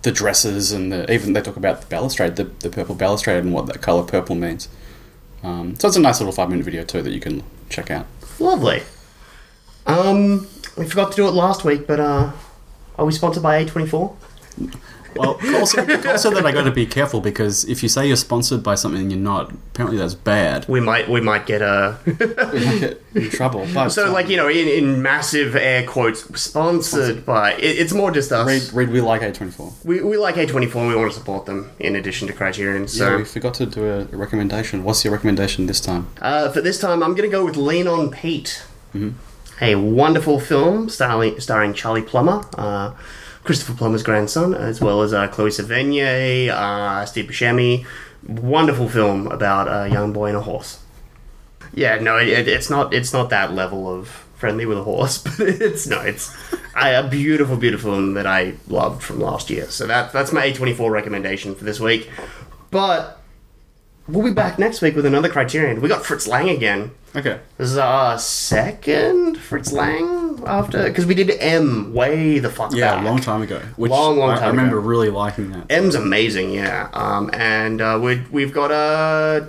the 0.03 0.12
dresses 0.12 0.73
and 0.73 0.93
the, 0.93 1.12
even 1.12 1.33
they 1.33 1.43
talk 1.43 1.57
about 1.57 1.81
the 1.83 1.87
balustrade, 1.89 2.37
the, 2.37 2.45
the 2.45 2.71
purple 2.71 2.95
balustrade, 2.95 3.43
and 3.45 3.53
what 3.53 3.66
that 3.66 3.81
color 3.83 4.03
purple 4.05 4.35
means. 4.37 4.68
Um, 5.43 5.75
so 5.79 5.89
it's 5.89 5.97
a 5.97 6.01
nice 6.01 6.21
little 6.21 6.33
five 6.33 6.49
minute 6.49 6.64
video 6.64 6.85
too 6.85 7.03
that 7.03 7.12
you 7.12 7.21
can 7.21 7.43
check 7.68 7.91
out. 7.91 8.07
Lovely. 8.39 8.83
Um, 9.87 10.47
we 10.77 10.87
forgot 10.87 11.11
to 11.12 11.16
do 11.16 11.27
it 11.29 11.33
last 11.33 11.64
week, 11.64 11.87
but 11.87 11.99
uh, 12.01 12.31
are 12.97 13.05
we 13.05 13.12
sponsored 13.12 13.43
by 13.43 13.64
A24? 13.64 14.14
Well, 15.16 15.38
also, 15.56 15.80
also 16.08 16.30
that 16.30 16.44
I 16.46 16.52
got 16.52 16.64
to 16.64 16.70
be 16.70 16.86
careful 16.86 17.20
because 17.20 17.64
if 17.64 17.82
you 17.82 17.88
say 17.88 18.06
you're 18.06 18.16
sponsored 18.16 18.62
by 18.62 18.74
something 18.74 19.00
and 19.02 19.11
you're 19.11 19.20
not, 19.20 19.50
apparently 19.50 19.98
that's 19.98 20.14
bad. 20.14 20.66
We 20.68 20.80
might, 20.80 21.08
we 21.08 21.20
might 21.20 21.46
get 21.46 21.62
a. 21.62 21.98
We 22.06 22.12
might 22.64 22.80
get 22.80 23.02
in 23.14 23.30
trouble. 23.30 23.66
But 23.74 23.90
so, 23.90 24.12
like 24.12 24.28
you 24.28 24.36
know, 24.36 24.48
in, 24.48 24.68
in 24.68 25.02
massive 25.02 25.56
air 25.56 25.86
quotes, 25.86 26.20
sponsored 26.40 27.24
by. 27.26 27.54
It, 27.54 27.78
it's 27.78 27.92
more 27.92 28.11
just 28.11 28.30
us. 28.32 28.46
read, 28.46 28.72
read 28.72 28.90
we 28.92 29.00
like 29.00 29.22
A24. 29.22 29.84
We, 29.84 30.02
we 30.02 30.16
like 30.16 30.36
A24 30.36 30.74
and 30.76 30.88
we 30.88 30.96
want 30.96 31.12
to 31.12 31.18
support 31.18 31.46
them 31.46 31.70
in 31.78 31.96
addition 31.96 32.28
to 32.28 32.32
Criterion. 32.34 32.86
So 32.88 32.98
So 32.98 33.16
we 33.18 33.24
forgot 33.24 33.54
to 33.54 33.66
do 33.66 33.84
a, 33.84 33.98
a 34.00 34.16
recommendation. 34.16 34.84
What's 34.84 35.04
your 35.04 35.12
recommendation 35.12 35.66
this 35.66 35.80
time? 35.80 36.08
uh, 36.20 36.50
for 36.50 36.61
this 36.61 36.78
time, 36.78 37.02
I'm 37.02 37.14
going 37.14 37.28
to 37.28 37.34
go 37.36 37.44
with 37.44 37.56
Lean 37.56 37.86
on 37.88 38.11
Pete. 38.11 38.62
A 39.62 39.74
wonderful 39.74 40.40
film 40.40 40.88
starring, 40.88 41.38
starring 41.38 41.74
Charlie 41.74 42.02
Plummer, 42.02 42.44
uh, 42.56 42.92
Christopher 43.45 43.74
Plummer's 43.74 44.03
grandson, 44.03 44.55
as 44.55 44.80
well 44.80 45.03
as 45.03 45.12
uh, 45.12 45.28
Chloe 45.28 45.51
Sevigny, 45.51 46.49
uh, 46.49 47.07
Steve 47.07 47.26
Buscemi. 47.26 47.86
Wonderful 48.26 48.88
film 48.88 49.26
about 49.28 49.66
a 49.66 49.91
young 49.91 50.12
boy 50.12 50.26
and 50.26 50.36
a 50.36 50.43
horse. 50.43 50.82
Yeah, 51.72 51.99
no, 51.99 52.18
it, 52.18 52.28
it, 52.28 52.49
it's 52.49 52.68
not. 52.68 52.93
It's 52.93 53.12
not 53.12 53.30
that 53.30 53.53
level 53.53 53.88
of 53.88 54.09
friendly 54.09 54.66
with 54.66 54.78
a 54.78 54.82
horse, 54.82 55.18
but 55.22 55.41
it's 55.41 55.86
no, 55.86 56.01
it's 56.01 56.34
a, 56.76 56.97
a 56.97 57.09
beautiful, 57.09 57.57
beautiful 57.57 57.93
film 57.93 58.14
that 58.14 58.26
I 58.26 58.55
loved 58.68 59.03
from 59.03 59.20
last 59.20 59.49
year. 59.51 59.66
So 59.66 59.86
that 59.86 60.12
that's 60.12 60.32
my 60.32 60.51
A24 60.51 60.91
recommendation 60.91 61.55
for 61.55 61.64
this 61.64 61.80
week. 61.80 62.11
But 62.70 63.20
we'll 64.07 64.24
be 64.24 64.32
back 64.32 64.59
next 64.59 64.82
week 64.82 64.97
with 64.97 65.07
another 65.07 65.28
Criterion. 65.28 65.80
We 65.80 65.88
got 65.88 66.05
Fritz 66.05 66.26
Lang 66.26 66.51
again. 66.51 66.91
Okay. 67.14 67.41
This 67.57 67.70
is 67.70 67.78
our 67.78 68.18
second 68.18 69.38
Fritz 69.38 69.72
Lang 69.72 70.20
after 70.47 70.84
because 70.84 71.07
we 71.07 71.14
did 71.14 71.30
M 71.41 71.93
way 71.95 72.38
the 72.38 72.51
fuck 72.51 72.72
Yeah, 72.74 72.95
back. 72.97 73.03
a 73.03 73.09
long 73.09 73.20
time 73.20 73.43
ago. 73.43 73.61
Which 73.76 73.91
Long, 73.91 74.18
long 74.18 74.30
I, 74.30 74.45
I 74.45 74.49
remember 74.49 74.78
ago. 74.78 74.86
really 74.86 75.11
liking 75.11 75.51
that. 75.53 75.66
M's 75.70 75.95
amazing, 75.95 76.51
yeah. 76.53 76.88
Um, 76.93 77.30
and 77.32 77.80
uh, 77.80 77.99
we 78.03 78.22
we've 78.30 78.53
got 78.53 78.70
uh, 78.70 79.47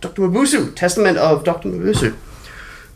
Dr. 0.00 0.22
Mabuse, 0.22 0.74
Testament 0.74 1.18
of 1.18 1.44
Dr. 1.44 1.68
Mabuse. 1.68 2.16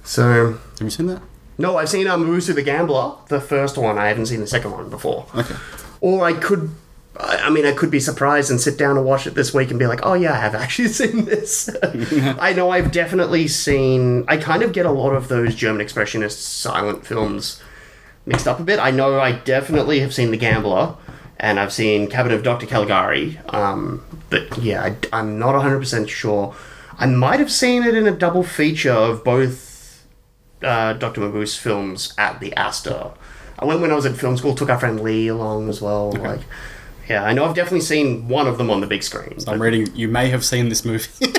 So 0.05 0.53
Have 0.79 0.83
you 0.83 0.91
seen 0.91 1.07
that? 1.07 1.23
no, 1.59 1.77
I've 1.79 1.89
seen 1.89 2.07
uh, 2.07 2.17
Mabuse 2.17 2.55
the 2.55 2.63
Gambler, 2.63 3.17
the 3.29 3.41
first 3.41 3.77
one. 3.79 3.99
I 3.99 4.09
haven't 4.09 4.27
seen 4.27 4.41
the 4.41 4.47
second 4.47 4.71
one 4.73 4.89
before. 4.91 5.27
Okay. 5.35 5.55
Or 6.01 6.25
I 6.25 6.33
could, 6.35 6.71
I 7.19 7.51
mean, 7.51 7.65
I 7.65 7.73
could 7.73 7.91
be 7.91 8.01
surprised 8.01 8.51
and 8.51 8.61
sit 8.61 8.77
down 8.77 8.97
and 8.97 9.07
watch 9.07 9.27
it 9.27 9.35
this 9.35 9.55
week 9.55 9.71
and 9.71 9.79
be 9.79 9.87
like, 9.87 10.01
oh 10.03 10.15
yeah, 10.15 10.33
I 10.33 10.37
have 10.37 10.55
actually 10.63 10.89
seen 10.89 11.25
this. 11.25 11.71
I 12.39 12.53
know 12.53 12.71
I've 12.71 12.93
definitely 12.93 13.49
seen. 13.49 14.25
I 14.29 14.37
kind 14.37 14.63
of 14.63 14.73
get 14.73 14.87
a 14.87 14.91
lot 14.91 15.15
of 15.15 15.29
those 15.29 15.55
German 15.55 15.85
expressionist 15.85 16.39
silent 16.39 17.07
films 17.07 17.63
mixed 18.27 18.47
up 18.47 18.61
a 18.61 18.65
bit. 18.65 18.79
I 18.79 18.91
know 18.91 19.21
I 19.21 19.33
definitely 19.33 20.01
have 20.01 20.13
seen 20.13 20.31
The 20.31 20.37
Gambler. 20.37 20.97
And 21.39 21.61
I've 21.61 21.73
seen 21.73 22.09
Cabin 22.09 22.33
of 22.33 22.43
Dr. 22.43 22.65
Caligari, 22.65 23.39
um, 23.51 24.03
but 24.31 24.57
yeah, 24.57 24.95
I, 25.13 25.21
am 25.21 25.39
not 25.39 25.55
100% 25.55 26.09
sure. 26.09 26.57
I 26.99 27.05
might 27.05 27.41
have 27.41 27.53
seen 27.53 27.83
it 27.83 27.95
in 27.95 28.07
a 28.07 28.11
double 28.11 28.43
feature 28.43 28.91
of 28.91 29.23
both 29.23 30.07
uh, 30.63 30.95
Dr. 30.95 31.21
Maboose 31.21 31.59
films 31.59 32.15
at 32.17 32.41
the 32.41 32.55
Astor. 32.55 33.11
I 33.59 33.67
went 33.67 33.83
when 33.83 33.91
I 33.91 33.95
was 33.95 34.07
at 34.07 34.17
film 34.17 34.39
school, 34.39 34.55
took 34.55 34.71
our 34.71 34.81
friend 34.81 35.01
Lee 35.01 35.29
along 35.29 35.69
as 35.69 35.83
well. 35.83 36.13
Like, 36.13 36.41
yeah, 37.09 37.25
I 37.25 37.33
know 37.33 37.45
I've 37.45 37.55
definitely 37.55 37.81
seen 37.81 38.29
one 38.29 38.47
of 38.47 38.59
them 38.59 38.71
on 38.71 38.81
the 38.81 38.87
big 38.87 39.03
screen. 39.03 39.37
I'm 39.47 39.61
reading. 39.61 39.95
You 39.95 40.09
may 40.09 40.29
have 40.31 40.45
seen 40.45 40.69
this 40.69 40.85
movie. 40.85 41.09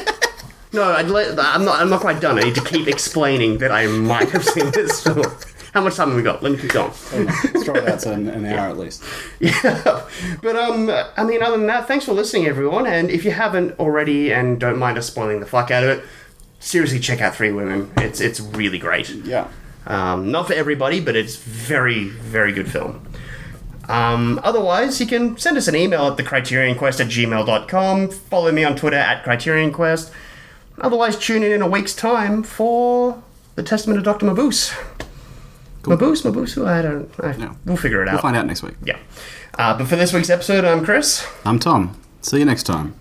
No, 0.74 0.84
I'd 0.84 1.08
let, 1.10 1.40
I'm 1.40 1.64
not. 1.64 1.80
I'm 1.80 1.90
not 1.90 2.02
quite 2.02 2.20
done. 2.20 2.38
I 2.38 2.42
need 2.42 2.56
to 2.56 2.64
keep 2.64 2.88
explaining 2.88 3.60
that 3.60 3.72
I 3.72 3.88
might 3.88 4.30
have 4.32 4.44
seen 4.44 4.70
this 4.72 5.02
film. 5.04 5.26
How 5.74 5.82
much 5.82 5.96
time 5.96 6.10
have 6.10 6.18
we 6.18 6.24
got? 6.24 6.44
Let 6.44 6.52
me 6.52 6.58
keep 6.58 6.74
going. 6.74 6.92
Let's 7.14 7.68
it 7.68 8.00
to 8.02 8.12
an, 8.14 8.28
an 8.28 8.46
hour 8.46 8.70
at 8.70 8.78
least. 8.78 9.04
Yeah, 9.40 10.06
but 10.42 10.56
um, 10.56 10.90
I 11.16 11.24
mean, 11.24 11.42
other 11.42 11.58
than 11.58 11.68
that, 11.68 11.88
thanks 11.88 12.06
for 12.06 12.14
listening, 12.14 12.48
everyone. 12.48 12.86
And 12.86 13.10
if 13.10 13.24
you 13.24 13.32
haven't 13.32 13.80
already, 13.80 14.34
and 14.34 14.60
don't 14.60 14.78
mind 14.78 14.98
us 14.98 15.08
spoiling 15.08 15.40
the 15.40 15.46
fuck 15.46 15.72
out 15.72 15.84
of 15.84 15.90
it, 15.90 16.06
seriously, 16.60 17.00
check 17.00 17.22
out 17.22 17.34
Three 17.34 17.52
Women. 17.52 17.90
It's 17.98 18.20
it's 18.20 18.40
really 18.42 18.78
great. 18.78 19.10
Yeah. 19.10 19.48
Um, 19.86 20.32
not 20.32 20.48
for 20.48 20.54
everybody, 20.54 21.00
but 21.00 21.16
it's 21.16 21.38
very, 21.38 22.10
very 22.10 22.52
good 22.52 22.70
film. 22.70 23.08
Um, 23.88 24.40
otherwise, 24.44 25.00
you 25.00 25.08
can 25.08 25.38
send 25.38 25.58
us 25.58 25.68
an 25.68 25.76
email 25.76 26.08
at 26.08 26.18
thecriterionquest 26.18 27.00
at 27.00 27.08
gmail.com. 27.08 28.10
Follow 28.10 28.52
me 28.52 28.64
on 28.64 28.76
Twitter 28.76 28.98
at 28.98 29.24
CriterionQuest. 29.24 30.12
Otherwise, 30.80 31.18
tune 31.18 31.44
in 31.44 31.52
in 31.52 31.62
a 31.62 31.68
week's 31.68 31.96
time 31.96 32.44
for 32.44 33.22
the 33.56 33.64
Testament 33.64 33.98
of 33.98 34.04
Dr. 34.04 34.26
Maboose. 34.26 34.72
Mabuse, 35.84 36.24
Maboose, 36.24 36.68
I 36.68 36.82
don't. 36.82 37.10
I, 37.24 37.38
No. 37.38 37.56
We'll 37.66 37.78
figure 37.78 38.02
it 38.02 38.10
out. 38.10 38.16
We'll 38.16 38.22
find 38.22 38.36
out 38.36 38.46
next 38.46 38.62
week. 38.62 38.76
Yeah. 38.84 38.98
Uh, 39.58 39.78
but 39.78 39.88
for 39.88 39.96
this 39.96 40.12
week's 40.14 40.30
episode, 40.30 40.66
I'm 40.66 40.84
Chris. 40.84 41.26
I'm 41.46 41.60
Tom. 41.60 42.00
See 42.22 42.40
you 42.40 42.46
next 42.46 42.64
time. 42.64 42.94